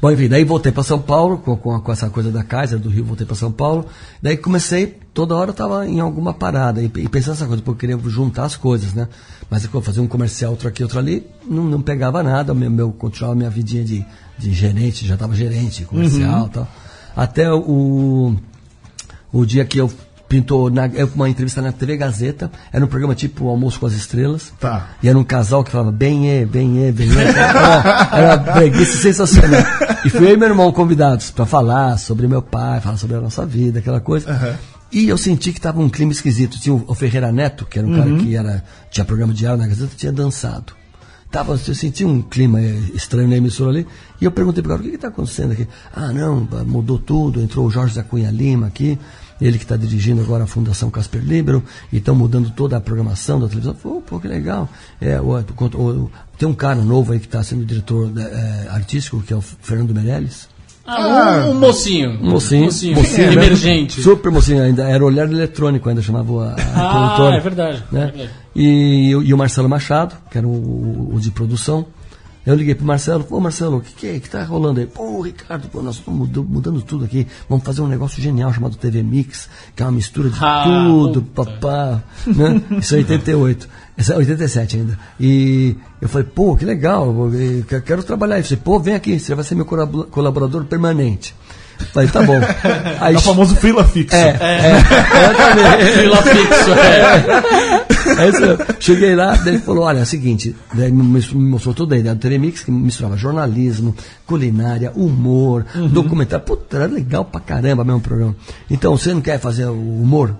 Bom, 0.00 0.10
enfim, 0.10 0.28
daí 0.28 0.44
voltei 0.44 0.72
para 0.72 0.82
São 0.82 0.98
Paulo, 0.98 1.38
com, 1.38 1.54
com, 1.56 1.78
com 1.78 1.92
essa 1.92 2.08
coisa 2.08 2.30
da 2.30 2.42
Kaiser, 2.42 2.78
do 2.78 2.88
Rio, 2.88 3.04
voltei 3.04 3.26
para 3.26 3.36
São 3.36 3.52
Paulo. 3.52 3.84
Daí 4.22 4.34
comecei, 4.36 4.98
toda 5.12 5.36
hora 5.36 5.50
eu 5.50 5.54
tava 5.54 5.86
em 5.86 6.00
alguma 6.00 6.32
parada, 6.32 6.80
e, 6.80 6.86
e 6.86 7.08
pensando 7.08 7.34
nessa 7.34 7.46
coisa, 7.46 7.62
porque 7.62 7.86
eu 7.86 7.96
queria 7.96 8.10
juntar 8.10 8.44
as 8.44 8.56
coisas, 8.56 8.94
né? 8.94 9.08
Mas 9.50 9.68
eu 9.70 9.80
fazia 9.82 10.02
um 10.02 10.06
comercial, 10.06 10.52
outro 10.52 10.68
aqui, 10.68 10.82
outro 10.82 10.98
ali, 10.98 11.26
não, 11.46 11.64
não 11.64 11.82
pegava 11.82 12.22
nada, 12.22 12.54
meu, 12.54 12.70
meu, 12.70 12.92
continuava 12.92 13.36
minha 13.36 13.50
vidinha 13.50 13.84
de, 13.84 14.04
de 14.38 14.54
gerente, 14.54 15.06
já 15.06 15.18
tava 15.18 15.34
gerente, 15.34 15.84
comercial 15.84 16.46
e 16.46 16.50
tal. 16.50 16.68
Até 17.14 17.52
o, 17.52 18.34
o 19.30 19.44
dia 19.44 19.66
que 19.66 19.78
eu 19.78 19.90
pintou 20.30 20.70
na, 20.70 20.86
é 20.86 21.04
uma 21.12 21.28
entrevista 21.28 21.60
na 21.60 21.72
TV 21.72 21.96
Gazeta, 21.96 22.52
era 22.72 22.84
um 22.84 22.88
programa 22.88 23.16
tipo 23.16 23.48
Almoço 23.48 23.80
com 23.80 23.86
as 23.86 23.94
Estrelas. 23.94 24.52
Tá. 24.60 24.90
E 25.02 25.08
era 25.08 25.18
um 25.18 25.24
casal 25.24 25.64
que 25.64 25.72
falava 25.72 25.90
bem 25.90 26.30
é, 26.30 26.46
bem 26.46 26.86
é, 26.86 26.92
bem 26.92 27.08
é. 27.10 28.16
Era, 28.16 28.36
breguice 28.36 28.98
sensacional. 28.98 29.60
E 30.04 30.08
fui 30.08 30.28
eu 30.28 30.34
e 30.34 30.36
meu 30.36 30.48
irmão 30.48 30.70
convidados 30.72 31.32
para 31.32 31.44
falar 31.44 31.98
sobre 31.98 32.28
meu 32.28 32.40
pai, 32.40 32.80
falar 32.80 32.96
sobre 32.96 33.16
a 33.16 33.20
nossa 33.20 33.44
vida, 33.44 33.80
aquela 33.80 34.00
coisa. 34.00 34.56
E 34.92 35.08
eu 35.08 35.18
senti 35.18 35.52
que 35.52 35.60
tava 35.60 35.80
um 35.80 35.88
clima 35.88 36.12
esquisito. 36.12 36.60
Tinha 36.60 36.74
o, 36.74 36.84
o 36.86 36.94
Ferreira 36.94 37.32
Neto, 37.32 37.66
que 37.66 37.80
era 37.80 37.88
um 37.88 37.96
cara 37.96 38.16
que 38.16 38.36
era, 38.36 38.64
tinha 38.88 39.04
programa 39.04 39.34
diário 39.34 39.58
na 39.58 39.66
Gazeta, 39.66 39.92
tinha 39.96 40.12
dançado. 40.12 40.74
Tava, 41.30 41.52
eu 41.52 41.74
senti 41.74 42.04
um 42.04 42.22
clima 42.22 42.60
eh, 42.60 42.76
estranho 42.92 43.28
na 43.28 43.36
emissora 43.36 43.70
ali. 43.70 43.86
E 44.20 44.24
eu 44.24 44.32
perguntei 44.32 44.62
pro 44.62 44.72
cara, 44.72 44.82
o 44.82 44.84
que 44.84 44.96
está 44.96 45.08
acontecendo 45.08 45.52
aqui? 45.52 45.66
Ah, 45.94 46.12
não, 46.12 46.46
mudou 46.66 46.98
tudo, 46.98 47.40
entrou 47.40 47.66
o 47.66 47.70
Jorge 47.70 47.94
da 47.94 48.02
Cunha 48.02 48.30
Lima 48.32 48.66
aqui, 48.66 48.98
ele 49.40 49.58
que 49.58 49.64
está 49.64 49.76
dirigindo 49.76 50.20
agora 50.20 50.44
a 50.44 50.46
Fundação 50.46 50.90
Casper 50.90 51.22
Libero, 51.22 51.62
e 51.92 51.96
estão 51.98 52.14
mudando 52.14 52.50
toda 52.50 52.76
a 52.76 52.80
programação 52.80 53.40
da 53.40 53.46
televisão. 53.48 53.76
"Oh, 53.84 54.00
pô, 54.00 54.18
que 54.20 54.28
legal. 54.28 54.68
É, 55.00 55.20
o- 55.20 55.32
o- 55.38 55.76
o- 55.80 56.10
tem 56.38 56.48
um 56.48 56.54
cara 56.54 56.76
novo 56.82 57.12
aí 57.12 57.18
que 57.20 57.26
está 57.26 57.42
sendo 57.42 57.64
diretor 57.64 58.10
eh, 58.16 58.66
artístico, 58.70 59.20
que 59.22 59.32
é 59.32 59.36
o 59.36 59.40
Fernando 59.40 59.94
Meirelles. 59.94 60.48
Ah, 60.86 61.44
um, 61.46 61.50
um 61.50 61.54
mocinho. 61.60 62.10
Um 62.20 62.30
mocinho, 62.30 62.64
mocinho, 62.64 62.96
mocinho 62.96 63.26
mesmo, 63.28 63.42
emergente. 63.42 64.02
Super 64.02 64.32
mocinho 64.32 64.62
ainda, 64.62 64.82
era 64.88 65.04
olhar 65.04 65.30
eletrônico 65.30 65.88
ainda 65.88 66.02
chamava 66.02 66.46
a, 66.46 66.54
a 66.54 66.54
Ah, 66.54 66.90
produtora. 67.10 67.36
é 67.36 67.40
verdade, 67.40 67.84
né? 67.92 68.00
é 68.02 68.06
verdade. 68.06 68.30
E, 68.56 69.10
e 69.10 69.32
o 69.32 69.38
Marcelo 69.38 69.68
Machado, 69.68 70.16
que 70.30 70.36
era 70.38 70.48
o- 70.48 71.14
o 71.14 71.20
de 71.20 71.30
produção. 71.30 71.86
Eu 72.46 72.54
liguei 72.54 72.74
pro 72.74 72.86
Marcelo, 72.86 73.22
pô, 73.22 73.38
Marcelo, 73.38 73.76
o 73.76 73.80
que, 73.82 73.92
que 73.92 74.06
é 74.06 74.18
que 74.18 74.30
tá 74.30 74.42
rolando 74.44 74.80
aí? 74.80 74.86
Pô, 74.86 75.20
Ricardo, 75.20 75.68
pô, 75.68 75.82
nós 75.82 75.96
estamos 75.96 76.26
mudando, 76.28 76.80
tudo 76.80 77.04
aqui. 77.04 77.26
Vamos 77.48 77.64
fazer 77.64 77.82
um 77.82 77.86
negócio 77.86 78.20
genial 78.22 78.52
chamado 78.52 78.76
TV 78.76 79.02
Mix, 79.02 79.48
que 79.76 79.82
é 79.82 79.86
uma 79.86 79.92
mistura 79.92 80.30
de 80.30 80.38
Ah, 80.40 80.64
tudo, 80.66 81.20
puta. 81.22 81.50
papá. 81.50 82.02
Né? 82.26 82.62
Isso 82.78 82.94
é 82.94 82.98
88. 82.98 83.68
Isso 83.98 84.12
é 84.12 84.16
87 84.16 84.76
ainda. 84.78 84.98
E 85.20 85.76
eu 86.00 86.08
falei, 86.08 86.26
pô, 86.34 86.56
que 86.56 86.64
legal, 86.64 87.14
eu 87.30 87.82
quero- 87.82 88.02
trabalhar. 88.02 88.42
Falou, 88.42 88.62
pô, 88.64 88.80
vem 88.80 88.94
aqui, 88.94 89.18
você 89.20 89.34
vai 89.34 89.44
ser 89.44 89.54
meu 89.54 89.66
colabo- 89.66 90.04
colaborador 90.04 90.64
permanente. 90.64 91.34
Falei, 91.92 92.08
tá 92.08 92.22
bom. 92.22 92.38
Aí, 93.00 93.14
É 93.14 93.18
o 93.18 93.20
famoso 93.20 93.56
fila 93.56 93.84
fixo. 93.84 94.14
é, 94.16 94.36
é, 94.40 94.72
exatamente. 95.30 95.92
Fila 95.98 96.22
fixo, 96.22 96.70
é. 96.72 98.20
Aí 98.20 98.28
eu 98.28 98.76
cheguei 98.80 99.14
lá, 99.14 99.34
daí 99.36 99.54
ele 99.54 99.58
falou, 99.58 99.84
olha, 99.84 99.98
é 99.98 100.02
o 100.02 100.06
seguinte, 100.06 100.54
daí 100.74 100.90
me 100.90 101.20
mostrou 101.34 101.74
toda 101.74 101.94
a 101.94 101.98
ideia 101.98 102.14
do 102.14 102.20
Telemix, 102.20 102.62
que 102.62 102.70
misturava 102.70 103.16
jornalismo, 103.16 103.94
culinária, 104.26 104.92
humor, 104.94 105.64
documentário. 105.90 106.44
Puta, 106.44 106.76
era 106.76 106.86
legal 106.86 107.24
pra 107.24 107.40
caramba 107.40 107.84
mesmo 107.84 107.98
o 107.98 108.02
programa. 108.02 108.36
Então, 108.70 108.96
você 108.96 109.12
não 109.12 109.20
quer 109.20 109.38
fazer 109.38 109.66
o 109.66 109.72
humor? 110.02 110.34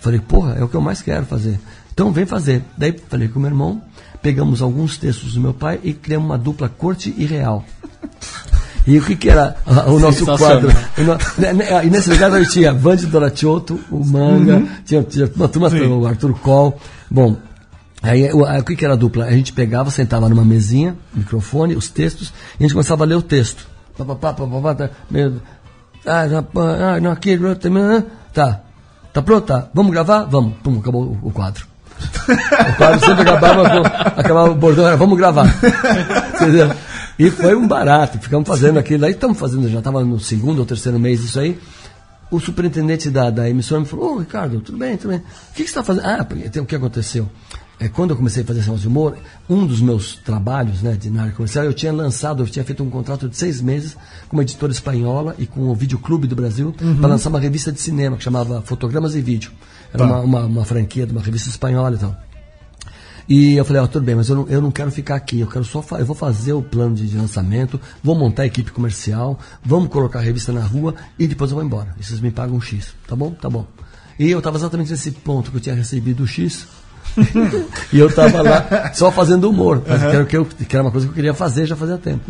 Falei, 0.00 0.20
porra, 0.20 0.56
é 0.58 0.62
o 0.64 0.68
que 0.68 0.74
eu 0.74 0.80
mais 0.80 1.02
quero 1.02 1.26
fazer. 1.26 1.58
Então 1.92 2.12
vem 2.12 2.24
fazer. 2.24 2.62
Daí 2.76 2.94
falei 3.08 3.26
com 3.26 3.40
o 3.40 3.42
meu 3.42 3.50
irmão, 3.50 3.82
pegamos 4.22 4.62
alguns 4.62 4.96
textos 4.96 5.34
do 5.34 5.40
meu 5.40 5.52
pai 5.52 5.80
e 5.82 5.92
criamos 5.92 6.26
uma 6.28 6.38
dupla 6.38 6.68
corte 6.68 7.12
e 7.18 7.24
real. 7.26 7.64
E 8.88 8.98
o 8.98 9.02
que, 9.04 9.14
que 9.16 9.28
era 9.28 9.54
ah, 9.66 9.84
o 9.90 9.98
nosso 10.00 10.24
quadro? 10.24 10.68
Né, 11.36 11.52
né, 11.52 11.86
E 11.86 11.90
nesse 11.90 12.08
lugar 12.08 12.32
eu 12.32 12.48
tinha 12.48 12.72
Vande 12.72 13.06
Doratiotto, 13.06 13.78
o 13.90 14.02
Manga, 14.04 14.62
tinha, 14.84 15.02
tinha 15.02 15.30
uma 15.36 15.48
turma, 15.48 15.68
o 15.68 16.06
Arthur 16.06 16.32
Coll. 16.40 16.74
Bom, 17.10 17.36
aí 18.02 18.32
o, 18.32 18.44
a- 18.46 18.58
o 18.58 18.64
que, 18.64 18.74
que 18.74 18.84
era 18.84 18.94
a 18.94 18.96
dupla? 18.96 19.26
A 19.26 19.32
gente 19.32 19.52
pegava, 19.52 19.90
sentava 19.90 20.28
numa 20.28 20.44
mesinha, 20.44 20.96
microfone, 21.14 21.76
os 21.76 21.90
textos, 21.90 22.32
e 22.58 22.62
a 22.62 22.62
gente 22.62 22.72
começava 22.72 23.04
a 23.04 23.06
ler 23.06 23.16
o 23.16 23.22
texto. 23.22 23.68
Pá, 23.96 24.04
pá, 24.06 24.14
pá, 24.14 24.32
pá, 24.32 24.46
pá, 24.46 24.60
pá, 24.62 24.74
tá, 24.74 24.90
ah, 26.06 26.26
já, 26.26 26.38
ah, 26.38 27.00
não, 27.00 27.10
aqui, 27.10 27.34
ah, 27.34 28.02
tá. 28.32 28.60
Tá 29.12 29.22
pronto? 29.22 29.46
Tá. 29.46 29.68
Vamos 29.74 29.92
gravar? 29.92 30.24
Vamos. 30.24 30.54
Pum, 30.62 30.78
acabou 30.78 31.18
o, 31.22 31.28
o 31.28 31.30
quadro. 31.30 31.66
O 32.28 32.76
quadro 32.76 33.00
sempre 33.00 33.22
acabava, 33.22 33.68
com, 33.68 33.78
acabava 34.20 34.50
o 34.50 34.54
bordão, 34.54 34.86
era 34.86 34.96
vamos 34.96 35.18
gravar. 35.18 35.46
Entendeu? 36.34 36.70
E 37.18 37.30
foi 37.30 37.54
um 37.56 37.66
barato, 37.66 38.18
ficamos 38.18 38.46
fazendo 38.48 38.78
aquilo. 38.78 39.04
Aí 39.04 39.12
estamos 39.12 39.38
fazendo, 39.38 39.68
já 39.68 39.78
estava 39.78 40.04
no 40.04 40.20
segundo 40.20 40.60
ou 40.60 40.64
terceiro 40.66 40.98
mês 40.98 41.20
disso 41.20 41.40
aí. 41.40 41.58
O 42.30 42.38
superintendente 42.38 43.10
da, 43.10 43.30
da 43.30 43.48
emissora 43.48 43.80
me 43.80 43.86
falou, 43.86 44.16
ô 44.16 44.18
Ricardo, 44.18 44.60
tudo 44.60 44.76
bem, 44.78 44.96
tudo 44.96 45.10
bem. 45.10 45.18
O 45.18 45.22
que, 45.54 45.62
que 45.64 45.70
você 45.70 45.78
está 45.78 45.82
fazendo? 45.82 46.06
Ah, 46.06 46.24
tem- 46.24 46.62
o 46.62 46.66
que 46.66 46.76
aconteceu? 46.76 47.28
É, 47.80 47.88
quando 47.88 48.10
eu 48.10 48.16
comecei 48.16 48.42
a 48.42 48.46
fazer 48.46 48.58
esse 48.60 48.70
de 48.74 48.88
humor, 48.88 49.16
um 49.48 49.64
dos 49.64 49.80
meus 49.80 50.14
trabalhos 50.16 50.82
né, 50.82 50.92
de, 51.00 51.10
na 51.10 51.22
área 51.22 51.32
comercial, 51.32 51.64
eu 51.64 51.72
tinha 51.72 51.92
lançado, 51.92 52.42
eu 52.42 52.46
tinha 52.48 52.64
feito 52.64 52.82
um 52.82 52.90
contrato 52.90 53.28
de 53.28 53.36
seis 53.36 53.60
meses 53.60 53.96
com 54.28 54.36
uma 54.36 54.42
editora 54.42 54.72
espanhola 54.72 55.34
e 55.38 55.46
com 55.46 55.60
o 55.70 55.74
Videoclube 55.76 56.26
do 56.26 56.34
Brasil 56.34 56.74
para 57.00 57.08
lançar 57.08 57.30
uma 57.30 57.38
revista 57.38 57.70
de 57.72 57.80
cinema 57.80 58.16
que 58.16 58.24
chamava 58.24 58.60
Fotogramas 58.62 59.14
e 59.14 59.20
Vídeo. 59.20 59.52
Era 59.94 60.02
uma, 60.04 60.20
uma, 60.20 60.40
uma 60.46 60.64
franquia 60.64 61.06
de 61.06 61.12
uma 61.12 61.22
revista 61.22 61.48
espanhola 61.48 61.94
e 61.94 61.98
tal. 61.98 62.16
E 63.28 63.56
eu 63.56 63.64
falei, 63.64 63.82
ó, 63.82 63.86
tudo 63.86 64.04
bem, 64.04 64.14
mas 64.14 64.28
eu 64.30 64.36
não, 64.36 64.48
eu 64.48 64.62
não 64.62 64.70
quero 64.70 64.90
ficar 64.90 65.14
aqui, 65.16 65.40
eu 65.40 65.46
quero 65.46 65.64
só 65.64 65.84
eu 65.98 66.06
vou 66.06 66.16
fazer 66.16 66.54
o 66.54 66.62
plano 66.62 66.94
de, 66.94 67.06
de 67.06 67.16
lançamento, 67.16 67.78
vou 68.02 68.14
montar 68.14 68.44
a 68.44 68.46
equipe 68.46 68.70
comercial, 68.72 69.38
vamos 69.62 69.88
colocar 69.90 70.20
a 70.20 70.22
revista 70.22 70.50
na 70.52 70.62
rua 70.62 70.94
e 71.18 71.26
depois 71.26 71.50
eu 71.50 71.56
vou 71.56 71.64
embora. 71.64 71.94
E 72.00 72.04
vocês 72.04 72.20
me 72.20 72.30
pagam 72.30 72.56
um 72.56 72.60
X, 72.60 72.94
tá 73.06 73.14
bom? 73.14 73.30
Tá 73.32 73.50
bom. 73.50 73.66
E 74.18 74.30
eu 74.30 74.38
estava 74.38 74.56
exatamente 74.56 74.90
nesse 74.90 75.10
ponto 75.10 75.50
que 75.50 75.58
eu 75.58 75.60
tinha 75.60 75.74
recebido 75.74 76.22
o 76.22 76.26
X. 76.26 76.66
e 77.92 77.98
eu 77.98 78.08
estava 78.08 78.42
lá 78.42 78.92
só 78.94 79.10
fazendo 79.10 79.48
humor, 79.48 79.82
mas 79.86 80.00
que, 80.00 80.06
era, 80.06 80.22
o 80.22 80.26
que, 80.26 80.36
eu, 80.36 80.44
que 80.44 80.76
era 80.76 80.84
uma 80.84 80.90
coisa 80.90 81.06
que 81.06 81.10
eu 81.10 81.14
queria 81.14 81.34
fazer 81.34 81.66
já 81.66 81.76
fazia 81.76 81.98
tempo. 81.98 82.22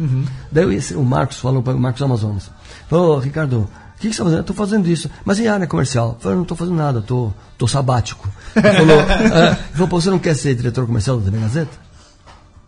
Daí 0.50 0.64
eu- 0.90 1.00
o 1.00 1.04
Marcos 1.04 1.38
falou 1.38 1.62
para 1.62 1.74
o 1.74 1.78
Marcos 1.80 2.00
Amazonas: 2.02 2.50
Ô 2.90 3.18
Ricardo, 3.18 3.68
o 3.98 4.00
que, 4.00 4.08
que 4.10 4.14
você 4.14 4.22
está 4.22 4.24
fazendo? 4.24 4.38
Eu 4.38 4.40
estou 4.42 4.56
fazendo 4.56 4.88
isso. 4.88 5.10
Mas 5.24 5.38
e 5.40 5.48
a 5.48 5.54
área 5.54 5.66
comercial? 5.66 6.10
Eu 6.18 6.20
falei, 6.20 6.36
não 6.36 6.42
estou 6.42 6.56
fazendo 6.56 6.76
nada, 6.76 7.00
estou 7.00 7.30
tô, 7.30 7.34
tô 7.58 7.68
sabático. 7.68 8.28
Ele 8.54 8.72
falou, 8.72 9.00
ah, 9.00 9.48
ele 9.58 9.72
falou, 9.72 9.88
pô, 9.88 10.00
você 10.00 10.08
não 10.10 10.18
quer 10.20 10.34
ser 10.34 10.54
diretor 10.54 10.86
comercial 10.86 11.18
da 11.18 11.24
TV 11.24 11.38
Gazeta? 11.38 11.72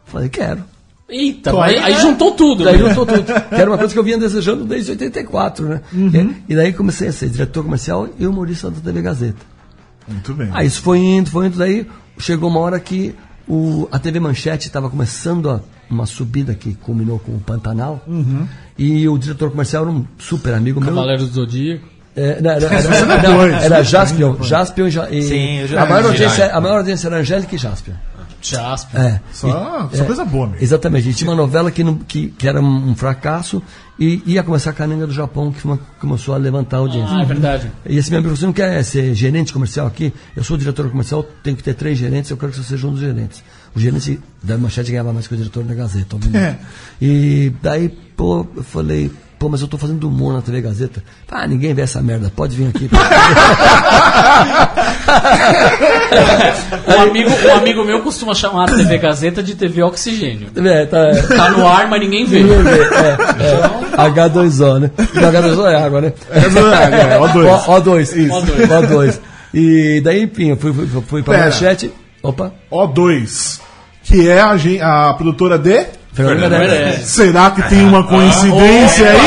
Eu 0.06 0.12
falei, 0.12 0.28
quero. 0.28 0.64
Eita, 1.08 1.50
aí, 1.62 1.76
aí 1.78 2.00
juntou 2.00 2.32
tudo. 2.32 2.64
Daí 2.64 2.80
né? 2.82 2.94
tô 2.94 3.04
tudo. 3.06 3.24
Que 3.24 3.54
era 3.54 3.70
uma 3.70 3.78
coisa 3.78 3.92
que 3.92 3.98
eu 3.98 4.04
vinha 4.04 4.18
desejando 4.18 4.64
desde 4.64 4.90
84, 4.92 5.68
né? 5.68 5.80
E, 5.92 6.52
e 6.52 6.56
daí 6.56 6.72
comecei 6.72 7.08
a 7.08 7.12
ser 7.12 7.28
diretor 7.28 7.64
comercial 7.64 8.08
e 8.18 8.26
humorista 8.26 8.70
da 8.70 8.80
TV 8.80 9.02
Gazeta. 9.02 9.38
Muito 10.06 10.34
bem. 10.34 10.48
Aí 10.52 10.66
isso 10.66 10.80
foi 10.82 10.98
indo, 10.98 11.30
foi 11.30 11.46
indo, 11.46 11.58
daí 11.58 11.86
chegou 12.18 12.48
uma 12.50 12.60
hora 12.60 12.78
que 12.80 13.14
o, 13.48 13.88
a 13.90 13.98
TV 13.98 14.20
Manchete 14.20 14.66
estava 14.68 14.88
começando 14.90 15.50
a- 15.50 15.60
uma 15.90 16.06
subida 16.06 16.54
que 16.54 16.74
culminou 16.74 17.18
com 17.18 17.32
o 17.32 17.40
Pantanal. 17.40 18.04
E 18.78 19.08
o 19.08 19.18
diretor 19.18 19.50
comercial 19.50 19.82
era 19.82 19.92
um 19.92 20.04
super 20.18 20.54
amigo 20.54 20.80
meu. 20.80 20.90
Cavaleiro 20.90 21.26
do 21.26 21.32
Zodíaco. 21.32 21.86
É, 22.16 22.40
não, 22.40 22.50
era, 22.50 22.66
era, 22.66 23.22
não, 23.22 23.42
era 23.42 23.82
Jaspion. 23.84 24.42
Jaspion 24.42 24.86
e, 25.10 25.18
e 25.18 25.22
Sim, 25.22 25.58
eu 25.60 25.68
já- 25.68 25.82
a, 25.82 25.86
maior 25.86 26.06
audiência, 26.06 26.46
a 26.52 26.60
maior 26.60 26.78
audiência 26.78 27.06
era 27.06 27.18
Angélica 27.18 27.54
e 27.54 27.58
Jaspion. 27.58 27.94
Jasper. 28.42 29.00
É. 29.00 29.20
Só, 29.32 29.88
só 29.92 30.04
coisa 30.04 30.24
boa, 30.24 30.46
amigo. 30.46 30.62
Exatamente. 30.64 31.10
E 31.10 31.12
tinha 31.14 31.28
uma 31.30 31.36
novela 31.36 31.70
que, 31.70 31.84
não, 31.84 31.96
que, 31.98 32.28
que 32.28 32.48
era 32.48 32.58
um 32.60 32.94
fracasso 32.94 33.62
e 33.98 34.22
ia 34.24 34.42
começar 34.42 34.70
a 34.70 34.72
Cananga 34.72 35.06
do 35.06 35.12
Japão, 35.12 35.52
que 35.52 35.62
uma- 35.64 35.78
começou 36.00 36.34
a 36.34 36.38
levantar 36.38 36.78
a 36.78 36.80
audiência. 36.80 37.14
Ah, 37.16 37.22
é 37.22 37.24
verdade. 37.26 37.70
E 37.86 37.98
esse 37.98 38.10
meu 38.10 38.18
amigo, 38.20 38.34
você 38.34 38.46
não 38.46 38.52
quer 38.52 38.82
ser 38.82 39.12
gerente 39.14 39.52
comercial 39.52 39.86
aqui? 39.86 40.12
Eu 40.34 40.42
sou 40.42 40.56
diretor 40.56 40.88
comercial, 40.90 41.22
tenho 41.42 41.54
que 41.54 41.62
ter 41.62 41.74
três 41.74 41.98
gerentes, 41.98 42.30
eu 42.30 42.36
quero 42.38 42.50
que 42.50 42.58
você 42.58 42.64
seja 42.64 42.86
um 42.86 42.92
dos 42.92 43.00
gerentes. 43.00 43.44
O 43.74 43.78
gerente 43.80 44.18
da 44.42 44.58
manchete 44.58 44.90
ganhava 44.90 45.12
mais 45.12 45.26
que 45.28 45.34
o 45.34 45.36
diretor 45.36 45.62
da 45.64 45.74
Gazeta, 45.74 46.16
obviamente. 46.16 46.42
É. 46.44 46.58
E 47.00 47.52
daí, 47.62 47.88
pô, 48.16 48.46
eu 48.56 48.62
falei, 48.64 49.10
pô, 49.38 49.48
mas 49.48 49.60
eu 49.60 49.68
tô 49.68 49.78
fazendo 49.78 50.08
humor 50.08 50.32
na 50.34 50.42
TV 50.42 50.60
Gazeta. 50.60 51.02
Ah, 51.30 51.46
ninguém 51.46 51.72
vê 51.72 51.82
essa 51.82 52.02
merda, 52.02 52.32
pode 52.34 52.56
vir 52.56 52.66
aqui. 52.68 52.90
Um 56.86 57.02
amigo, 57.02 57.30
um 57.30 57.54
amigo 57.56 57.84
meu 57.84 58.00
costuma 58.02 58.34
chamar 58.34 58.64
a 58.68 58.74
TV 58.74 58.98
Gazeta 58.98 59.42
de 59.42 59.54
TV 59.54 59.82
Oxigênio. 59.82 60.48
é, 60.56 60.86
tá, 60.86 60.98
Tá 61.36 61.50
no 61.50 61.66
ar, 61.66 61.88
mas 61.88 62.00
ninguém 62.00 62.24
vê. 62.26 62.42
Ninguém 62.42 62.62
vê, 62.62 62.70
é, 62.70 63.16
é. 63.96 64.10
H2O, 64.10 64.78
né? 64.80 64.90
Não, 65.14 65.32
H2O 65.32 65.66
é 65.70 65.76
água, 65.82 66.00
né? 66.00 66.12
É, 66.30 66.40
O2. 67.18 67.68
O, 67.68 67.80
O2. 67.80 68.00
Isso. 68.16 68.34
O2. 68.34 68.68
O2. 68.68 69.18
E 69.52 70.00
daí, 70.02 70.22
enfim, 70.24 70.50
eu 70.50 70.56
fui, 70.56 70.72
fui, 70.72 71.02
fui 71.06 71.22
pra 71.22 71.34
Pera. 71.34 71.46
manchete. 71.46 71.92
Opa, 72.22 72.52
O2, 72.70 73.60
que 74.02 74.28
é 74.28 74.40
a, 74.40 75.10
a 75.10 75.14
produtora 75.14 75.58
de. 75.58 75.86
Meirelles. 76.18 76.50
Meirelles. 76.50 77.06
Será 77.06 77.50
que 77.52 77.62
tem 77.68 77.84
uma 77.86 78.02
coincidência 78.04 79.10
aí? 79.10 79.18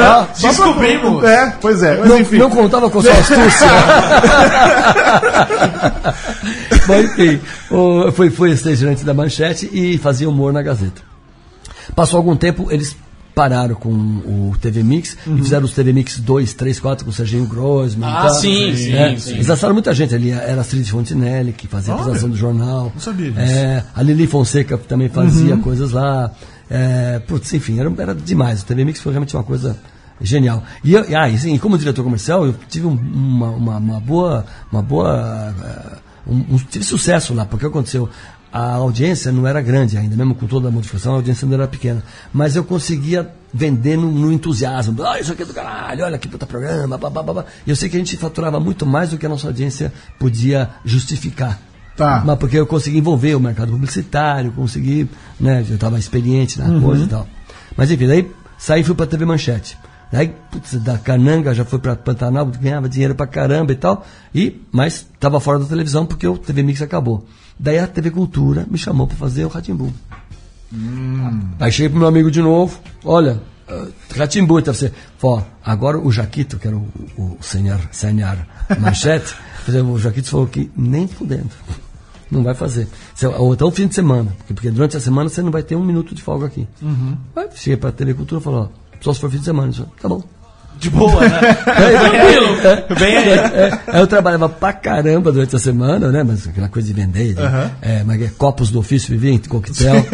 Ah, 0.00 0.26
Só 0.34 0.52
pra- 0.52 0.64
Descobrimos. 0.66 1.24
É, 1.24 1.52
pois 1.60 1.82
é. 1.82 1.96
Mas 1.98 2.08
Não, 2.08 2.18
enfim. 2.20 2.38
não 2.38 2.50
contava 2.50 2.88
com 2.90 3.00
sua 3.02 3.12
astúcia. 3.12 3.66
Mas 6.86 7.04
enfim, 7.04 7.40
fui 8.30 8.56
ser 8.56 8.76
gerente 8.76 9.04
da 9.04 9.14
manchete 9.14 9.68
e 9.72 9.98
fazia 9.98 10.28
humor 10.28 10.52
na 10.52 10.62
Gazeta. 10.62 11.02
Passou 11.94 12.18
algum 12.18 12.36
tempo, 12.36 12.68
eles 12.70 12.96
pararam 13.38 13.76
com 13.76 13.88
o 13.90 14.52
TV 14.60 14.82
Mix 14.82 15.16
e 15.24 15.36
fizeram 15.36 15.64
os 15.64 15.72
TV 15.72 15.92
Mix 15.92 16.18
2, 16.18 16.54
3, 16.54 16.80
4 16.80 17.04
com 17.04 17.10
o 17.12 17.14
Serginho 17.14 17.46
Grossman. 17.46 18.08
e 18.08 18.12
Ah, 18.12 18.22
tal. 18.22 18.34
sim, 18.34 18.74
sim, 18.76 18.92
É, 18.92 19.16
sim. 19.16 19.34
Eles 19.34 19.46
lançaram 19.46 19.72
muita 19.74 19.94
gente 19.94 20.12
ali. 20.12 20.32
Era 20.32 20.56
a 20.56 20.60
Astrid 20.62 20.90
Fontinelli, 20.90 21.52
que 21.52 21.68
fazia 21.68 21.92
a 21.92 21.96
Olha, 21.96 22.02
apresentação 22.02 22.30
do 22.30 22.36
jornal. 22.36 22.90
não 22.92 23.00
sabia 23.00 23.30
disso. 23.30 23.40
É, 23.40 23.84
a 23.94 24.02
Lili 24.02 24.26
Fonseca 24.26 24.76
também 24.76 25.08
fazia 25.08 25.56
coisas 25.58 25.92
lá. 25.92 26.32
É, 26.68 27.20
putz, 27.20 27.52
enfim, 27.54 27.78
era, 27.78 27.92
era 27.98 28.12
demais. 28.12 28.62
O 28.62 28.66
TV 28.66 28.84
Mix 28.84 28.98
foi 29.00 29.12
realmente 29.12 29.36
uma 29.36 29.44
coisa 29.44 29.76
genial. 30.20 30.64
E, 30.82 30.94
eu, 30.94 31.06
ah, 31.16 31.28
e, 31.28 31.38
sim, 31.38 31.56
como 31.58 31.78
diretor 31.78 32.02
comercial, 32.02 32.44
eu 32.44 32.56
tive 32.68 32.86
um- 32.88 32.90
uma, 32.98 33.50
uma, 33.50 33.76
uma 33.76 34.00
boa. 34.00 34.44
Uma 34.72 34.82
boa 34.82 35.54
eh, 35.64 35.96
um- 36.26 36.54
um- 36.56 36.58
tive 36.58 36.84
sucesso 36.84 37.32
lá, 37.34 37.44
porque 37.46 37.64
aconteceu? 37.66 38.08
A 38.52 38.74
audiência 38.74 39.30
não 39.30 39.46
era 39.46 39.60
grande 39.60 39.98
ainda, 39.98 40.16
mesmo 40.16 40.34
com 40.34 40.46
toda 40.46 40.68
a 40.68 40.70
modificação, 40.70 41.12
a 41.12 41.16
audiência 41.16 41.46
não 41.46 41.54
era 41.54 41.68
pequena. 41.68 42.02
Mas 42.32 42.56
eu 42.56 42.64
conseguia 42.64 43.30
vender 43.52 43.96
no, 43.96 44.10
no 44.10 44.32
entusiasmo. 44.32 45.02
Ah, 45.02 45.20
isso 45.20 45.32
aqui 45.32 45.42
é 45.42 45.46
do 45.46 45.52
caralho, 45.52 46.04
olha 46.04 46.18
que 46.18 46.28
puta 46.28 46.46
programa, 46.46 46.96
babá. 46.96 47.44
E 47.66 47.70
eu 47.70 47.76
sei 47.76 47.88
que 47.88 47.96
a 47.96 47.98
gente 47.98 48.16
faturava 48.16 48.58
muito 48.58 48.86
mais 48.86 49.10
do 49.10 49.18
que 49.18 49.26
a 49.26 49.28
nossa 49.28 49.46
audiência 49.46 49.92
podia 50.18 50.70
justificar. 50.84 51.60
Tá. 51.96 52.22
Mas 52.24 52.38
porque 52.38 52.56
eu 52.56 52.66
consegui 52.66 52.98
envolver 52.98 53.34
o 53.34 53.40
mercado 53.40 53.72
publicitário, 53.72 54.52
consegui, 54.52 55.10
né, 55.38 55.64
eu 55.68 55.74
estava 55.74 55.98
experiente 55.98 56.58
na 56.58 56.80
coisa 56.80 57.04
e 57.04 57.08
tal. 57.08 57.26
Mas 57.76 57.90
enfim, 57.90 58.06
daí 58.06 58.30
saí 58.56 58.80
e 58.80 58.84
fui 58.84 58.94
pra 58.94 59.06
TV 59.06 59.24
Manchete. 59.24 59.76
Daí, 60.10 60.34
putz, 60.50 60.74
da 60.76 60.96
Cananga 60.96 61.52
já 61.52 61.64
foi 61.64 61.78
pra 61.78 61.94
Pantanal, 61.94 62.46
ganhava 62.46 62.88
dinheiro 62.88 63.14
pra 63.14 63.26
caramba 63.26 63.72
e 63.72 63.76
tal. 63.76 64.06
E, 64.34 64.62
mas 64.72 65.06
estava 65.12 65.38
fora 65.38 65.58
da 65.58 65.66
televisão 65.66 66.06
porque 66.06 66.26
o 66.26 66.38
TV 66.38 66.62
Mix 66.62 66.80
acabou. 66.80 67.26
Daí 67.58 67.78
a 67.78 67.86
TV 67.86 68.10
Cultura 68.10 68.66
me 68.70 68.78
chamou 68.78 69.06
para 69.06 69.16
fazer 69.16 69.44
o 69.44 69.48
Ratimbu. 69.48 69.92
Aí 71.58 71.72
cheguei 71.72 71.88
pro 71.88 71.98
meu 71.98 72.08
amigo 72.08 72.30
de 72.30 72.40
novo, 72.40 72.78
olha, 73.04 73.40
Ratimbu, 74.16 74.58
então 74.58 74.72
você, 74.72 74.92
ó, 75.22 75.42
agora 75.64 75.98
o 75.98 76.10
Jaquito, 76.10 76.58
que 76.58 76.66
era 76.66 76.76
o, 76.76 76.88
o 77.16 77.36
senhor, 77.40 77.80
senhor 77.90 78.38
Manchete, 78.78 79.34
o 79.68 79.98
Jaquito 79.98 80.28
falou 80.30 80.46
que 80.46 80.70
nem 80.76 81.06
fudendo. 81.06 81.50
Não 82.30 82.42
vai 82.42 82.54
fazer. 82.54 82.86
Ou 83.38 83.54
então 83.54 83.70
fim 83.70 83.86
de 83.86 83.94
semana, 83.94 84.30
porque, 84.38 84.54
porque 84.54 84.70
durante 84.70 84.96
a 84.96 85.00
semana 85.00 85.30
você 85.30 85.40
não 85.40 85.50
vai 85.50 85.62
ter 85.62 85.76
um 85.76 85.84
minuto 85.84 86.14
de 86.14 86.22
folga 86.22 86.46
aqui. 86.46 86.68
Aí 87.34 87.48
cheguei 87.54 87.76
pra 87.76 87.90
telecultura 87.90 88.40
e 88.40 88.44
falou, 88.44 88.70
ó, 88.72 88.98
só 89.00 89.14
se 89.14 89.20
for 89.20 89.30
fim 89.30 89.38
de 89.38 89.44
semana. 89.44 89.72
Tá 90.00 90.08
bom. 90.08 90.22
De 90.78 90.90
boa, 90.90 91.20
né? 91.28 91.38
É, 92.88 92.94
Bem 92.94 93.16
aí. 93.16 93.28
é, 93.30 93.80
aí 93.88 94.00
eu 94.00 94.06
trabalhava 94.06 94.48
pra 94.48 94.72
caramba 94.72 95.30
durante 95.32 95.54
a 95.56 95.58
semana, 95.58 96.10
né? 96.10 96.22
Mas 96.22 96.46
aquela 96.46 96.68
coisa 96.68 96.86
de 96.88 96.94
vender, 96.94 97.34
de, 97.34 97.42
é, 97.82 98.02
mas 98.04 98.20
é, 98.22 98.28
copos 98.36 98.70
do 98.70 98.78
ofício 98.78 99.10
vivem, 99.10 99.38
coquetel. 99.38 100.04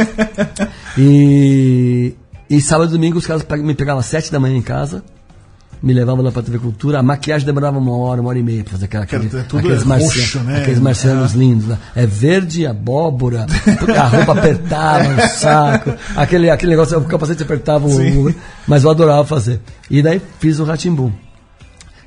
e, 0.96 2.14
e 2.48 2.60
sábado 2.60 2.90
e 2.90 2.92
domingo 2.92 3.18
os 3.18 3.26
caras 3.26 3.44
me 3.62 3.74
pegavam 3.74 4.00
às 4.00 4.06
sete 4.06 4.30
da 4.32 4.38
manhã 4.40 4.56
em 4.56 4.62
casa, 4.62 5.02
me 5.84 5.92
levavam 5.92 6.24
lá 6.24 6.32
pra 6.32 6.42
TV 6.42 6.58
Cultura. 6.58 6.98
A 6.98 7.02
maquiagem 7.02 7.44
demorava 7.46 7.78
uma 7.78 7.96
hora, 7.96 8.20
uma 8.20 8.30
hora 8.30 8.38
e 8.38 8.42
meia 8.42 8.64
pra 8.64 8.72
fazer 8.72 8.86
aquela, 8.86 9.04
aquele, 9.04 9.28
tudo 9.28 9.58
aqueles, 9.58 9.82
é 9.82 9.84
marcianos, 9.84 10.16
roxo, 10.34 10.38
né? 10.40 10.60
aqueles 10.62 10.78
marcianos 10.80 11.32
lindos. 11.34 11.66
Né? 11.66 11.78
É 11.94 12.06
verde, 12.06 12.66
abóbora, 12.66 13.46
a 13.98 14.06
roupa 14.08 14.32
apertava 14.38 15.22
o 15.24 15.28
saco, 15.28 15.92
aquele, 16.16 16.48
aquele 16.50 16.70
negócio, 16.72 16.98
o 16.98 17.04
capacete 17.04 17.42
apertava 17.42 17.86
o. 17.86 18.28
o- 18.28 18.34
Mas 18.66 18.82
eu 18.84 18.90
adorava 18.90 19.24
fazer. 19.24 19.60
E 19.90 20.02
daí 20.02 20.20
fiz 20.40 20.58
o 20.58 20.64
Ratimbum. 20.64 21.12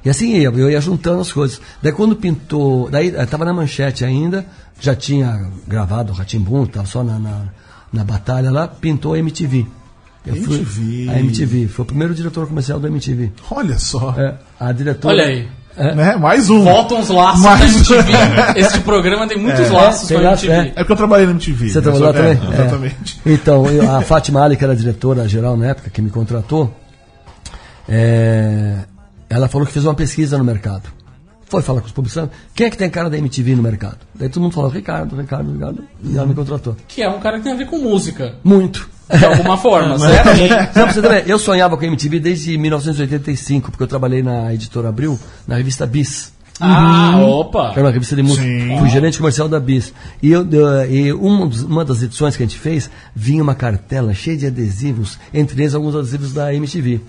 E 0.04 0.10
assim 0.10 0.36
ia, 0.38 0.48
eu 0.50 0.70
ia 0.72 0.80
juntando 0.82 1.22
as 1.22 1.32
coisas. 1.32 1.62
Daí 1.82 1.92
quando 1.92 2.16
pintou, 2.16 2.90
daí 2.90 3.10
eu 3.10 3.28
tava 3.28 3.46
na 3.46 3.54
manchete 3.54 4.04
ainda, 4.06 4.46
já 4.80 4.96
tinha 4.96 5.50
gravado 5.68 6.12
o 6.12 6.16
Ratimbum, 6.16 6.66
tava 6.66 6.88
só 6.88 7.04
na, 7.04 7.20
na, 7.20 7.42
na 7.94 8.04
batalha 8.04 8.50
lá, 8.50 8.68
pintou 8.68 9.14
a 9.14 9.20
MTV. 9.20 9.66
Eu 10.28 10.36
fui- 10.44 10.56
MTV. 10.58 11.10
a 11.10 11.20
MTV, 11.20 11.68
foi 11.68 11.84
o 11.84 11.86
primeiro 11.86 12.14
diretor 12.14 12.48
comercial 12.48 12.80
da 12.80 12.88
MTV. 12.88 13.32
Olha 13.52 13.78
só. 13.80 14.14
É, 14.18 14.36
a 14.60 14.72
diretora. 14.72 15.14
Olha 15.16 15.26
aí. 15.26 15.48
Né? 15.78 16.16
Mais 16.16 16.50
um. 16.50 16.64
Voltam 16.64 17.00
os 17.00 17.10
laços 17.10 17.44
Mas- 17.44 17.60
da 17.60 17.96
MTV. 17.96 18.60
Este 18.60 18.80
programa 18.80 19.28
tem 19.28 19.38
muitos 19.40 19.70
laços 19.70 20.08
tem 20.08 20.18
com 20.20 20.26
a 20.28 20.32
MTV. 20.32 20.52
é. 20.52 20.60
É 20.70 20.72
porque 20.74 20.92
eu 20.94 20.96
trabalhei 20.98 21.26
na 21.28 21.34
MTV. 21.34 21.70
Você 21.70 21.78
né? 21.78 21.82
trabalhou 21.84 22.12
lá 22.12 22.20
é, 22.20 22.36
também? 22.36 22.50
É. 22.50 22.54
Exatamente. 22.62 23.22
Então, 23.26 23.68
eu- 23.70 23.92
a 23.96 24.02
Fátima 24.02 24.42
Ali, 24.44 24.58
que 24.58 24.64
era 24.64 24.76
diretora 24.76 25.28
geral 25.28 25.56
na 25.56 25.68
época, 25.68 25.90
que 25.92 26.02
me 26.02 26.10
contratou, 26.10 26.74
é, 27.88 28.76
ela 29.30 29.48
falou 29.48 29.66
que 29.68 29.74
fez 29.74 29.86
uma 29.86 29.94
pesquisa 29.94 30.38
no 30.38 30.44
mercado. 30.44 30.90
Foi 31.46 31.62
falar 31.62 31.80
com 31.80 31.86
os 31.88 31.94
publicitários. 31.94 32.34
Quem 32.54 32.68
é 32.68 32.70
que 32.70 32.76
tem 32.78 32.90
cara 32.90 33.10
da 33.10 33.18
MTV 33.18 33.56
no 33.56 33.64
mercado? 33.64 34.00
Daí 34.14 34.28
todo 34.28 34.44
mundo 34.44 34.54
falou, 34.54 34.70
Ricardo, 34.70 35.16
Ricardo, 35.16 35.54
Ricardo. 35.54 35.84
E 36.04 36.18
ela 36.18 36.26
me 36.28 36.34
contratou. 36.34 36.76
Que 36.88 37.02
é 37.04 37.10
um 37.10 37.20
cara 37.20 37.38
que 37.38 37.44
tem 37.44 37.54
a 37.54 37.56
ver 37.56 37.68
com 37.68 37.78
música. 37.78 38.36
Muito. 38.44 38.90
De 39.10 39.24
alguma 39.26 39.58
forma, 39.58 39.98
certo? 40.00 40.30
Não, 40.78 40.88
você 40.88 41.00
ideia, 41.00 41.24
eu 41.28 41.40
sonhava 41.40 41.78
com 41.78 41.84
a 41.84 41.88
MTV 41.88 42.20
desde 42.20 42.58
1985, 42.58 43.72
porque 43.72 43.84
eu 43.84 43.88
trabalhei 43.88 44.22
na 44.22 44.54
editora 44.54 44.90
Abril, 44.90 45.20
na 45.48 45.56
revista 45.56 45.86
Bis. 45.86 46.34
Ah, 46.60 47.18
opa. 47.24 47.72
Era 47.74 47.82
uma 47.84 47.92
revista 47.92 48.16
de 48.16 48.24
música. 48.24 48.44
Sim. 48.44 48.78
Fui 48.80 48.90
gerente 48.90 49.18
comercial 49.20 49.48
da 49.48 49.60
Bis. 49.60 49.94
E, 50.24 50.32
eu, 50.32 50.46
eu- 50.50 50.92
e 50.92 51.14
uma, 51.14 51.46
dos- 51.46 51.62
uma 51.62 51.86
das 51.86 52.02
edições 52.02 52.36
que 52.36 52.42
a 52.44 52.46
gente 52.48 52.58
fez, 52.58 52.90
vinha 53.16 53.44
uma 53.44 53.54
cartela 53.54 54.14
cheia 54.14 54.36
de 54.36 54.48
adesivos, 54.48 55.20
entre 55.34 55.62
eles 55.62 55.76
alguns 55.76 55.96
adesivos 55.96 56.34
da 56.34 56.54
MTV. 56.54 57.00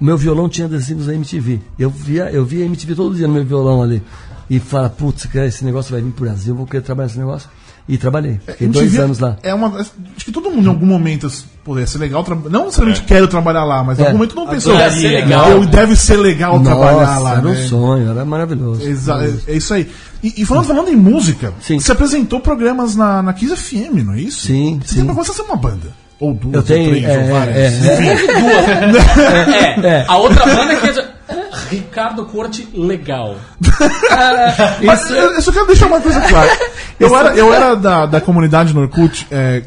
O 0.00 0.04
meu 0.04 0.16
violão 0.18 0.48
tinha 0.48 0.66
adesivos 0.66 1.06
da 1.06 1.14
MTV. 1.14 1.58
Eu 1.78 1.88
via, 1.90 2.30
eu 2.30 2.44
via 2.44 2.62
a 2.64 2.66
MTV 2.66 2.94
todo 2.94 3.16
dia 3.16 3.26
no 3.26 3.32
meu 3.34 3.44
violão 3.44 3.82
ali. 3.82 4.02
E 4.50 4.60
fala, 4.60 4.88
putz, 4.90 5.26
esse 5.34 5.64
negócio 5.64 5.90
vai 5.92 6.00
vir 6.02 6.10
pro 6.12 6.24
Brasil, 6.26 6.52
eu 6.52 6.56
vou 6.58 6.66
querer 6.66 6.82
trabalhar 6.82 7.06
nesse 7.08 7.18
negócio. 7.18 7.48
E 7.88 7.96
trabalhei. 7.96 8.38
Fiquei 8.46 8.66
MTV 8.66 8.86
dois 8.86 8.98
anos 9.00 9.18
lá. 9.18 9.36
É 9.42 9.54
uma, 9.54 9.68
acho 9.78 9.90
que 10.18 10.30
todo 10.30 10.50
mundo 10.50 10.66
em 10.66 10.68
algum 10.68 10.84
momento 10.84 11.26
pô, 11.64 11.78
ia 11.78 11.86
ser 11.86 11.96
legal. 11.98 12.22
tra- 12.22 12.36
Não 12.50 12.66
necessariamente 12.66 13.02
quero 13.04 13.26
trabalhar 13.26 13.64
lá, 13.64 13.82
mas 13.82 13.98
em 13.98 14.02
É. 14.02 14.06
algum 14.06 14.18
momento 14.18 14.36
não 14.36 14.46
pensou. 14.46 14.76
Deve 14.76 15.00
ser 15.00 15.08
legal. 15.08 15.50
Eu, 15.50 15.64
deve 15.66 15.96
ser 15.96 16.16
legal 16.16 16.60
trabalhar 16.62 17.06
Nossa, 17.06 17.18
lá. 17.20 17.32
era 17.38 17.48
um 17.48 17.52
né? 17.52 17.66
sonho, 17.66 18.10
era 18.10 18.24
maravilhoso. 18.26 18.86
Exa- 18.86 19.24
é, 19.24 19.52
é 19.52 19.56
isso 19.56 19.72
aí. 19.72 19.88
E, 20.22 20.42
e 20.42 20.44
falando, 20.44 20.66
falando 20.66 20.88
em 20.90 20.96
música, 20.96 21.54
Sim. 21.62 21.80
você 21.80 21.92
apresentou 21.92 22.40
programas 22.40 22.94
na, 22.94 23.22
na 23.22 23.32
Kiss 23.32 23.56
FM, 23.56 24.04
não 24.04 24.12
é 24.14 24.20
isso? 24.20 24.46
Sim, 24.46 24.80
Você 24.84 24.96
sim. 24.96 25.06
tem 25.06 25.14
começar 25.14 25.32
a 25.32 25.36
ser 25.36 25.42
uma 25.42 25.56
banda. 25.56 25.88
Ou 26.20 26.34
duas, 26.34 26.54
Eu 26.56 26.62
tenho, 26.64 26.84
ou 26.84 26.90
três, 26.90 27.04
é, 27.06 27.18
ou 27.18 27.28
várias. 27.32 27.56
é, 27.86 28.14
é. 29.86 29.90
É, 30.00 30.04
a 30.08 30.16
outra 30.16 30.44
banda 30.44 30.76
que 30.76 31.00
é. 31.00 31.17
Ricardo 31.70 32.24
Corte 32.26 32.68
Legal. 32.74 33.36
Mas 34.82 35.10
eu, 35.10 35.32
eu 35.34 35.42
só 35.42 35.52
quero 35.52 35.66
deixar 35.66 35.86
uma 35.86 36.00
coisa 36.00 36.20
clara. 36.22 36.50
Eu 36.98 37.16
era, 37.16 37.32
eu 37.36 37.54
era 37.54 37.76
da, 37.76 38.06
da 38.06 38.20
comunidade 38.20 38.74
no 38.74 38.80
Orkut, 38.80 39.24
é, 39.30 39.62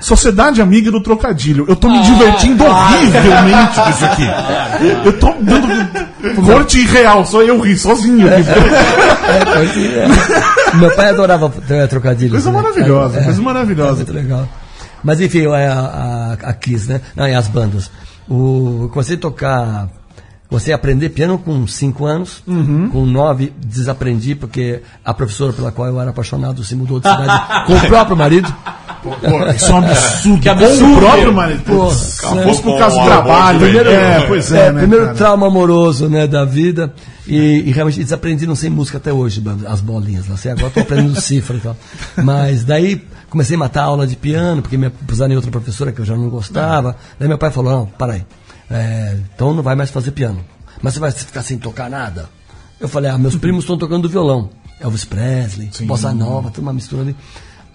Sociedade 0.00 0.62
Amiga 0.62 0.90
do 0.90 1.02
Trocadilho. 1.02 1.66
Eu 1.68 1.76
tô 1.76 1.86
me 1.90 2.00
divertindo 2.00 2.64
horrivelmente 2.64 3.78
com 3.78 3.90
isso 3.90 4.04
aqui. 4.06 4.26
Eu 5.04 5.18
tô 5.18 5.34
dando 5.38 6.46
corte 6.46 6.80
real, 6.86 7.26
só 7.26 7.42
eu 7.42 7.60
ri 7.60 7.76
sozinho. 7.76 8.26
aqui. 8.26 8.48
É, 10.72 10.76
Meu 10.78 10.90
pai 10.96 11.10
adorava 11.10 11.52
trocadilhos. 11.90 12.32
Coisa 12.42 12.50
né? 12.50 12.62
maravilhosa, 12.62 13.20
É, 13.20 13.24
coisa 13.24 13.40
é 13.40 13.44
maravilhosa. 13.44 13.96
muito 13.96 14.12
legal. 14.14 14.48
Mas 15.04 15.20
enfim, 15.20 15.46
é 15.46 15.68
a, 15.68 15.78
a, 15.78 16.32
a 16.48 16.52
Kiss, 16.54 16.88
né? 16.90 17.02
Não, 17.14 17.28
e 17.28 17.34
as 17.34 17.48
bandas. 17.48 17.90
O, 18.26 18.84
eu 18.84 18.88
comecei 18.88 19.16
a 19.16 19.20
tocar. 19.20 19.88
A 20.50 20.74
aprender 20.74 21.10
piano 21.10 21.38
com 21.38 21.66
5 21.66 22.04
anos. 22.06 22.42
Uhum. 22.46 22.90
Com 22.90 23.06
9 23.06 23.52
desaprendi, 23.64 24.34
porque 24.34 24.82
a 25.04 25.14
professora 25.14 25.52
pela 25.52 25.70
qual 25.70 25.88
eu 25.88 26.00
era 26.00 26.10
apaixonado 26.10 26.64
se 26.64 26.74
mudou 26.74 26.98
de 27.00 27.08
cidade 27.08 27.42
com 27.66 27.74
o 27.74 27.80
próprio 27.88 28.16
marido. 28.16 28.52
Pô, 29.02 29.10
isso 29.54 29.70
é 29.70 29.74
um 29.74 29.78
absurdo. 29.78 30.42
Que 30.42 30.48
absurdo. 30.48 30.80
Com 30.80 30.92
o 30.92 30.98
próprio 30.98 31.32
marido. 31.32 31.62
Pô? 31.64 31.90
Fosse 31.90 32.62
por 32.62 32.78
causa 32.78 32.98
do 32.98 33.04
trabalho. 33.04 33.60
Primeiro, 33.60 33.90
é, 33.90 34.26
pois 34.26 34.52
é, 34.52 34.66
É, 34.66 34.72
né, 34.72 34.80
primeiro 34.80 35.04
cara? 35.06 35.16
trauma 35.16 35.46
amoroso 35.46 36.08
né, 36.08 36.26
da 36.26 36.44
vida. 36.44 36.92
E, 37.26 37.62
e 37.66 37.70
realmente 37.70 38.02
desaprendiam 38.02 38.54
sem 38.56 38.68
música 38.68 38.98
até 38.98 39.12
hoje, 39.12 39.42
as 39.68 39.80
bolinhas. 39.80 40.26
Lá. 40.28 40.34
Assim, 40.34 40.48
agora 40.48 40.66
estou 40.66 40.82
aprendendo 40.82 41.18
cifra 41.20 41.56
e 41.56 41.60
tal. 41.60 41.76
Mas 42.16 42.64
daí 42.64 43.02
comecei 43.28 43.54
a 43.54 43.58
matar 43.58 43.82
a 43.82 43.84
aula 43.84 44.06
de 44.06 44.16
piano, 44.16 44.60
porque 44.62 44.76
me 44.76 44.90
puseram 44.90 45.32
em 45.32 45.36
outra 45.36 45.50
professora 45.50 45.92
que 45.92 46.00
eu 46.00 46.04
já 46.04 46.16
não 46.16 46.28
gostava. 46.28 46.96
Daí 47.18 47.28
meu 47.28 47.38
pai 47.38 47.50
falou, 47.52 47.72
não, 47.72 47.86
para 47.86 48.14
aí. 48.14 48.24
É, 48.70 49.18
então 49.34 49.52
não 49.52 49.62
vai 49.62 49.74
mais 49.74 49.90
fazer 49.90 50.12
piano. 50.12 50.44
Mas 50.80 50.94
você 50.94 51.00
vai 51.00 51.10
ficar 51.10 51.42
sem 51.42 51.58
tocar 51.58 51.90
nada? 51.90 52.28
Eu 52.78 52.88
falei, 52.88 53.10
ah, 53.10 53.18
meus 53.18 53.36
primos 53.36 53.64
estão 53.64 53.76
tocando 53.76 54.08
violão. 54.08 54.50
Elvis 54.80 55.04
Presley, 55.04 55.70
Bossa 55.82 56.14
Nova, 56.14 56.50
tudo 56.50 56.62
uma 56.62 56.72
mistura 56.72 57.02
ali. 57.02 57.14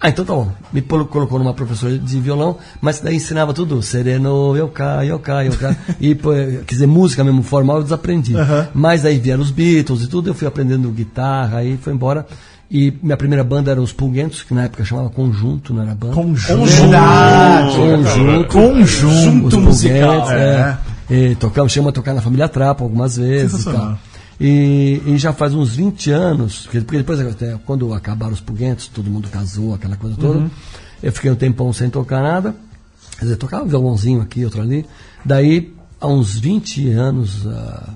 Ah, 0.00 0.10
então 0.10 0.24
tá 0.24 0.34
bom. 0.34 0.52
Me 0.72 0.82
colocou 0.82 1.38
numa 1.38 1.54
professora 1.54 1.96
de 1.96 2.20
violão, 2.20 2.58
mas 2.80 3.00
daí 3.00 3.16
ensinava 3.16 3.54
tudo. 3.54 3.80
Sereno, 3.82 4.54
eu 4.56 4.68
caio, 4.68 5.10
eu 5.10 5.18
caio, 5.18 5.52
eu 5.52 5.58
caio. 5.58 5.76
E, 6.00 6.14
pô, 6.14 6.30
quer 6.32 6.74
dizer, 6.74 6.86
música 6.86 7.24
mesmo, 7.24 7.42
formal, 7.42 7.78
eu 7.78 7.82
desaprendi. 7.84 8.34
Mas 8.74 9.04
aí 9.04 9.18
vieram 9.18 9.42
os 9.42 9.50
Beatles 9.50 10.02
e 10.02 10.06
tudo, 10.08 10.28
eu 10.28 10.34
fui 10.34 10.46
aprendendo 10.46 10.90
guitarra, 10.90 11.58
aí 11.58 11.78
foi 11.78 11.92
embora. 11.92 12.26
E 12.70 12.92
minha 13.02 13.16
primeira 13.16 13.44
banda 13.44 13.70
era 13.70 13.80
os 13.80 13.92
Pulguentos, 13.92 14.42
que 14.42 14.52
na 14.52 14.64
época 14.64 14.84
chamava 14.84 15.08
Conjunto, 15.08 15.72
não 15.72 15.82
era 15.82 15.94
banda. 15.94 16.14
Conjunto. 16.14 16.58
Conjunto. 17.76 18.48
Conjunto 18.48 19.46
Os 19.46 19.54
musical, 19.54 20.22
Pulguentos, 20.22 20.32
é. 20.32 20.78
E 21.08 21.34
tocamos, 21.36 21.72
chegamos 21.72 21.90
a 21.90 21.92
tocar 21.92 22.14
na 22.14 22.20
família 22.20 22.48
Trapo 22.48 22.82
algumas 22.82 23.16
vezes 23.16 23.62
e 23.62 23.64
tal. 23.64 23.98
E, 24.40 25.00
e 25.06 25.16
já 25.16 25.32
faz 25.32 25.54
uns 25.54 25.76
20 25.76 26.10
anos, 26.10 26.62
porque, 26.64 26.80
depois, 26.80 27.20
até, 27.20 27.56
quando 27.64 27.94
acabaram 27.94 28.32
os 28.32 28.40
Pulguentos, 28.40 28.88
todo 28.88 29.08
mundo 29.08 29.28
casou, 29.28 29.74
aquela 29.74 29.96
coisa 29.96 30.16
toda. 30.16 30.50
Eu 31.02 31.12
fiquei 31.12 31.30
um 31.30 31.36
tempão 31.36 31.72
sem 31.72 31.88
tocar 31.88 32.22
nada. 32.22 32.54
Quer 33.18 33.24
dizer, 33.24 33.36
tocava 33.36 33.64
um 33.64 33.68
violãozinho 33.68 34.20
aqui, 34.20 34.44
outro 34.44 34.60
ali. 34.60 34.84
Daí, 35.24 35.72
há 36.00 36.06
uns 36.06 36.38
20 36.38 36.90
anos, 36.90 37.46
ah, 37.46 37.90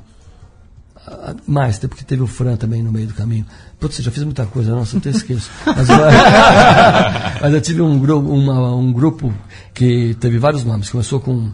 mais, 1.47 1.77
até 1.77 1.89
porque 1.89 2.05
teve 2.05 2.23
o 2.23 2.27
Fran 2.27 2.57
também 2.57 2.83
no 2.83 2.93
meio 2.93 3.07
do 3.09 3.15
caminho. 3.15 3.45
Putz, 3.79 3.97
já 3.99 4.11
fiz 4.11 4.23
muita 4.25 4.47
coisa, 4.47 4.75
nossa, 4.75 4.97
eu 4.97 5.01
até 5.01 5.11
esqueço. 5.11 5.51
Mas, 5.67 5.89
eu- 5.89 5.97
mas 7.43 7.55
eu 7.55 7.61
tive 7.61 7.83
um, 7.83 7.99
grupo 7.99 8.29
um 8.31 8.79
um 8.79 8.93
grupo 8.93 9.33
que 9.75 10.15
teve 10.21 10.39
vários 10.39 10.65
nomes. 10.65 10.91
Começou 10.91 11.21
com 11.21 11.51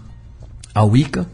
a 0.75 0.85
Wicca. 0.85 1.27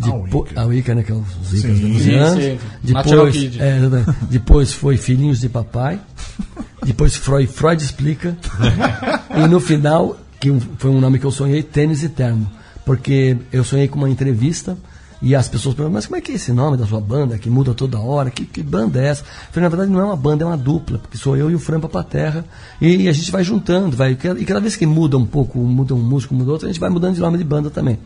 Wicca. 0.00 0.60
a 0.60 0.64
Wicca, 0.64 0.94
né? 0.94 1.02
Que 1.02 1.12
é 1.12 1.14
os. 1.14 1.26
Sim, 1.48 1.98
sim. 1.98 2.58
Natural 2.92 3.26
Depois, 3.26 3.56
é, 3.58 3.78
depois 4.30 4.72
foi 4.72 4.96
Filhinhos 4.96 5.40
de 5.40 5.48
Papai. 5.48 5.98
Depois 6.84 7.16
Freud, 7.16 7.46
Freud 7.48 7.82
explica. 7.82 8.36
e 9.36 9.46
no 9.48 9.58
final, 9.58 10.16
que 10.38 10.52
foi 10.78 10.90
um 10.90 11.00
nome 11.00 11.18
que 11.18 11.26
eu 11.26 11.30
sonhei, 11.32 11.62
Tênis 11.62 12.02
Eterno. 12.04 12.48
Porque 12.84 13.36
eu 13.52 13.64
sonhei 13.64 13.88
com 13.88 13.98
uma 13.98 14.08
entrevista 14.08 14.76
e 15.20 15.34
as 15.34 15.48
pessoas 15.48 15.74
perguntam, 15.74 15.94
mas 15.94 16.06
como 16.06 16.16
é 16.16 16.20
que 16.20 16.32
é 16.32 16.34
esse 16.36 16.52
nome 16.52 16.76
da 16.76 16.86
sua 16.86 17.00
banda 17.00 17.36
que 17.38 17.50
muda 17.50 17.74
toda 17.74 17.98
hora? 17.98 18.30
Que, 18.30 18.44
que 18.44 18.62
banda 18.62 19.00
é 19.00 19.08
essa? 19.08 19.22
Eu 19.22 19.52
falei, 19.52 19.62
na 19.64 19.68
verdade 19.68 19.90
não 19.90 20.00
é 20.00 20.04
uma 20.04 20.16
banda, 20.16 20.44
é 20.44 20.46
uma 20.46 20.56
dupla, 20.56 20.98
porque 20.98 21.18
sou 21.18 21.36
eu 21.36 21.50
e 21.50 21.54
o 21.54 21.58
Fran 21.58 21.80
Terra 22.08 22.44
e, 22.80 23.02
e 23.02 23.08
a 23.08 23.12
gente 23.12 23.30
vai 23.30 23.42
juntando, 23.42 23.96
vai, 23.96 24.12
e 24.12 24.44
cada 24.44 24.60
vez 24.60 24.76
que 24.76 24.86
muda 24.86 25.18
um 25.18 25.26
pouco, 25.26 25.58
muda 25.58 25.94
um 25.94 25.98
músico, 25.98 26.34
muda 26.34 26.52
outro, 26.52 26.66
a 26.66 26.70
gente 26.70 26.80
vai 26.80 26.90
mudando 26.90 27.14
de 27.14 27.20
nome 27.20 27.36
de 27.36 27.44
banda 27.44 27.68
também. 27.68 27.98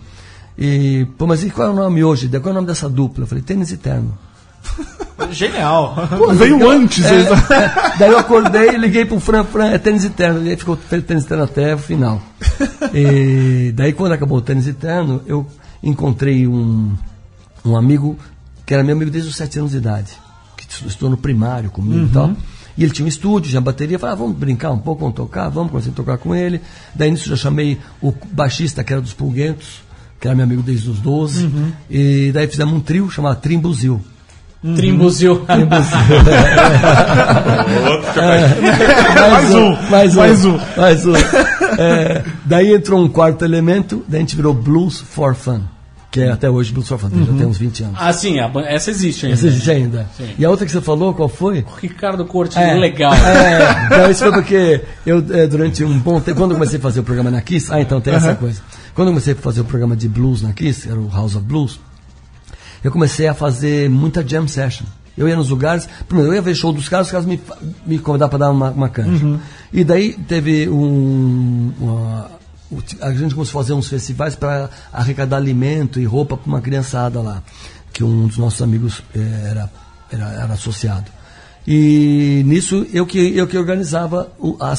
E, 0.56 1.06
pô, 1.18 1.26
mas 1.26 1.44
e 1.44 1.50
qual 1.50 1.68
é 1.68 1.70
o 1.70 1.74
nome 1.74 2.02
hoje? 2.04 2.28
Qual 2.28 2.46
é 2.46 2.50
o 2.50 2.54
nome 2.54 2.66
dessa 2.66 2.88
dupla? 2.88 3.24
Eu 3.24 3.28
falei, 3.28 3.42
Tênis 3.42 3.72
Eterno. 3.72 4.16
Genial. 5.30 5.94
Pô, 6.16 6.32
veio 6.32 6.68
antes. 6.68 7.04
É, 7.04 7.20
é. 7.20 7.98
daí 7.98 8.10
eu 8.10 8.18
acordei, 8.18 8.70
liguei 8.76 9.04
pro 9.04 9.20
Fran, 9.20 9.44
Fran, 9.44 9.66
é 9.66 9.78
tênis 9.78 10.04
eterno. 10.04 10.44
E 10.44 10.50
aí 10.50 10.56
ficou 10.56 10.76
tênis 10.76 11.24
eterno 11.24 11.44
até 11.44 11.74
o 11.74 11.78
final. 11.78 12.20
E 12.92 13.72
daí 13.74 13.92
quando 13.92 14.12
acabou 14.12 14.38
o 14.38 14.42
tênis 14.42 14.66
eterno, 14.66 15.22
eu 15.26 15.46
encontrei 15.82 16.46
um, 16.46 16.94
um 17.64 17.76
amigo 17.76 18.16
que 18.64 18.74
era 18.74 18.82
meu 18.84 18.94
amigo 18.94 19.10
desde 19.10 19.28
os 19.28 19.36
sete 19.36 19.58
anos 19.58 19.72
de 19.72 19.78
idade, 19.78 20.12
que 20.56 20.66
estudou 20.86 21.10
no 21.10 21.16
primário 21.16 21.70
comigo 21.70 22.06
e 22.06 22.08
tal. 22.08 22.32
E 22.76 22.84
ele 22.84 22.92
tinha 22.92 23.04
um 23.04 23.08
estúdio, 23.08 23.50
tinha 23.50 23.60
bateria, 23.60 23.98
falei, 23.98 24.14
ah, 24.14 24.16
vamos 24.16 24.36
brincar 24.36 24.70
um 24.70 24.78
pouco, 24.78 25.00
vamos 25.02 25.16
tocar, 25.16 25.48
vamos, 25.48 25.70
comecei 25.70 25.92
a 25.92 25.94
tocar 25.94 26.16
com 26.16 26.34
ele. 26.34 26.60
Daí 26.94 27.10
nisso 27.10 27.28
já 27.28 27.36
chamei 27.36 27.78
o 28.00 28.14
baixista, 28.32 28.82
que 28.82 28.92
era 28.92 29.02
dos 29.02 29.12
Pulguentos, 29.12 29.82
que 30.18 30.26
era 30.26 30.34
meu 30.34 30.44
amigo 30.44 30.62
desde 30.62 30.88
os 30.88 30.98
12. 30.98 31.50
E 31.90 32.30
daí 32.32 32.46
fizemos 32.46 32.72
um 32.72 32.80
trio 32.80 33.10
chamado 33.10 33.40
Trimbuzil. 33.40 34.00
Trimbuzil. 34.76 35.44
mais 39.30 39.54
um, 39.54 39.76
mais 39.90 40.16
um, 40.16 40.20
mais 40.20 40.44
um. 40.44 40.58
mais 40.76 41.06
um. 41.06 41.12
É, 41.78 42.22
daí 42.44 42.72
entrou 42.72 43.02
um 43.02 43.08
quarto 43.08 43.44
elemento, 43.44 44.04
daí 44.06 44.18
a 44.18 44.20
gente 44.20 44.36
virou 44.36 44.54
Blues 44.54 45.00
for 45.00 45.34
Fun, 45.34 45.62
que 46.12 46.20
é 46.20 46.30
até 46.30 46.48
hoje 46.48 46.72
Blues 46.72 46.86
for 46.86 46.98
Fun, 46.98 47.08
já 47.08 47.32
tem 47.32 47.46
uns 47.46 47.56
20 47.58 47.82
anos. 47.84 47.96
Ah, 47.98 48.12
sim, 48.12 48.38
a 48.38 48.48
essa 48.66 48.90
existe 48.90 49.26
ainda. 49.26 49.38
Essa 49.38 49.46
existe 49.48 49.70
ainda. 49.70 50.06
Sim. 50.16 50.28
E 50.38 50.44
a 50.44 50.50
outra 50.50 50.66
que 50.66 50.70
você 50.70 50.80
falou, 50.82 51.12
qual 51.14 51.28
foi? 51.28 51.64
Ricardo 51.80 52.24
Corte, 52.26 52.56
legal. 52.78 53.12
É, 53.14 53.86
então 53.86 54.10
isso 54.10 54.22
foi 54.22 54.32
porque 54.32 54.82
eu, 55.06 55.24
é, 55.30 55.46
durante 55.46 55.82
um 55.82 55.98
bom 55.98 56.20
tempo, 56.20 56.38
quando 56.38 56.50
eu 56.52 56.56
comecei 56.58 56.78
a 56.78 56.82
fazer 56.82 57.00
o 57.00 57.02
programa 57.02 57.30
na 57.30 57.40
Kiss, 57.40 57.72
ah, 57.72 57.80
então 57.80 58.00
tem 58.00 58.14
essa 58.14 58.34
coisa. 58.34 58.60
Quando 58.94 59.08
eu 59.08 59.12
comecei 59.14 59.32
a 59.32 59.36
fazer 59.36 59.62
o 59.62 59.64
programa 59.64 59.96
de 59.96 60.06
blues 60.06 60.42
na 60.42 60.52
Kiss, 60.52 60.86
era 60.88 61.00
o 61.00 61.08
House 61.08 61.34
of 61.34 61.44
Blues, 61.46 61.80
eu 62.84 62.92
comecei 62.92 63.26
a 63.26 63.32
fazer 63.34 63.88
muita 63.88 64.22
jam 64.26 64.46
session. 64.46 64.84
Eu 65.16 65.28
ia 65.28 65.36
nos 65.36 65.48
lugares, 65.48 65.88
primeiro 66.08 66.30
eu 66.32 66.36
ia 66.36 66.42
ver 66.42 66.54
show 66.54 66.72
dos 66.72 66.88
caras, 66.88 67.06
os 67.06 67.10
caras 67.10 67.26
me, 67.26 67.40
me 67.86 67.98
convidavam 67.98 68.30
para 68.30 68.38
dar 68.46 68.50
uma, 68.50 68.70
uma 68.70 68.88
canja. 68.88 69.38
E 69.72 69.82
daí 69.82 70.12
teve 70.12 70.68
um. 70.68 71.72
uma- 71.80 72.26
o 72.26 72.41
a 73.00 73.12
gente 73.12 73.34
começou 73.34 73.60
a 73.60 73.62
fazer 73.64 73.72
uns 73.74 73.88
festivais 73.88 74.34
para 74.34 74.68
arrecadar 74.92 75.36
alimento 75.36 76.00
e 76.00 76.04
roupa 76.04 76.36
para 76.36 76.48
uma 76.48 76.60
criançada 76.60 77.20
lá, 77.20 77.42
que 77.92 78.02
um 78.04 78.26
dos 78.26 78.38
nossos 78.38 78.62
amigos 78.62 79.02
eh, 79.14 79.48
era, 79.50 79.70
era, 80.10 80.28
era 80.44 80.54
associado. 80.54 81.10
E 81.66 82.42
nisso 82.44 82.86
eu 82.92 83.06
que, 83.06 83.18
eu 83.36 83.46
que 83.46 83.56
organizava, 83.56 84.32
o, 84.38 84.56
a, 84.60 84.72
a- 84.72 84.74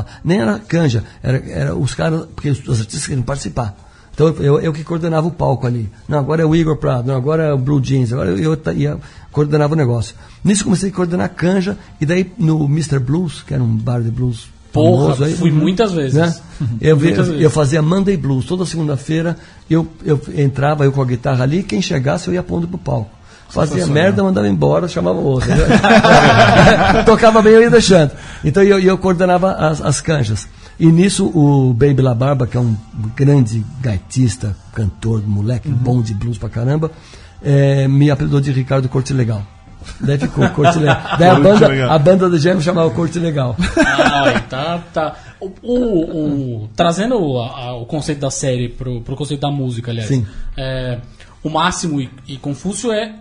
a- 0.00 0.04
nem 0.24 0.40
era 0.40 0.58
canja, 0.58 1.04
era, 1.22 1.38
era 1.50 1.74
os 1.76 1.92
caras, 1.94 2.26
porque 2.34 2.50
os, 2.50 2.80
artistas 2.80 3.06
queriam 3.06 3.22
participar. 3.22 3.76
Então 4.14 4.28
eu, 4.40 4.58
eu 4.58 4.72
que 4.72 4.82
coordenava 4.82 5.26
o 5.28 5.30
palco 5.30 5.66
ali. 5.66 5.88
Não, 6.08 6.18
agora 6.18 6.42
é 6.42 6.46
o 6.46 6.56
Igor 6.56 6.76
Prado, 6.78 7.06
não, 7.06 7.14
agora 7.16 7.44
é 7.44 7.52
o 7.52 7.58
Blue 7.58 7.80
Jeans, 7.80 8.12
agora 8.12 8.30
eu, 8.30 8.38
eu 8.54 8.72
ia, 8.74 8.98
coordenava 9.30 9.74
o 9.74 9.76
negócio. 9.76 10.14
Nisso 10.42 10.64
comecei 10.64 10.88
a 10.90 10.92
coordenar 10.92 11.28
canja, 11.34 11.76
e 12.00 12.06
daí 12.06 12.32
no 12.38 12.64
Mr. 12.64 12.98
Blues, 12.98 13.42
que 13.42 13.52
era 13.54 13.62
um 13.62 13.76
bar 13.76 14.00
de 14.02 14.10
blues 14.10 14.48
Porra, 14.72 15.02
famoso 15.14 15.24
aí, 15.24 15.34
fui 15.34 15.50
muitas 15.50 15.92
vezes. 15.92 16.14
né? 16.14 16.34
Eu, 16.80 16.96
Muitas 16.96 17.28
vezes. 17.28 17.42
eu 17.42 17.50
fazia 17.50 17.80
Monday 17.80 18.16
Blues 18.16 18.44
toda 18.44 18.66
segunda-feira. 18.66 19.36
Eu, 19.70 19.86
eu 20.04 20.20
entrava 20.36 20.84
eu 20.84 20.92
com 20.92 21.00
a 21.00 21.04
guitarra 21.04 21.44
ali, 21.44 21.62
quem 21.62 21.80
chegasse 21.80 22.28
eu 22.28 22.34
ia 22.34 22.42
pondo 22.42 22.66
pro 22.68 22.78
palco. 22.78 23.10
Fazia 23.48 23.86
merda, 23.86 24.22
mandava 24.22 24.46
embora, 24.46 24.86
chamava 24.88 25.18
outro. 25.18 25.48
entendeu? 25.50 25.66
Tocava 27.06 27.40
bem, 27.40 27.54
eu 27.54 27.62
ia 27.62 27.70
deixando. 27.70 28.10
Então 28.44 28.62
eu, 28.62 28.78
eu 28.78 28.98
coordenava 28.98 29.52
as, 29.52 29.80
as 29.80 30.00
canjas. 30.02 30.46
E 30.78 30.86
nisso 30.86 31.26
o 31.26 31.72
Baby 31.72 32.02
La 32.02 32.14
Barba, 32.14 32.46
que 32.46 32.56
é 32.56 32.60
um 32.60 32.76
grande 33.16 33.64
gaitista, 33.80 34.54
cantor, 34.74 35.22
moleque 35.26 35.68
bom 35.68 36.02
de 36.02 36.12
blues 36.14 36.38
pra 36.38 36.48
caramba, 36.48 36.90
eh, 37.42 37.88
me 37.88 38.10
apelidou 38.10 38.40
de 38.40 38.52
Ricardo 38.52 38.88
Corte 38.88 39.12
Legal. 39.14 39.42
Daí 40.00 40.18
ficou 40.18 40.48
Corte 40.50 40.78
Legal. 40.78 41.00
Daí 41.18 41.28
a 41.28 41.34
banda, 41.40 41.68
Legal. 41.68 41.90
a 41.90 41.98
banda 41.98 42.28
do 42.30 42.38
Gêmeo 42.38 42.60
chamava 42.62 42.90
Corte 42.90 43.18
Legal. 43.18 43.56
Ai, 43.76 44.40
tá, 44.48 44.78
tá. 44.92 45.16
O, 45.40 45.50
o- 45.62 46.62
o- 46.64 46.68
trazendo 46.74 47.16
o, 47.20 47.40
a- 47.40 47.74
o 47.76 47.86
conceito 47.86 48.18
da 48.20 48.30
série 48.30 48.68
pro, 48.68 49.00
pro 49.02 49.16
conceito 49.16 49.40
da 49.40 49.50
música, 49.50 49.90
aliás. 49.90 50.08
Sim. 50.08 50.26
É, 50.56 50.98
o 51.42 51.48
Máximo 51.50 52.00
e, 52.00 52.10
e 52.26 52.36
Confúcio 52.36 52.90
é 52.92 53.14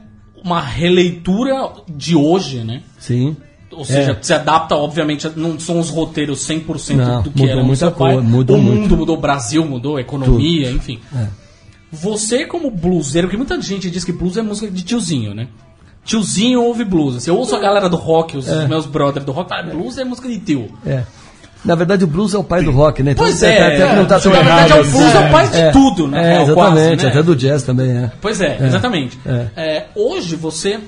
uma 0.44 0.62
releitura 0.62 1.72
de 1.88 2.16
hoje, 2.16 2.64
né? 2.64 2.82
Sim. 3.00 3.36
Ou 3.72 3.84
seja, 3.86 4.12
É. 4.14 4.18
se 4.24 4.34
adapta, 4.34 4.76
obviamente, 4.76 5.30
não 5.36 5.60
são 5.60 5.80
os 5.80 5.90
roteiros 5.90 6.40
100% 6.48 6.96
Não, 6.96 7.22
do 7.22 7.32
que 7.32 7.40
mudou 7.42 7.54
era 7.54 7.64
muita 7.64 7.78
seu 7.80 7.92
pai. 7.92 8.14
coisa, 8.14 8.28
mudou 8.28 8.58
o 8.58 8.62
mundo 8.62 8.78
muito. 8.80 8.98
mudou, 8.98 9.18
o 9.18 9.22
Brasil 9.22 9.64
mudou, 9.66 9.98
a 9.98 10.02
economia, 10.02 10.72
enfim. 10.72 11.00
É. 11.16 11.28
Você 11.92 12.46
como 12.46 12.72
bluseiro, 12.72 13.28
porque 13.28 13.38
muita 13.38 13.62
gente 13.62 13.90
diz 13.92 14.04
que 14.04 14.12
blues 14.12 14.36
é 14.38 14.42
música 14.42 14.70
de 14.72 14.84
tiozinho, 14.84 15.34
né? 15.34 15.48
Tiozinho 16.08 16.64
ouve 16.64 16.84
blues. 16.84 17.18
Assim, 17.18 17.30
eu 17.30 17.38
ouço 17.38 17.56
a 17.56 17.60
galera 17.60 17.88
do 17.88 17.98
rock, 17.98 18.36
os 18.38 18.48
meus 18.68 18.86
brothers 18.88 19.26
do 19.26 19.32
rock, 19.32 19.54
ah, 19.54 19.62
blues 19.62 19.98
é 20.00 20.04
música 20.04 20.28
de 20.28 20.40
tio. 20.40 20.72
É. 20.86 21.04
Na 21.66 21.76
verdade, 21.76 22.04
o 22.04 22.08
blues 22.08 22.34
é 22.34 22.38
o 22.38 22.44
pai 22.44 22.64
do 22.64 22.72
rock, 22.72 23.04
né? 23.04 23.12
Então, 23.12 23.26
Pois 23.26 23.44
até- 23.44 23.58
é, 23.58 23.84
até 23.84 23.96
não 23.96 24.06
tá 24.06 24.20
tão 24.20 24.32
na 24.32 24.38
verdade, 24.42 24.72
errado 24.72 24.86
é 24.86 24.88
o 24.88 24.92
blues 24.92 25.06
assim. 25.06 25.18
é 25.18 25.28
o 25.28 25.32
pai 25.32 25.48
de 25.50 25.72
tudo, 25.74 26.08
na 26.08 26.18
É, 26.22 26.30
real, 26.32 26.44
exatamente, 26.44 26.54
quase, 26.88 27.04
né? 27.04 27.10
até 27.12 27.24
do 27.24 27.36
jazz 27.36 27.64
também 27.64 27.90
é. 27.92 28.12
Pois 28.22 28.40
é, 28.42 28.58
exatamente. 28.66 29.20
é. 29.26 29.48
É, 29.58 29.86
hoje 29.96 30.36
você 30.38 30.80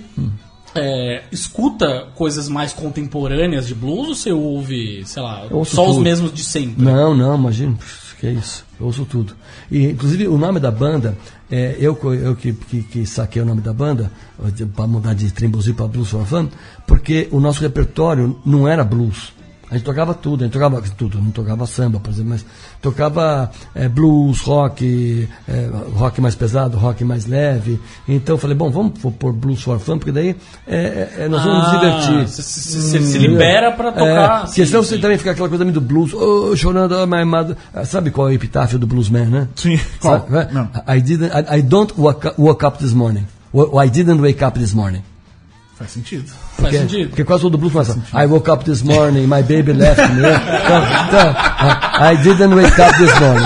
é, 0.76 1.24
escuta 1.32 2.06
coisas 2.16 2.48
mais 2.48 2.72
contemporâneas 2.72 3.68
de 3.68 3.76
blues 3.76 4.08
ou 4.08 4.16
você 4.16 4.32
ouve, 4.32 5.04
sei 5.06 5.22
lá, 5.24 5.44
só 5.66 5.84
os 5.86 5.94
tudo. 5.96 6.02
mesmos 6.02 6.32
de 6.34 6.44
sempre? 6.44 6.82
Não, 6.86 7.14
não, 7.16 7.36
imagina, 7.36 7.76
que 8.20 8.28
é 8.28 8.32
isso, 8.32 8.64
eu 8.80 8.86
ouço 8.86 9.06
tudo. 9.06 9.34
E, 9.72 9.86
inclusive, 9.88 10.28
o 10.28 10.38
nome 10.38 10.60
da 10.60 10.72
banda, 10.72 11.18
é, 11.52 11.76
eu, 11.80 11.98
eu 12.14 12.36
que, 12.36 12.54
que, 12.54 12.84
que 12.84 13.06
saquei 13.06 13.42
o 13.42 13.46
nome 13.46 13.62
da 13.62 13.74
banda, 13.74 14.12
para 14.76 14.88
mudar 14.88 15.14
de 15.14 15.32
Trimbuzil 15.32 15.74
para 15.74 15.88
Blues 15.88 16.10
for 16.10 16.26
Fun, 16.26 16.48
porque 16.86 17.28
o 17.32 17.40
nosso 17.40 17.62
repertório 17.62 18.40
não 18.46 18.68
era 18.68 18.84
blues. 18.84 19.34
A 19.72 19.76
gente 19.76 19.84
tocava 19.86 20.14
tudo, 20.16 20.42
a 20.44 20.48
gente 20.48 20.54
tocava 20.54 20.82
tudo, 20.98 21.22
não 21.22 21.30
tocava 21.32 21.66
samba, 21.68 22.00
por 22.00 22.10
exemplo, 22.10 22.32
mas 22.32 22.46
tocava 22.82 23.52
é, 23.76 23.88
blues, 23.88 24.42
rock, 24.42 25.30
é, 25.48 25.70
rock 25.96 26.20
mais 26.22 26.34
pesado, 26.34 26.76
rock 26.78 27.04
mais 27.04 27.26
leve. 27.28 27.80
Então 28.08 28.36
eu 28.36 28.40
falei, 28.40 28.56
bom, 28.58 28.72
vamos 28.72 28.98
pôr- 29.00 29.32
blues 29.34 29.62
for 29.62 29.80
fun, 29.80 29.98
porque 30.00 30.12
daí 30.12 30.36
é, 30.68 30.76
é, 30.76 31.16
é, 31.20 31.28
nós 31.28 31.44
vamos 31.44 31.64
nos 31.64 31.72
divertir. 31.80 32.28
Você 32.28 32.42
se, 32.42 33.02
se 33.04 33.18
libera 33.20 33.72
pra 33.72 33.92
tocar. 33.92 34.44
É, 34.46 34.48
sim, 34.48 34.66
senão 34.66 34.84
você 34.84 34.98
também 34.98 35.18
fica 35.18 35.32
aquela 35.32 35.50
coisa 35.50 35.64
meio 35.64 35.76
do 35.76 35.82
blues, 35.82 36.14
oh, 36.14 36.56
chorando, 36.56 36.96
oh, 36.96 37.06
my 37.06 37.24
mother. 37.24 37.56
Ah, 37.74 37.86
Sabe 37.86 38.10
qual 38.12 38.28
é 38.28 38.32
o 38.32 38.34
epitáfio 38.36 38.80
do 38.80 38.88
bluesman, 38.88 39.26
né? 39.26 39.48
Sim, 39.56 39.80
qual? 40.02 40.20
Sabe, 40.22 40.32
né? 40.32 40.48
Não. 40.52 40.70
I, 40.88 41.00
didn't, 41.02 41.32
I, 41.32 41.60
I 41.60 41.62
don't 41.62 41.94
woke 41.96 42.28
up, 42.28 42.42
woke 42.42 42.66
up 42.66 42.78
this 42.80 42.94
morning. 42.94 43.26
Or 43.54 43.84
I 43.84 43.90
didn't 43.90 44.20
wake 44.22 44.44
up 44.44 44.60
this 44.60 44.74
morning. 44.74 45.02
Faz 45.80 45.92
sentido. 45.92 46.26
Faz 46.28 46.58
Porque, 46.58 46.78
sentido. 46.78 47.10
porque 47.10 47.24
quase 47.24 47.42
todo 47.44 47.58
blues 47.58 47.72
começa 47.72 47.98
I 48.14 48.26
woke 48.26 48.52
up 48.52 48.66
this 48.66 48.82
morning, 48.84 49.22
my 49.28 49.42
baby 49.42 49.72
left 49.72 50.02
me. 50.14 50.20
Então, 50.70 50.84
então, 51.08 52.12
I 52.12 52.18
didn't 52.22 52.54
wake 52.54 52.82
up 52.82 52.98
this 52.98 53.20
morning. 53.20 53.46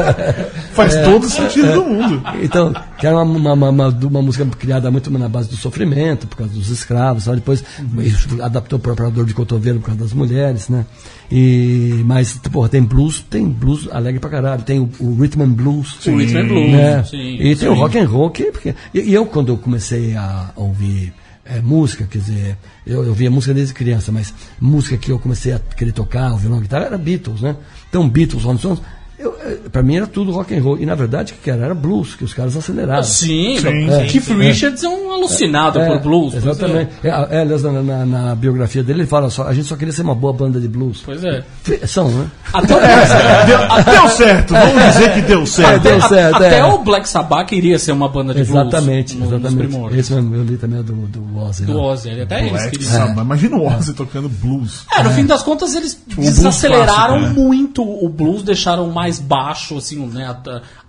Faz 0.72 0.94
todo 1.02 1.28
sentido 1.28 1.72
do 1.74 1.84
mundo. 1.84 2.22
Então, 2.40 2.72
que 2.96 3.06
era 3.06 3.16
uma, 3.20 3.24
uma, 3.24 3.52
uma, 3.52 3.68
uma- 3.88 3.88
uma 4.06 4.22
música 4.22 4.46
criada 4.58 4.90
muito 4.90 5.10
na 5.10 5.28
base 5.28 5.48
do 5.50 5.56
sofrimento, 5.56 6.26
por 6.28 6.36
causa 6.36 6.52
dos 6.54 6.70
escravos, 6.70 7.24
sabe? 7.24 7.38
depois 7.38 7.62
isso 7.98 8.40
adaptou 8.42 8.78
para 8.78 8.90
o 8.90 8.92
operador 8.92 9.24
de 9.26 9.34
cotovelo 9.34 9.80
por 9.80 9.86
causa 9.86 10.00
das 10.02 10.12
mulheres, 10.12 10.68
né? 10.68 10.86
E, 11.30 12.00
mas, 12.04 12.32
porra, 12.52 12.68
tem 12.68 12.82
blues, 12.82 13.20
tem 13.28 13.48
blues 13.48 13.88
alegre 13.90 14.20
pra 14.20 14.30
caralho, 14.30 14.62
tem 14.62 14.78
o, 14.78 14.88
o 15.00 15.16
rhythm 15.20 15.42
and 15.42 15.50
blues. 15.50 16.06
O 16.06 16.16
rhythm 16.16 16.38
and 16.38 16.46
blues, 16.46 16.70
né? 16.72 17.04
sim, 17.04 17.34
e 17.40 17.56
tem 17.56 17.68
o 17.68 17.74
sim. 17.74 17.80
rock 17.80 17.98
and 17.98 18.06
roll, 18.08 18.30
que, 18.30 18.44
porque, 18.52 18.74
e, 18.94 19.00
e 19.00 19.14
eu, 19.14 19.26
quando 19.26 19.48
eu 19.50 19.56
comecei 19.58 20.16
a 20.16 20.50
ouvir 20.56 21.12
é, 21.50 21.60
música, 21.60 22.06
quer 22.06 22.18
dizer, 22.18 22.56
eu, 22.86 23.04
eu 23.04 23.12
via 23.12 23.30
música 23.30 23.52
desde 23.52 23.74
criança, 23.74 24.12
mas 24.12 24.32
música 24.60 24.96
que 24.96 25.10
eu 25.10 25.18
comecei 25.18 25.52
a 25.52 25.58
querer 25.58 25.92
tocar, 25.92 26.32
o 26.32 26.36
violão, 26.36 26.58
a 26.58 26.60
guitarra, 26.60 26.84
era 26.86 26.98
Beatles, 26.98 27.40
né? 27.40 27.56
Então, 27.88 28.08
Beatles, 28.08 28.44
Rolling 28.44 28.58
Stones, 28.58 28.80
eh, 29.22 29.58
pra 29.70 29.82
mim 29.82 29.96
era 29.96 30.06
tudo 30.06 30.30
rock 30.32 30.54
and 30.54 30.62
roll. 30.62 30.78
E 30.78 30.86
na 30.86 30.94
verdade, 30.94 31.32
o 31.32 31.36
que 31.42 31.50
era? 31.50 31.64
Era 31.64 31.74
blues, 31.74 32.14
que 32.14 32.24
os 32.24 32.32
caras 32.34 32.56
aceleraram. 32.56 33.02
Sim, 33.02 33.58
Sim, 33.60 33.88
é. 33.90 34.00
sim, 34.00 34.06
Keith 34.06 34.24
sim. 34.24 34.34
Richards 34.38 34.82
é 34.82 34.88
um 34.88 35.12
alucinado 35.12 35.78
É, 35.78 35.86
por 35.86 36.00
blues. 36.00 36.34
é. 36.34 36.38
Exatamente. 36.38 36.90
É, 37.04 37.08
é, 37.08 37.40
aliás, 37.42 37.62
na, 37.62 37.72
na- 37.82 38.06
na 38.06 38.34
biografia 38.34 38.82
dele, 38.82 39.00
ele 39.00 39.06
fala 39.06 39.30
só, 39.30 39.44
a 39.44 39.52
gente 39.54 39.66
só 39.66 39.76
queria 39.76 39.92
ser 39.92 40.02
uma 40.02 40.14
boa 40.14 40.32
banda 40.32 40.60
de 40.60 40.68
blues. 40.68 41.02
Pois 41.04 41.22
é. 41.24 41.42
São, 41.86 42.08
né? 42.10 42.26
Até, 42.52 42.74
o- 42.74 42.80
Deu, 43.46 43.94
deu 43.94 44.08
certo, 44.10 44.52
vamos 44.54 44.82
dizer 44.92 45.14
que 45.14 45.20
deu 45.22 45.46
certo. 45.46 45.82
Deu 45.82 46.00
certo, 46.02 46.36
até 46.36 46.58
é. 46.58 46.64
o 46.64 46.78
Black 46.78 47.08
Sabbath 47.08 47.52
iria 47.52 47.78
ser 47.78 47.92
uma 47.92 48.08
banda 48.08 48.34
de 48.34 48.40
Exatamente, 48.40 49.14
blues 49.16 49.30
no- 49.30 49.36
exatamente. 49.38 49.98
Esse 49.98 50.12
mesmo, 50.12 50.34
eu 50.34 50.44
li 50.44 50.56
também 50.56 50.80
é 50.80 50.82
do, 50.82 50.92
do 50.92 51.38
Ozzy. 51.38 51.64
Do 51.64 51.74
né? 51.74 51.80
Ozzy, 51.80 52.08
ele 52.10 52.22
até 52.22 52.40
eles 52.40 52.52
Black 52.52 52.70
queriam. 52.70 52.90
Sabbath. 52.92 53.24
Imagina 53.24 53.56
o 53.56 53.66
Ozzy 53.66 53.92
tocando 53.94 54.28
blues. 54.28 54.84
É, 54.96 55.02
no 55.02 55.10
fim 55.10 55.24
das 55.26 55.42
contas 55.42 55.74
eles 55.74 55.94
o 56.10 56.14
blues 56.14 56.34
desaceleraram 56.34 57.18
clássico, 57.18 57.40
né? 57.40 57.46
muito 57.46 57.82
o 57.82 58.08
blues, 58.08 58.42
deixaram 58.42 58.88
mais 58.90 59.09
baixo, 59.18 59.76
assim, 59.78 60.04
né? 60.06 60.36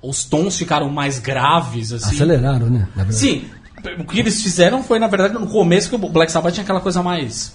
Os 0.01 0.23
tons 0.23 0.57
ficaram 0.57 0.89
mais 0.89 1.19
graves, 1.19 1.91
assim. 1.91 2.15
Aceleraram, 2.15 2.69
né? 2.69 2.87
Sim. 3.09 3.45
O 3.97 4.03
que 4.03 4.19
eles 4.19 4.43
fizeram 4.43 4.83
foi, 4.83 4.99
na 4.99 5.07
verdade, 5.07 5.33
no 5.33 5.47
começo 5.47 5.89
que 5.89 5.95
o 5.95 5.97
Black 5.97 6.31
Sabbath 6.31 6.53
tinha 6.53 6.63
aquela 6.63 6.81
coisa 6.81 7.01
mais. 7.01 7.51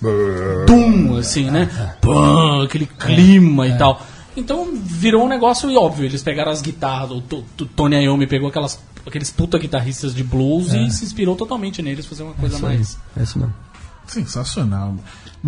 Doom, 0.67 1.17
assim, 1.19 1.51
né? 1.51 1.71
Pã, 2.01 2.65
aquele 2.65 2.87
clima 2.87 3.69
e 3.69 3.79
tal. 3.79 4.03
Então 4.37 4.69
virou 4.83 5.25
um 5.25 5.29
negócio 5.29 5.71
e 5.71 5.77
óbvio, 5.77 6.05
eles 6.05 6.23
pegaram 6.23 6.53
as 6.53 6.61
guitarras, 6.61 7.11
o 7.11 7.23
Tony 7.23 7.97
Iommi 8.05 8.27
pegou 8.27 8.49
aquelas, 8.49 8.79
aqueles 9.07 9.31
puta 9.31 9.57
guitarristas 9.59 10.15
de 10.15 10.23
blues 10.23 10.75
e 10.75 10.91
se 10.91 11.05
inspirou 11.07 11.35
totalmente 11.35 11.81
neles 11.81 12.05
fazer 12.05 12.25
uma 12.25 12.35
coisa 12.35 12.57
Isso 12.57 12.67
aí. 12.67 12.77
mais. 12.77 12.99
É 13.17 13.23
isso 13.23 13.39
mesmo. 13.39 13.55
Sensacional. 14.07 14.95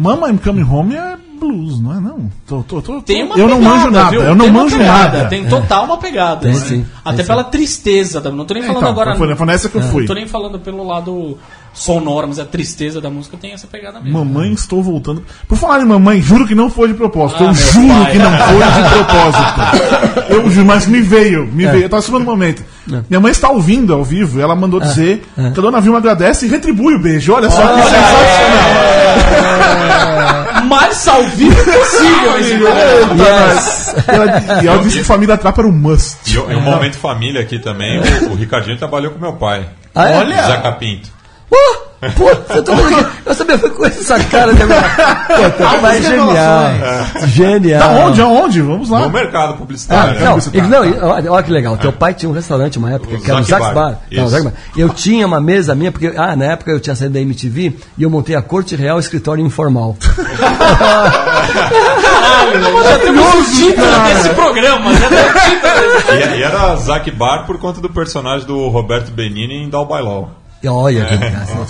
Mama 0.01 0.28
I'm 0.30 0.38
Coming 0.38 0.62
Home 0.62 0.94
é 0.94 1.16
blues, 1.40 1.80
não 1.80 1.92
é 1.96 2.01
não? 2.01 2.30
Tô, 2.46 2.62
tô, 2.62 2.80
tô, 2.80 3.03
Tem 3.03 3.24
uma 3.24 3.36
eu 3.36 3.49
não 3.49 3.59
pegada, 3.59 3.76
manjo 3.76 3.90
nada, 3.90 4.11
viu? 4.11 4.22
eu 4.22 4.34
não 4.36 4.44
Tem 4.44 4.55
manjo 4.55 4.78
pegada, 4.78 5.18
nada. 5.18 5.28
Tem 5.28 5.49
total 5.49 5.84
uma 5.86 5.96
pegada. 5.99 6.40
Tem 6.42 6.53
né? 6.53 6.57
sim, 6.59 6.86
Até 7.05 7.16
tem 7.18 7.26
pela 7.26 7.42
tristeza, 7.44 8.20
da- 8.20 8.30
não 8.30 8.44
tô 8.44 8.55
nem 8.55 8.62
falando 8.62 8.78
Então, 8.78 8.90
agora. 8.90 9.16
foi, 9.16 9.34
foi 9.34 9.46
nessa 9.46 9.68
que 9.68 9.76
eu 9.76 9.82
fui. 9.82 10.01
Não 10.03 10.07
tô 10.07 10.14
nem 10.14 10.26
falando 10.28 10.59
pelo 10.61 10.86
lado 10.86 11.36
sonora, 11.79 12.26
mas 12.26 12.39
a 12.39 12.45
tristeza 12.45 13.01
da 13.01 13.11
música 13.11 13.37
tem 13.37 13.53
essa 13.53 13.66
pegada 13.66 14.01
mesmo. 14.01 14.18
Mamãe, 14.18 14.53
estou 14.53 14.83
voltando. 14.83 15.24
Por 15.47 15.57
falar 15.57 15.81
em 15.81 15.85
mamãe, 15.85 16.20
juro 16.20 16.47
que 16.47 16.55
não 16.55 16.68
foi 16.70 16.89
de 16.89 16.95
propósito. 16.95 17.45
Ah, 17.45 17.49
eu 17.49 17.55
juro 17.55 18.03
pai. 18.03 18.12
que 18.12 18.18
não 18.18 18.39
foi 18.39 18.83
de 18.83 18.89
propósito. 18.91 20.18
Eu 20.29 20.51
juro, 20.51 20.66
mas 20.66 20.87
me 20.87 21.01
veio, 21.01 21.47
me 21.47 21.64
É. 21.64 21.70
veio. 21.72 21.85
Eu 21.85 21.89
tava 21.89 22.01
esperando 22.01 22.22
um 22.22 22.26
momento. 22.26 22.62
Minha 23.09 23.20
mãe 23.20 23.33
está 23.33 23.49
ouvindo 23.51 23.93
ao 23.95 24.05
vivo 24.05 24.41
ela 24.41 24.55
mandou 24.55 24.79
dizer 24.79 25.26
é. 25.39 25.51
que 25.51 25.59
a 25.59 25.62
dona 25.62 25.81
Vilma 25.81 25.99
agradece 25.99 26.47
e 26.47 26.49
retribui 26.49 26.95
o 26.95 26.99
beijo. 27.01 27.33
Olha 27.33 27.51
só 27.51 27.62
que 27.66 27.83
sensacional. 27.83 30.64
Mais 30.64 31.09
ao 31.09 31.22
vivo 31.24 31.64
possível 31.64 32.39
esse. 32.39 32.53
Yes. 32.53 33.95
Ela- 34.07 34.62
e 34.62 34.66
ela 34.68 34.79
disse 34.83 34.99
que 34.99 35.05
família 35.05 35.37
trapa 35.37 35.61
era 35.62 35.68
um 35.68 35.72
must. 35.72 36.16
E, 36.26 36.39
o- 36.39 36.51
e 36.51 36.55
um 36.57 36.61
momento 36.61 36.97
família 36.99 37.41
aqui 37.41 37.59
também, 37.59 38.01
o, 38.01 38.33
o 38.33 38.35
Ricardinho 38.35 38.76
trabalhou 38.76 39.12
com 39.12 39.18
meu 39.18 39.33
pai. 39.35 39.66
Ah, 39.95 40.09
é? 40.09 40.18
Olha! 40.18 40.47
Zeca 40.47 40.72
Pinto. 40.72 41.09
Uh, 41.51 41.88
Pô, 42.16 42.26
você 42.28 42.62
tá 42.62 42.76
falando 42.76 42.94
que 42.94 43.28
eu 43.28 43.34
sabia 43.34 43.59
foi 43.59 43.70
com 43.70 43.84
essa 43.84 44.22
cara 44.24 44.55
de 44.55 44.62
agora. 44.62 44.82
Pô, 45.26 45.51
teu 45.51 45.80
pai 45.80 45.96
é 45.99 46.01
genial. 46.03 46.62
Genial. 47.26 47.80
Da 47.80 47.88
onde? 48.07 48.20
Aonde? 48.20 48.62
Vamos 48.62 48.88
lá. 48.88 49.01
No 49.01 49.11
mercado 49.11 49.55
Ah, 49.55 49.57
publicitário. 49.57 50.20
não, 50.20 50.34
você 50.40 50.49
e- 50.57 50.61
tá- 50.61 50.66
não, 50.68 50.80
olha, 51.11 51.32
olha 51.32 51.42
que 51.42 51.51
legal. 51.51 51.76
Teu 51.76 51.92
pai 51.92 52.14
tinha 52.14 52.30
um 52.30 52.32
restaurante 52.32 52.78
uma 52.78 52.92
época, 52.92 53.16
O 53.16 53.20
que 53.20 53.28
era 53.28 53.40
o 53.40 53.42
Zac 53.42 53.51
Zax 53.62 53.74
Bar. 53.74 53.74
Bar. 53.74 53.99
Não, 54.12 54.30
Bar. 54.44 54.53
Eu 54.76 54.90
tinha 54.90 55.26
uma 55.26 55.40
mesa 55.40 55.74
minha, 55.74 55.90
porque 55.90 56.12
ah, 56.16 56.36
na 56.36 56.44
época 56.44 56.70
eu 56.70 56.78
tinha 56.78 56.94
saído 56.94 57.14
da 57.14 57.20
MTV 57.20 57.74
e 57.96 58.03
eu 58.05 58.11
montei 58.11 58.36
a 58.36 58.42
Corte 58.42 58.76
Real 58.76 59.01
Escritório 59.01 59.44
Informal. 59.44 59.96
Já 62.84 62.99
temos 63.01 63.34
o 63.34 63.44
título 63.57 63.86
desse 64.07 64.28
programa. 64.30 64.90
E, 66.12 66.38
e 66.38 66.42
era 66.42 66.76
Zac 66.76 67.11
Bar 67.11 67.44
por 67.44 67.59
conta 67.59 67.80
do 67.80 67.88
personagem 67.90 68.46
do 68.46 68.68
Roberto 68.68 69.11
Benini 69.11 69.64
em 69.64 69.68
Dal 69.68 69.84
Bailão. 69.86 70.30
Olha 70.67 71.05
que 71.05 71.15
legal. 71.17 71.67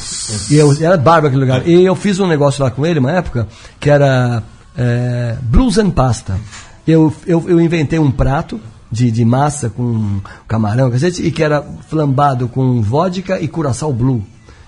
E 0.50 0.56
eu, 0.56 0.72
era 0.84 0.96
bárbaro 0.96 1.26
aquele 1.28 1.40
lugar. 1.40 1.66
E 1.66 1.84
eu 1.84 1.94
fiz 1.94 2.18
um 2.18 2.26
negócio 2.26 2.62
lá 2.62 2.70
com 2.70 2.86
ele, 2.86 2.98
uma 2.98 3.12
época, 3.12 3.46
que 3.78 3.90
era 3.90 4.42
é, 4.76 5.36
blues 5.42 5.78
and 5.78 5.90
pasta. 5.90 6.38
Eu, 6.86 7.12
eu, 7.26 7.44
eu 7.48 7.60
inventei 7.60 7.98
um 7.98 8.10
prato 8.10 8.58
de, 8.90 9.10
de 9.10 9.24
massa 9.24 9.68
com 9.68 10.20
camarão, 10.46 10.90
cacete, 10.90 11.22
e 11.22 11.30
que 11.30 11.42
era 11.42 11.62
flambado 11.88 12.48
com 12.48 12.80
vodka 12.80 13.40
e 13.40 13.46
curaçaú 13.46 13.92
blue. 13.92 14.22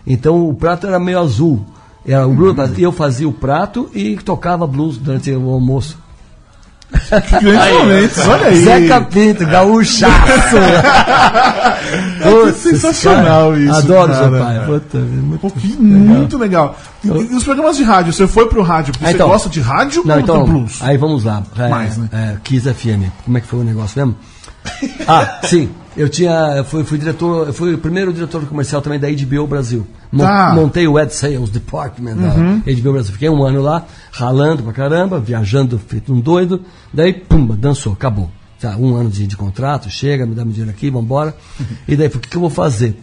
Então 0.06 0.48
o 0.48 0.54
prato 0.54 0.86
era 0.86 0.98
meio 0.98 1.18
azul. 1.18 1.64
Era 2.06 2.26
o 2.26 2.34
blue, 2.34 2.54
e 2.76 2.82
eu 2.82 2.92
fazia 2.92 3.28
o 3.28 3.32
prato 3.32 3.90
e 3.94 4.16
tocava 4.16 4.66
blues 4.66 4.96
durante 4.96 5.30
o 5.30 5.50
almoço. 5.50 5.98
Que 6.90 7.40
grandes 7.44 7.78
momentos, 7.78 8.18
olha 8.28 8.46
aí. 8.46 8.64
Zeca 8.64 9.00
Pinto, 9.02 9.46
gaúchaço! 9.46 10.56
Putz, 12.22 12.56
sensacional 12.58 13.50
cara, 13.50 13.60
isso, 13.62 13.74
Adoro 13.78 14.12
cara. 14.12 14.30
seu 14.30 14.38
pai. 14.44 14.66
Puta, 14.66 14.98
muito 14.98 15.40
Pô, 15.40 15.52
muito 15.80 16.38
legal. 16.38 16.78
E, 17.04 17.08
e 17.08 17.36
os 17.36 17.44
programas 17.44 17.76
de 17.76 17.82
rádio? 17.84 18.12
Você 18.12 18.26
foi 18.26 18.46
pro 18.48 18.62
rádio 18.62 18.92
porque 18.92 19.04
Ah, 19.06 19.08
você 19.08 19.14
então. 19.14 19.28
gosta 19.28 19.48
de 19.48 19.60
rádio 19.60 20.02
Não, 20.04 20.14
ou 20.16 20.20
então, 20.20 20.44
blues? 20.44 20.78
aí 20.82 20.96
vamos 20.96 21.24
lá. 21.24 21.42
É, 21.58 21.68
Mais, 21.68 21.96
né? 21.96 22.08
é, 22.12 22.36
Kiss 22.42 22.68
FM. 22.72 23.10
Como 23.24 23.38
é 23.38 23.40
que 23.40 23.46
foi 23.46 23.60
o 23.60 23.64
negócio 23.64 23.98
mesmo? 23.98 24.16
Ah, 25.08 25.38
sim. 25.44 25.70
Eu 25.96 26.08
tinha, 26.08 26.30
eu 26.56 26.64
fui, 26.64 26.84
fui 26.84 26.98
diretor, 26.98 27.48
eu 27.48 27.52
fui 27.52 27.74
o 27.74 27.78
primeiro 27.78 28.12
diretor 28.12 28.44
comercial 28.46 28.80
também 28.80 28.98
da 28.98 29.08
HBO 29.10 29.46
Brasil. 29.46 29.86
Mon- 30.12 30.24
Tá. 30.24 30.52
Montei 30.54 30.86
o 30.86 30.96
Ad 30.96 31.12
Sales 31.12 31.50
Department 31.50 32.14
da 32.16 32.28
HBO 32.82 32.92
Brasil. 32.92 33.12
Fiquei 33.12 33.28
um 33.28 33.42
ano 33.44 33.60
lá, 33.60 33.84
ralando 34.12 34.62
pra 34.62 34.72
caramba, 34.72 35.18
viajando 35.18 35.78
feito 35.78 36.12
um 36.12 36.20
doido. 36.20 36.62
Daí, 36.94 37.12
pumba, 37.12 37.56
dançou, 37.56 37.92
acabou. 37.92 38.30
Tá, 38.60 38.76
um 38.76 38.94
ano 38.94 39.08
de, 39.10 39.26
de 39.26 39.36
contrato, 39.36 39.88
chega, 39.90 40.26
me 40.26 40.34
dá 40.34 40.44
meu 40.44 40.52
dinheiro 40.52 40.70
aqui, 40.70 40.90
vambora. 40.90 41.34
E 41.88 41.96
daí, 41.96 42.06
o 42.08 42.10
que, 42.10 42.28
que 42.28 42.36
eu 42.36 42.40
vou 42.42 42.50
fazer? 42.50 42.96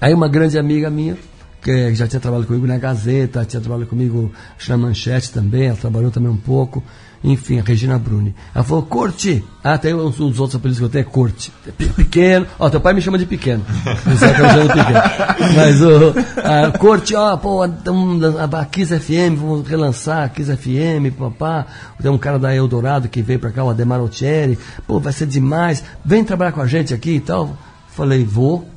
Aí 0.00 0.12
uma 0.12 0.28
grande 0.28 0.58
amiga 0.58 0.90
minha, 0.90 1.16
que 1.62 1.94
já 1.94 2.06
tinha 2.08 2.18
trabalhado 2.20 2.46
comigo 2.48 2.66
na 2.66 2.78
Gazeta, 2.78 3.44
tinha 3.44 3.60
trabalhado 3.60 3.88
comigo 3.88 4.32
na 4.68 4.76
Manchete 4.76 5.30
também, 5.30 5.66
ela 5.68 5.76
trabalhou 5.76 6.10
também 6.10 6.30
um 6.30 6.36
pouco. 6.36 6.82
Enfim, 7.26 7.58
a 7.58 7.62
Regina 7.62 7.98
Bruni. 7.98 8.34
Ela 8.54 8.62
falou, 8.62 8.82
Corte. 8.82 9.42
Ah, 9.62 9.78
tem 9.78 9.94
uns, 9.94 10.20
uns 10.20 10.38
outros 10.38 10.56
apelidos 10.56 10.78
que 10.78 10.84
eu 10.84 10.88
tenho, 10.90 11.00
é 11.00 11.04
Corte. 11.04 11.50
Pe- 11.78 11.86
Pequeno. 11.86 12.46
Ó, 12.58 12.68
teu 12.68 12.82
pai 12.82 12.92
me 12.92 13.00
chama 13.00 13.16
de 13.16 13.24
pequeno. 13.24 13.64
Não 14.04 14.16
sabe 14.18 14.34
que 14.34 14.40
eu 14.42 14.48
chamo 14.50 14.62
de 14.68 14.74
pequeno. 14.74 15.00
Mas 15.56 15.80
o 15.80 16.78
Corte, 16.78 17.14
ó, 17.14 17.34
pô, 17.38 17.64
um, 17.64 18.20
a, 18.38 18.60
a 18.60 18.64
Kiss 18.66 18.94
FM, 19.00 19.36
vamos 19.40 19.66
relançar 19.66 20.24
a 20.24 20.28
Kiss 20.28 20.54
FM, 20.54 21.16
papá. 21.18 21.66
Tem 22.00 22.10
um 22.10 22.18
cara 22.18 22.38
da 22.38 22.54
Eldorado 22.54 23.08
que 23.08 23.22
veio 23.22 23.38
pra 23.38 23.50
cá, 23.50 23.64
o 23.64 23.70
Ademar 23.70 24.00
Altieri. 24.00 24.58
Pô, 24.86 25.00
vai 25.00 25.12
ser 25.14 25.26
demais. 25.26 25.82
Vem 26.04 26.22
trabalhar 26.24 26.52
com 26.52 26.60
a 26.60 26.66
gente 26.66 26.92
aqui 26.92 27.12
e 27.12 27.20
tal. 27.20 27.56
Falei, 27.88 28.22
vou. 28.22 28.68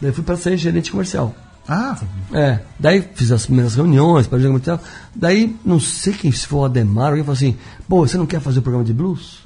Daí 0.00 0.12
fui 0.12 0.22
para 0.22 0.36
ser 0.36 0.56
gerente 0.56 0.92
comercial. 0.92 1.34
Ah, 1.68 1.98
É, 2.32 2.60
daí 2.78 3.02
fiz 3.14 3.32
as 3.32 3.44
primeiras 3.46 3.74
reuniões 3.74 4.26
para 4.26 4.38
comercial. 4.40 4.80
Daí, 5.14 5.56
não 5.64 5.80
sei 5.80 6.12
quem 6.12 6.30
se 6.30 6.46
for 6.46 6.58
o 6.58 6.64
Ademar, 6.64 7.08
alguém 7.08 7.24
falou 7.24 7.34
assim: 7.36 7.56
pô, 7.88 8.06
você 8.06 8.16
não 8.16 8.26
quer 8.26 8.40
fazer 8.40 8.60
o 8.60 8.62
programa 8.62 8.84
de 8.84 8.92
blues? 8.92 9.40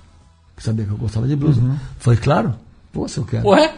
Sabia 0.59 0.85
que 0.85 0.91
eu 0.91 0.97
gostava 0.99 1.27
de 1.27 1.35
blues. 1.35 1.57
Falei, 1.99 2.19
claro, 2.19 2.55
pô, 2.93 3.09
se 3.09 3.17
eu 3.19 3.25
quero. 3.25 3.49
Ué? 3.49 3.73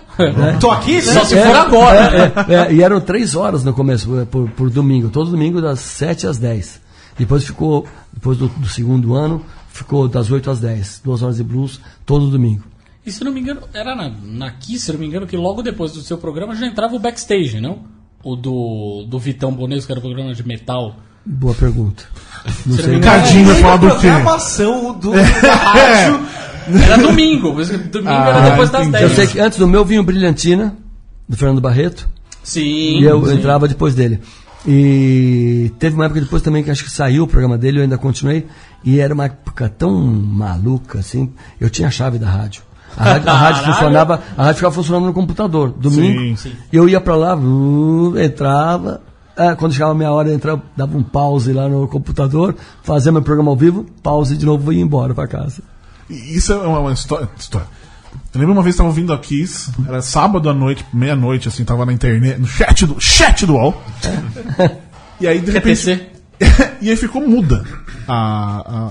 Tô 0.61 0.71
aqui, 0.71 0.95
né? 0.97 1.01
Só 1.03 1.25
se 1.25 1.37
É, 1.39 1.47
for 1.47 1.57
agora. 1.57 2.11
né? 2.11 2.33
é, 2.49 2.55
é, 2.55 2.75
e 2.75 2.83
eram 2.83 3.01
três 3.01 3.37
horas 3.37 3.63
no 3.63 3.73
começo, 3.73 4.19
é, 4.19 4.25
por, 4.25 4.51
por 4.51 4.69
domingo, 4.69 5.09
todo 5.09 5.31
domingo 5.31 5.61
das 5.63 5.79
7 5.79 6.27
às 6.27 6.39
10. 6.39 6.81
Depois 7.17 7.45
ficou, 7.45 7.87
depois 8.13 8.37
do, 8.39 8.49
do 8.49 8.67
segundo 8.67 9.15
ano, 9.15 9.45
ficou 9.69 10.09
das 10.09 10.31
8 10.33 10.51
às 10.51 10.59
10, 10.59 11.03
duas 11.05 11.23
horas 11.23 11.37
de 11.37 11.45
blues, 11.45 11.81
todo 12.05 12.29
domingo. 12.29 12.65
E 13.07 13.13
se 13.13 13.23
não 13.23 13.33
me 13.33 13.41
engano, 13.41 13.61
era 13.73 13.95
na, 13.95 14.09
na 14.25 14.51
Kiss, 14.51 14.87
se 14.87 14.93
não 14.93 14.99
me 14.99 15.07
engano, 15.07 15.27
que 15.27 15.37
logo 15.37 15.63
depois 15.63 15.93
do 15.93 16.01
seu 16.01 16.19
programa 16.19 16.57
já 16.57 16.67
entrava 16.67 16.95
o 16.97 16.99
backstage, 16.99 17.61
não? 17.61 17.81
O 18.23 18.37
do, 18.37 19.05
do 19.09 19.19
Vitão 19.19 19.53
Boneso, 19.53 19.87
que 19.87 19.93
era 19.93 19.99
o 19.99 20.03
programa 20.03 20.35
de 20.35 20.47
metal. 20.47 20.97
Boa 21.25 21.55
pergunta. 21.55 22.05
Não 22.67 22.77
Se 22.77 22.83
sei. 22.83 22.95
Ricardinho 22.97 23.47
vai 23.47 23.57
falar 23.57 23.77
do 23.77 23.87
quê? 23.91 23.95
programação 24.09 24.99
do, 24.99 25.11
da 25.13 25.23
rádio. 25.55 26.21
Era 26.85 26.97
domingo. 27.03 27.53
por 27.53 27.63
isso 27.63 27.73
que 27.73 27.89
Domingo 27.89 28.11
era 28.11 28.37
Ah, 28.47 28.51
depois 28.51 28.71
das 28.71 28.87
entendi. 28.87 29.03
Eu 29.05 29.09
10. 29.09 29.13
sei 29.17 29.27
que 29.27 29.41
antes 29.41 29.59
do 29.59 29.67
meu 29.67 29.85
vinha 29.85 30.01
o 30.01 30.05
Brilhantina, 30.05 30.77
do 31.29 31.37
Fernando 31.37 31.61
Barreto. 31.61 32.09
Sim. 32.43 33.01
E 33.01 33.05
eu 33.05 33.25
sim. 33.27 33.35
entrava 33.35 33.67
depois 33.69 33.95
dele. 33.95 34.21
E 34.67 35.73
teve 35.79 35.95
uma 35.97 36.05
época 36.05 36.21
depois 36.21 36.41
também 36.43 36.63
que 36.63 36.71
acho 36.71 36.85
que 36.85 36.91
saiu 36.91 37.25
o 37.25 37.27
programa 37.27 37.59
dele, 37.59 37.79
eu 37.79 37.83
ainda 37.83 37.99
continuei. 37.99 38.47
E 38.85 39.01
era 39.01 39.13
uma 39.13 39.25
época 39.27 39.69
tão 39.69 39.93
maluca, 40.01 41.01
assim. 41.01 41.33
Eu 41.61 41.69
tinha 41.69 41.89
a 41.89 41.91
chave 41.91 42.19
da 42.19 42.29
rádio. 42.29 42.63
A 42.97 43.05
rádio, 43.05 43.29
a 43.31 43.33
rádio 43.33 43.65
funcionava, 43.65 44.21
a 44.37 44.43
rádio 44.43 44.57
ficava 44.57 44.75
funcionando 44.75 45.07
no 45.07 45.13
computador. 45.13 45.71
Domingo, 45.71 46.21
Sim, 46.21 46.37
sim. 46.37 46.53
eu 46.73 46.89
ia 46.89 47.01
pra 47.01 47.17
lá, 47.17 47.37
entrava. 48.23 49.01
ah, 49.37 49.55
quando 49.57 49.73
chegava 49.73 49.93
a 49.93 49.95
minha 49.95 50.11
hora, 50.11 50.29
eu 50.29 50.35
entrava, 50.35 50.63
dava 50.77 50.97
um 50.97 51.03
pause 51.03 51.53
lá 51.53 51.69
no 51.69 51.89
computador, 51.89 52.55
fazia 52.83 53.11
meu 53.11 53.23
programa 53.23 53.51
ao 53.51 53.57
vivo, 53.57 53.87
pause 54.03 54.37
de 54.37 54.45
novo 54.45 54.73
e 54.73 54.77
ia 54.77 54.83
embora 54.83 55.15
pra 55.15 55.27
casa. 55.27 55.63
Isso 56.11 56.53
é 56.53 56.57
uma, 56.57 56.81
uma 56.81 56.93
história, 56.93 57.29
história. 57.39 57.67
Eu 58.35 58.41
lembro 58.41 58.53
uma 58.53 58.63
vez 58.63 58.75
que 58.75 58.79
tava 58.79 58.91
ouvindo 58.91 59.13
a 59.13 59.19
Kiss, 59.19 59.71
era 59.89 60.03
sábado 60.03 60.51
à 60.51 60.55
noite, 60.55 60.85
meia-noite, 60.93 61.49
assim, 61.49 61.65
tava 61.65 61.87
na 61.87 61.93
internet, 61.95 62.39
no 62.39 62.47
chat 62.47 62.85
do, 62.87 63.01
chat 63.01 63.47
do 63.47 63.55
UOL. 63.55 63.83
e 65.21 65.27
aí, 65.27 65.41
de 65.41 65.51
repente. 65.51 66.09
E 66.81 66.91
aí 66.91 66.97
ficou 66.97 67.25
muda 67.27 67.65
a, 68.09 68.17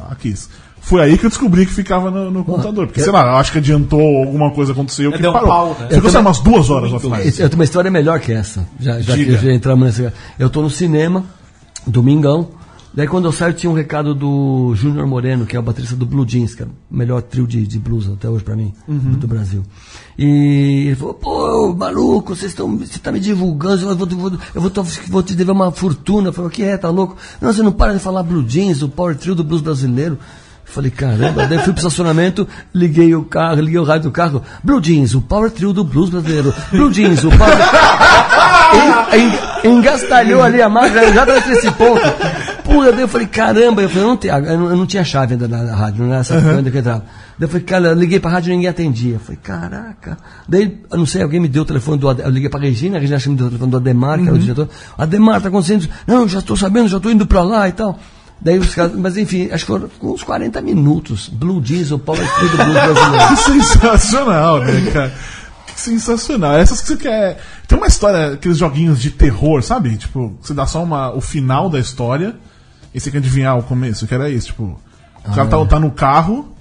a, 0.07 0.11
a 0.13 0.15
Kiss. 0.15 0.47
Foi 0.81 0.99
aí 0.99 1.17
que 1.17 1.25
eu 1.25 1.29
descobri 1.29 1.65
que 1.65 1.71
ficava 1.71 2.09
no, 2.09 2.31
no 2.31 2.43
computador. 2.43 2.87
Porque, 2.87 3.01
sei 3.01 3.11
lá, 3.11 3.21
eu 3.27 3.35
acho 3.37 3.51
que 3.51 3.59
adiantou, 3.59 4.01
alguma 4.25 4.51
coisa 4.51 4.71
aconteceu 4.73 5.11
que 5.11 5.19
deu 5.21 5.29
um 5.29 5.33
parou. 5.33 5.47
pau, 5.47 5.77
né? 5.79 5.87
Ficou, 5.89 6.09
sei 6.09 6.19
lá, 6.19 6.21
umas 6.27 6.39
duas 6.39 6.69
horas 6.69 6.91
offline. 6.91 7.23
Eu 7.25 7.49
tenho 7.49 7.53
uma 7.53 7.63
história 7.63 7.89
melhor 7.91 8.19
que 8.19 8.33
essa, 8.33 8.67
já, 8.79 8.99
já 8.99 9.13
que 9.13 9.37
já 9.37 9.53
entramos 9.53 9.85
nessa. 9.85 10.13
Eu 10.39 10.49
tô 10.49 10.61
no 10.61 10.69
cinema, 10.69 11.23
domingão, 11.85 12.49
daí 12.93 13.07
quando 13.07 13.25
eu 13.25 13.31
saio 13.31 13.53
tinha 13.53 13.69
um 13.69 13.75
recado 13.75 14.15
do 14.15 14.73
Júnior 14.75 15.05
Moreno, 15.05 15.45
que 15.45 15.55
é 15.55 15.59
o 15.59 15.63
baterista 15.63 15.95
do 15.95 16.05
Blue 16.05 16.27
Jeans, 16.27 16.55
que 16.55 16.63
é 16.63 16.65
o 16.65 16.69
melhor 16.89 17.21
trio 17.21 17.45
de, 17.45 17.65
de 17.65 17.79
blues 17.79 18.09
até 18.09 18.27
hoje 18.27 18.43
pra 18.43 18.55
mim, 18.55 18.73
do 18.87 19.27
Brasil. 19.27 19.63
E 20.17 20.87
ele 20.87 20.95
falou, 20.95 21.13
pô, 21.13 21.73
maluco, 21.75 22.35
vocês 22.35 22.51
estão, 22.51 22.75
você 22.75 22.99
tá 22.99 23.11
me 23.11 23.19
divulgando, 23.19 23.87
eu 23.87 23.95
vou, 23.95 24.07
vou, 24.07 24.31
eu 24.55 24.61
vou, 24.61 24.71
vou 25.07 25.23
te 25.23 25.35
dever 25.35 25.51
uma 25.51 25.71
fortuna. 25.71 26.29
Eu 26.29 26.33
falei, 26.33 26.49
o 26.49 26.51
que 26.51 26.63
é, 26.63 26.75
tá 26.75 26.89
louco? 26.89 27.15
Não, 27.39 27.53
você 27.53 27.61
não 27.61 27.71
para 27.71 27.93
de 27.93 27.99
falar 27.99 28.23
Blue 28.23 28.43
Jeans, 28.47 28.81
o 28.81 28.89
power 28.89 29.15
trio 29.15 29.35
do 29.35 29.43
blues 29.43 29.61
brasileiro. 29.61 30.17
Falei, 30.73 30.89
caramba, 30.89 31.45
daí 31.47 31.57
fui 31.59 31.73
pro 31.73 31.81
estacionamento, 31.81 32.47
liguei 32.73 33.13
o 33.13 33.23
carro, 33.23 33.59
liguei 33.59 33.77
o 33.79 33.83
rádio 33.83 34.03
do 34.03 34.11
carro. 34.11 34.41
Blue 34.63 34.79
Jeans, 34.81 35.13
o 35.13 35.21
power 35.21 35.51
trio 35.51 35.73
do 35.73 35.83
blues 35.83 36.09
brasileiro. 36.09 36.53
Blue 36.71 36.91
Jeans, 36.91 37.23
o 37.25 37.29
power... 37.31 37.57
En- 38.73 39.19
en- 39.19 39.69
engastalhou 39.79 40.41
ali 40.41 40.61
a 40.61 40.69
máquina, 40.69 41.11
já 41.11 41.25
nesse 41.25 41.69
ponto. 41.71 42.01
Pura, 42.63 42.93
daí 42.93 43.01
eu 43.01 43.07
falei, 43.09 43.27
caramba, 43.27 43.81
eu 43.81 43.89
falei, 43.89 44.05
não, 44.07 44.15
tenho, 44.15 44.33
eu 44.33 44.57
não, 44.57 44.69
eu 44.69 44.77
não 44.77 44.85
tinha 44.85 45.03
chave 45.03 45.33
ainda 45.33 45.45
na, 45.45 45.61
na 45.61 45.75
rádio, 45.75 46.05
não 46.05 46.11
era 46.11 46.21
essa 46.21 46.35
uhum. 46.35 46.63
que 46.63 46.69
eu 46.69 46.79
entrava. 46.79 46.99
Daí 47.37 47.47
eu 47.47 47.47
falei, 47.49 47.63
cara, 47.65 47.87
eu 47.89 47.93
liguei 47.95 48.17
pra 48.21 48.31
rádio 48.31 48.51
e 48.51 48.55
ninguém 48.55 48.69
atendia. 48.69 49.15
Eu 49.15 49.19
falei, 49.19 49.39
caraca. 49.43 50.17
Daí, 50.47 50.79
eu 50.89 50.97
não 50.97 51.05
sei, 51.05 51.21
alguém 51.21 51.41
me 51.41 51.49
deu 51.49 51.63
o 51.63 51.65
telefone 51.65 51.97
do 51.97 52.07
Ade- 52.07 52.21
Eu 52.21 52.29
liguei 52.29 52.47
pra 52.49 52.61
Regina, 52.61 52.95
a 52.97 53.01
Regina 53.01 53.19
me 53.27 53.35
deu 53.35 53.47
o 53.47 53.49
telefone 53.49 53.71
do 53.71 53.77
Ademar, 53.77 54.19
que 54.19 54.27
era 54.27 54.35
o 54.35 54.39
diretor. 54.39 54.69
Ademar, 54.97 55.41
tá 55.41 55.49
acontecendo? 55.49 55.81
isso?" 55.81 55.89
Não, 56.07 56.25
já 56.29 56.39
estou 56.39 56.55
sabendo, 56.55 56.87
já 56.87 56.95
estou 56.95 57.11
indo 57.11 57.25
pra 57.27 57.43
lá 57.43 57.67
e 57.67 57.73
tal. 57.73 57.99
Daí 58.43 58.57
os 58.57 58.73
caras, 58.73 58.93
mas 58.95 59.17
enfim, 59.17 59.49
acho 59.51 59.65
que 59.65 59.71
foram 59.71 59.89
uns 60.01 60.23
40 60.23 60.59
minutos. 60.61 61.29
Blue 61.29 61.61
Diesel, 61.61 61.99
Power 61.99 62.27
Trio 62.35 62.49
do 62.49 62.57
Blues 62.57 62.73
brasileiro. 62.73 63.27
Que 63.27 63.35
sensacional, 63.37 64.59
né, 64.59 64.91
cara? 64.91 65.13
Sensacional. 65.75 66.53
Essas 66.57 66.81
que 66.81 66.87
você 66.87 66.97
quer. 66.97 67.39
Tem 67.67 67.77
uma 67.77 67.87
história, 67.87 68.33
aqueles 68.33 68.57
joguinhos 68.57 68.99
de 68.99 69.11
terror, 69.11 69.61
sabe? 69.63 69.95
Tipo, 69.97 70.35
você 70.41 70.53
dá 70.53 70.65
só 70.65 70.83
uma, 70.83 71.11
o 71.13 71.21
final 71.21 71.69
da 71.69 71.79
história 71.79 72.35
e 72.93 72.99
você 72.99 73.09
quer 73.11 73.19
adivinhar 73.19 73.57
o 73.57 73.63
começo, 73.63 74.05
que 74.07 74.13
era 74.13 74.29
isso, 74.29 74.47
tipo. 74.47 74.79
O 75.25 75.35
cara 75.35 75.47
tá, 75.47 75.65
tá 75.65 75.79
no 75.79 75.91
carro, 75.91 76.55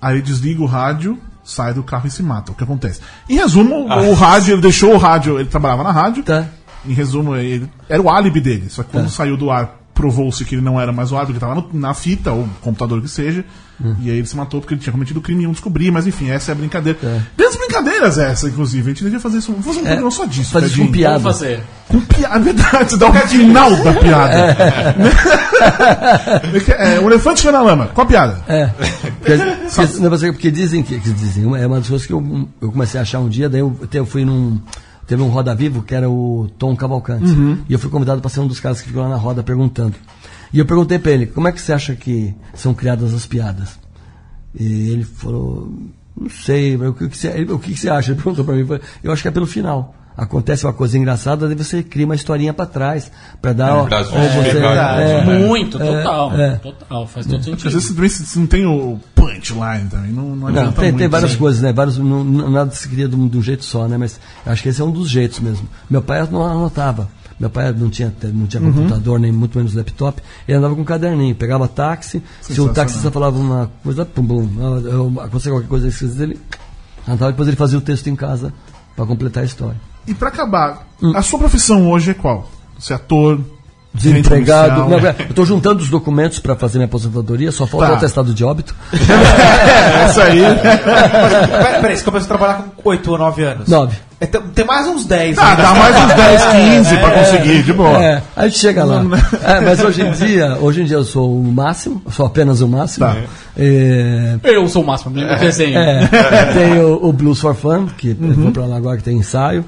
aí 0.00 0.20
desliga 0.20 0.60
o 0.62 0.66
rádio, 0.66 1.16
sai 1.44 1.72
do 1.72 1.82
carro 1.84 2.08
e 2.08 2.10
se 2.10 2.22
mata. 2.24 2.50
O 2.50 2.54
que 2.56 2.64
acontece? 2.64 3.00
Em 3.28 3.36
resumo, 3.36 3.86
o 3.86 4.14
rádio, 4.14 4.54
ele 4.54 4.62
deixou 4.62 4.94
o 4.94 4.98
rádio, 4.98 5.38
ele 5.38 5.48
trabalhava 5.48 5.84
na 5.84 5.92
rádio. 5.92 6.24
Tá. 6.24 6.44
Em 6.84 6.92
resumo, 6.92 7.36
ele, 7.36 7.68
era 7.88 8.02
o 8.02 8.10
álibi 8.10 8.40
dele. 8.40 8.68
Só 8.68 8.82
que 8.82 8.90
quando 8.90 9.04
Tá. 9.04 9.10
saiu 9.10 9.36
do 9.36 9.48
ar, 9.50 9.76
provou-se 9.98 10.44
que 10.44 10.54
ele 10.54 10.62
não 10.62 10.80
era 10.80 10.92
mais 10.92 11.10
o 11.10 11.16
álibi, 11.16 11.32
que 11.32 11.44
estava 11.44 11.66
na 11.72 11.92
fita, 11.92 12.30
ou 12.30 12.48
computador 12.60 13.02
que 13.02 13.08
seja. 13.08 13.44
Hum. 13.82 13.96
E 14.00 14.08
aí 14.08 14.18
ele 14.18 14.26
se 14.28 14.36
matou 14.36 14.60
porque 14.60 14.74
ele 14.74 14.80
tinha 14.80 14.92
cometido 14.92 15.20
crime 15.20 15.40
e 15.40 15.42
iam 15.42 15.50
descobrir, 15.50 15.90
mas 15.90 16.06
enfim, 16.06 16.30
essa 16.30 16.52
é 16.52 16.52
a 16.52 16.54
brincadeira. 16.54 16.96
É. 17.02 17.20
Grandes 17.36 17.56
brincadeiras 17.58 18.16
essa, 18.16 18.46
inclusive. 18.46 18.84
A 18.90 18.94
gente 18.94 19.02
devia 19.02 19.18
fazer 19.18 19.38
isso. 19.38 19.50
Vamos 19.50 19.66
fazer 19.66 19.80
um 19.80 19.84
programa 19.84 20.10
só 20.12 20.24
disso. 20.24 20.52
fazer 20.52 20.66
isso 20.66 20.78
com 20.78 20.92
piada. 20.92 21.18
Vamos 21.18 21.38
fazer. 21.38 21.60
Com 21.88 22.00
piada, 22.00 22.36
é 22.38 22.38
verdade, 22.38 22.96
dá 22.96 23.10
o 23.10 23.12
final 23.12 23.76
da 23.76 23.92
piada. 23.94 24.34
É. 26.86 27.00
um 27.02 27.06
elefante 27.08 27.42
foi 27.42 27.50
na 27.50 27.60
lama. 27.62 27.88
Qual 27.88 28.06
a 28.06 28.08
piada? 28.08 28.40
É. 28.46 28.66
Porque, 28.66 29.36
porque, 29.36 29.98
não, 29.98 30.10
você- 30.10 30.30
porque 30.30 30.50
dizem 30.52 30.80
que, 30.84 31.00
que 31.00 31.10
dizem, 31.10 31.42
é 31.56 31.66
uma 31.66 31.78
das 31.78 31.88
coisas 31.88 32.06
que 32.06 32.12
eu, 32.12 32.48
eu 32.60 32.70
comecei 32.70 33.00
a 33.00 33.02
achar 33.02 33.18
um 33.18 33.28
dia, 33.28 33.48
daí 33.48 33.62
eu, 33.62 33.76
até 33.82 33.98
eu 33.98 34.06
fui 34.06 34.24
num. 34.24 34.60
Teve 35.08 35.22
um 35.22 35.28
Roda 35.28 35.54
Vivo 35.54 35.82
que 35.82 35.94
era 35.94 36.08
o 36.08 36.50
Tom 36.58 36.76
Cavalcante. 36.76 37.24
E 37.66 37.72
eu 37.72 37.78
fui 37.78 37.90
convidado 37.90 38.20
para 38.20 38.28
ser 38.28 38.40
um 38.40 38.46
dos 38.46 38.60
caras 38.60 38.82
que 38.82 38.88
ficou 38.88 39.02
lá 39.02 39.08
na 39.08 39.16
roda 39.16 39.42
perguntando. 39.42 39.94
E 40.52 40.58
eu 40.58 40.66
perguntei 40.66 40.98
para 40.98 41.12
ele, 41.12 41.26
como 41.26 41.48
é 41.48 41.52
que 41.52 41.60
você 41.60 41.72
acha 41.72 41.96
que 41.96 42.34
são 42.54 42.74
criadas 42.74 43.14
as 43.14 43.26
piadas? 43.26 43.78
E 44.54 44.90
ele 44.90 45.04
falou, 45.04 45.72
não 46.14 46.28
sei, 46.28 46.76
o 46.76 46.92
que, 46.92 47.08
que 47.08 47.16
você, 47.16 47.42
o 47.44 47.58
que, 47.58 47.72
que 47.72 47.80
você 47.80 47.88
acha? 47.88 48.12
Ele 48.12 48.20
perguntou 48.20 48.44
para 48.44 48.54
mim, 48.54 48.66
eu 49.02 49.10
acho 49.10 49.22
que 49.22 49.28
é 49.28 49.30
pelo 49.30 49.46
final. 49.46 49.94
Acontece 50.20 50.66
uma 50.66 50.72
coisa 50.72 50.98
engraçada, 50.98 51.46
daí 51.46 51.56
você 51.56 51.80
cria 51.80 52.04
uma 52.04 52.16
historinha 52.16 52.52
para 52.52 52.66
trás, 52.66 53.08
para 53.40 53.52
dar. 53.52 53.76
ó, 53.76 53.84
pra 53.86 54.00
ó, 54.00 54.02
justificar, 54.02 55.00
é, 55.00 55.24
Muito, 55.46 55.78
total. 55.78 56.32
é. 56.36 56.56
Total, 56.56 57.06
faz 57.06 57.24
todo 57.24 57.36
Às 57.38 57.44
sentido. 57.44 57.70
vezes 57.70 57.88
você, 57.92 58.24
você 58.24 58.38
não 58.40 58.46
tem 58.48 58.66
o 58.66 58.98
punchline 59.14 59.88
também. 59.88 60.10
Não, 60.10 60.24
não 60.30 60.36
Não, 60.36 60.48
adianta 60.48 60.72
tem, 60.72 60.84
muito. 60.90 60.98
tem 60.98 61.08
várias 61.08 61.30
Sim. 61.30 61.36
coisas, 61.38 61.62
né? 61.62 61.72
Vários, 61.72 61.98
não, 61.98 62.24
não- 62.24 62.50
nada 62.50 62.72
se 62.72 62.88
cria 62.88 63.06
de 63.08 63.14
um, 63.14 63.28
de 63.28 63.38
um 63.38 63.42
jeito 63.42 63.64
só, 63.64 63.86
né? 63.86 63.96
Mas 63.96 64.18
acho 64.44 64.60
que 64.60 64.68
esse 64.70 64.80
é 64.80 64.84
um 64.84 64.90
dos 64.90 65.08
jeitos 65.08 65.38
mesmo. 65.38 65.68
Meu 65.88 66.02
pai 66.02 66.26
não 66.28 66.44
anotava. 66.44 67.08
Meu 67.38 67.48
pai 67.48 67.72
não 67.72 67.88
tinha, 67.88 68.12
não 68.34 68.48
tinha 68.48 68.60
Uhum. 68.60 68.72
computador, 68.72 69.20
nem 69.20 69.30
muito 69.30 69.56
menos 69.56 69.72
laptop. 69.72 70.20
Ele 70.48 70.58
andava 70.58 70.74
com 70.74 70.80
um 70.80 70.84
caderninho, 70.84 71.32
pegava 71.36 71.68
táxi. 71.68 72.20
Se 72.40 72.60
o 72.60 72.70
taxista 72.70 73.08
falava 73.12 73.38
uma 73.38 73.70
coisa, 73.84 74.04
pum, 74.04 74.26
pum, 74.26 74.48
eu- 74.84 75.20
aconteceu 75.20 75.52
qualquer 75.52 75.68
coisa 75.68 75.86
ele 76.24 76.36
andava 77.06 77.30
depois 77.30 77.46
ele 77.46 77.56
fazia 77.56 77.78
o 77.78 77.80
texto 77.80 78.08
em 78.08 78.16
casa 78.16 78.52
para 78.96 79.06
completar 79.06 79.44
a 79.44 79.46
história. 79.46 79.76
E 80.08 80.14
pra 80.14 80.28
acabar, 80.28 80.86
Hum. 81.02 81.12
a 81.14 81.22
sua 81.22 81.38
profissão 81.38 81.88
hoje 81.90 82.10
é 82.10 82.14
qual? 82.14 82.48
Você 82.78 82.92
é 82.92 82.96
ator? 82.96 83.38
Desempregado. 83.94 84.76
Não, 84.80 84.84
comercial? 84.84 85.14
eu 85.18 85.26
estou 85.30 85.44
juntando 85.46 85.82
os 85.82 85.88
documentos 85.88 86.38
para 86.38 86.54
fazer 86.54 86.78
minha 86.78 86.86
aposentadoria, 86.86 87.50
só 87.50 87.66
falta 87.66 87.86
Tá. 87.86 87.92
o 87.92 87.96
atestado 87.96 88.32
de 88.34 88.44
óbito. 88.44 88.74
É, 88.92 90.04
essa 90.04 90.22
aí. 90.24 90.40
Peraí, 90.40 91.80
peraí, 91.80 91.96
você 91.96 92.04
começou 92.04 92.24
a 92.26 92.38
trabalhar 92.38 92.64
com 92.76 92.88
8 92.90 93.10
ou 93.10 93.18
9 93.18 93.42
anos? 93.44 93.68
Nove. 93.68 93.96
É, 94.20 94.26
tem, 94.26 94.40
tem 94.40 94.64
mais 94.64 94.86
uns 94.86 95.04
10 95.04 95.38
Ah, 95.38 95.54
dá 95.54 95.74
mais 95.74 95.96
uns 95.96 96.14
10, 96.14 96.44
15 96.44 96.96
pra 96.98 97.10
conseguir, 97.10 97.62
de 97.62 97.72
boa. 97.72 98.02
É, 98.02 98.22
a 98.36 98.44
gente 98.48 98.58
chega 98.58 98.84
lá. 98.84 99.02
É, 99.42 99.60
mas 99.60 99.80
hoje 99.82 100.02
em 100.02 100.10
dia, 100.12 100.58
hoje 100.60 100.82
em 100.82 100.84
dia 100.84 100.96
eu 100.96 101.04
sou 101.04 101.40
o 101.40 101.52
máximo, 101.52 102.02
sou 102.10 102.26
apenas 102.26 102.60
o 102.60 102.68
máximo. 102.68 103.06
Tá. 103.06 103.16
É, 103.56 104.36
Eu 104.42 104.68
sou 104.68 104.82
o 104.82 104.86
máximo, 104.86 105.14
do 105.14 105.20
desenho. 105.38 105.78
é, 105.78 106.06
tem 106.52 106.80
o, 106.80 107.06
o 107.08 107.12
Blues 107.12 107.40
for 107.40 107.54
Fun, 107.54 107.86
que 107.96 108.10
eu 108.20 108.34
vou 108.34 108.52
pra 108.52 108.64
lá 108.66 108.76
agora 108.76 108.96
que 108.96 109.02
tem 109.04 109.16
ensaio. 109.16 109.64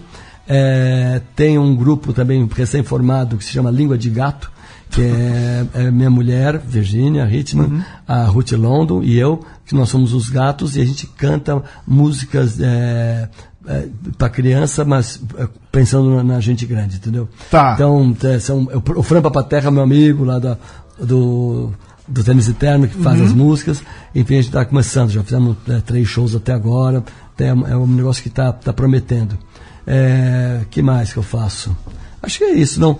É, 0.53 1.22
tem 1.36 1.57
um 1.57 1.76
grupo 1.76 2.12
também 2.12 2.44
recém-formado 2.53 3.36
que 3.36 3.44
se 3.44 3.53
chama 3.53 3.70
Língua 3.70 3.96
de 3.96 4.11
Gato, 4.11 4.51
que 4.90 5.01
é, 5.01 5.66
é 5.74 5.90
minha 5.92 6.11
mulher, 6.11 6.59
Virginia 6.59 7.24
Hitman, 7.24 7.84
a 8.07 8.24
Ruth 8.24 8.51
London 8.51 9.01
e 9.01 9.16
eu, 9.16 9.44
que 9.64 9.76
nós 9.76 9.88
somos 9.88 10.12
os 10.12 10.28
gatos 10.28 10.76
e 10.76 10.80
a 10.80 10.84
gente 10.84 11.07
canta 11.07 11.62
músicas 11.86 12.59
é, 12.61 13.28
para 14.18 14.28
criança, 14.28 14.84
mas 14.84 15.22
é, 15.38 15.46
pensando 15.70 16.16
na, 16.16 16.24
na 16.24 16.40
gente 16.40 16.66
grande, 16.66 16.96
entendeu? 16.96 17.28
Tá. 17.48 17.74
Então, 17.74 18.16
é, 18.24 18.40
são, 18.40 18.64
o, 18.64 18.98
o 18.98 19.03
Fran 19.05 19.22
Papaterra, 19.22 19.70
meu 19.70 19.84
amigo 19.84 20.24
lá 20.24 20.40
da, 20.40 20.59
do, 20.98 21.70
do 22.09 22.24
Tênis 22.24 22.48
Eterno, 22.48 22.88
que 22.88 22.96
faz 22.96 23.20
as 23.20 23.32
músicas. 23.32 23.80
Enfim, 24.12 24.34
a 24.34 24.36
gente 24.38 24.48
está 24.48 24.64
começando, 24.64 25.11
já 25.11 25.22
fizemos 25.22 25.57
é, 25.68 25.80
três 25.80 26.09
shows 26.09 26.34
até 26.34 26.53
agora. 26.53 27.05
Tem, 27.36 27.48
é 27.48 27.55
um 27.55 27.86
negócio 27.86 28.20
que 28.20 28.28
está 28.28 28.53
tá 28.53 28.72
prometendo. 28.72 29.38
É, 29.93 30.59
que 30.70 30.80
mais 30.82 31.12
que 31.12 31.18
eu 31.18 31.22
faço? 31.22 31.76
Acho 32.22 32.38
que 32.38 32.45
é 32.45 32.53
isso. 32.53 32.78
Não, 32.80 32.97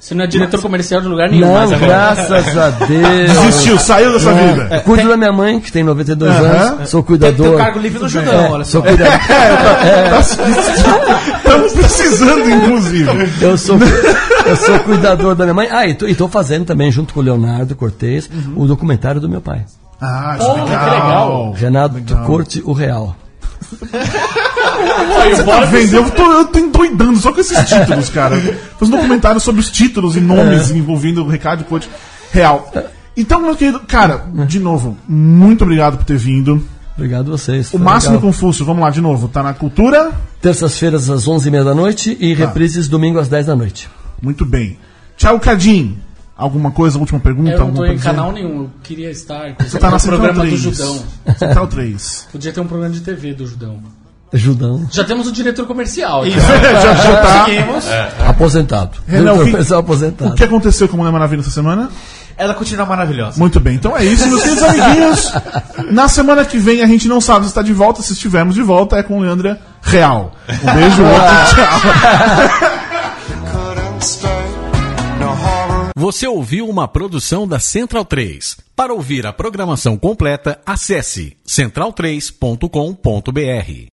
Você 0.00 0.14
não 0.14 0.24
é 0.24 0.26
diretor 0.26 0.62
comercial 0.62 1.00
de 1.02 1.08
lugar 1.08 1.28
nenhum 1.28 1.46
não 1.46 1.78
graças 1.78 2.56
a 2.56 2.70
Deus. 2.86 3.30
Desistiu, 3.44 3.78
saiu 3.78 4.12
dessa 4.14 4.30
É, 4.30 4.52
vida. 4.52 4.80
Cuido 4.80 5.08
da 5.10 5.16
minha 5.18 5.32
mãe, 5.32 5.60
que 5.60 5.70
tem 5.70 5.82
92 5.84 6.34
Aham. 6.34 6.42
anos. 6.46 6.88
Sou 6.88 7.02
Tem, 7.02 7.18
tem 7.18 7.32
cuidador. 7.34 7.54
um 7.54 7.58
cargo 7.58 7.78
livre 7.80 7.98
no 8.00 8.08
Judão, 8.08 8.50
olha 8.52 8.64
só. 8.64 8.70
Sou 8.70 8.82
cuidador. 8.82 9.18
Estamos 11.36 11.72
precisando, 11.72 12.50
inclusive. 12.50 13.10
Eu 13.40 13.58
sou, 13.58 13.76
eu 14.46 14.56
sou 14.56 14.78
cuidador 14.80 15.34
da 15.34 15.44
minha 15.44 15.54
mãe. 15.54 15.68
Ah, 15.70 15.86
e 15.86 15.94
tô, 15.94 16.06
e 16.08 16.14
tô 16.14 16.28
fazendo 16.28 16.64
também, 16.64 16.90
junto 16.90 17.12
com 17.14 17.20
o 17.20 17.22
Leonardo 17.22 17.74
Cortez, 17.76 18.28
o 18.56 18.66
documentário 18.66 19.20
do 19.20 19.28
meu 19.28 19.40
pai. 19.40 19.64
Ah, 20.00 20.36
isso 20.38 20.46
Porra, 20.46 20.60
é 20.62 20.64
que 20.64 20.70
legal. 20.90 21.52
Renato 21.52 21.94
Legal. 21.96 22.24
Corte, 22.24 22.62
o 22.64 22.72
Real. 22.72 23.16
Aí, 25.20 25.36
Tá 25.36 25.42
bora 25.42 25.66
vendo? 25.66 25.94
Eu 25.96 26.10
tô, 26.10 26.32
eu 26.32 26.44
tô 26.46 26.58
endoidando 26.58 27.18
só 27.18 27.32
com 27.32 27.40
esses 27.40 27.58
títulos, 27.68 28.08
cara. 28.10 28.36
Faz 28.78 28.82
um 28.90 28.90
documentário 28.90 29.40
sobre 29.40 29.60
os 29.60 29.70
títulos 29.70 30.16
e 30.16 30.20
nomes 30.20 30.70
É. 30.70 30.74
envolvendo 30.76 31.24
o 31.24 31.28
Ricardo 31.28 31.64
Coach 31.64 31.88
real. 32.32 32.70
Então, 33.16 33.40
meu 33.40 33.54
querido, 33.56 33.80
cara, 33.80 34.24
de 34.46 34.58
novo, 34.58 34.96
muito 35.08 35.64
obrigado 35.64 35.98
por 35.98 36.04
ter 36.04 36.16
vindo. 36.16 36.62
Obrigado 36.96 37.28
a 37.32 37.36
vocês. 37.36 37.72
O 37.72 37.78
Máximo 37.78 38.16
legal. 38.16 38.30
Confuso, 38.30 38.64
vamos 38.64 38.82
lá 38.82 38.90
de 38.90 39.00
novo, 39.00 39.26
tá 39.28 39.42
na 39.42 39.54
cultura? 39.54 40.12
Terças-feiras 40.40 41.08
às 41.10 41.26
11h30 41.26 41.64
da 41.64 41.74
noite 41.74 42.16
e 42.20 42.34
Tá. 42.36 42.46
reprises 42.46 42.88
domingo 42.88 43.18
às 43.18 43.28
10 43.28 43.46
da 43.46 43.56
noite. 43.56 43.88
Muito 44.20 44.44
bem. 44.44 44.78
Tchau, 45.16 45.38
Cadim. 45.40 45.98
Alguma 46.36 46.70
coisa, 46.70 46.98
última 46.98 47.20
pergunta? 47.20 47.50
Eu 47.50 47.58
não 47.58 47.74
tô 47.74 47.84
em 47.84 47.98
canal 47.98 48.32
nenhum, 48.32 48.62
eu 48.62 48.70
queria 48.82 49.10
estar. 49.10 49.54
Você 49.58 49.78
tá 49.78 49.90
no 49.90 49.98
Central 50.00 50.18
programa 50.20 50.40
3. 50.48 50.50
do 50.62 50.70
Judão. 50.70 51.02
Central 51.38 51.66
3. 51.68 52.28
Podia 52.32 52.52
ter 52.52 52.60
um 52.60 52.66
programa 52.66 52.92
de 52.94 53.00
TV 53.00 53.34
do 53.34 53.46
Judão. 53.46 53.78
Judão. 54.32 54.86
Já 54.90 55.04
temos 55.04 55.28
o 55.28 55.32
diretor 55.32 55.66
comercial. 55.66 56.26
Isso. 56.26 56.38
já, 56.40 56.94
já 56.94 57.16
tá. 57.22 57.44
Seguimos. 57.44 57.84
Aposentado. 58.26 58.98
Renan, 59.06 59.34
o 59.34 59.44
que- 59.44 59.50
comercial 59.50 59.80
aposentado. 59.80 60.30
O 60.30 60.34
que 60.34 60.44
aconteceu 60.44 60.88
com 60.88 60.94
a 60.96 60.98
Mulher 60.98 61.12
Maravilha 61.12 61.40
essa 61.40 61.50
semana? 61.50 61.90
Ela 62.36 62.54
continua 62.54 62.86
maravilhosa. 62.86 63.38
Muito 63.38 63.60
bem, 63.60 63.74
então 63.74 63.94
é 63.96 64.02
isso, 64.04 64.26
meus 64.26 64.42
queridos 64.42 64.62
amiguinhos. 64.64 65.32
Na 65.90 66.08
semana 66.08 66.44
que 66.46 66.56
vem 66.58 66.80
a 66.82 66.86
gente 66.86 67.06
não 67.06 67.20
sabe 67.20 67.44
se 67.44 67.50
está 67.50 67.60
de 67.60 67.74
volta, 67.74 68.00
se 68.02 68.14
estivermos 68.14 68.54
de 68.54 68.62
volta 68.62 68.96
é 68.96 69.02
com 69.02 69.20
Leandra 69.20 69.60
Real. 69.82 70.32
Um 70.48 70.74
beijo, 70.74 71.02
outro, 71.04 71.54
tchau. 71.54 72.72
Você 75.94 76.26
ouviu 76.26 76.66
uma 76.68 76.88
produção 76.88 77.46
da 77.46 77.60
Central 77.60 78.04
3. 78.04 78.56
Para 78.74 78.92
ouvir 78.92 79.24
a 79.26 79.32
programação 79.32 79.96
completa, 79.96 80.58
acesse 80.66 81.36
central3.com.br. 81.46 83.90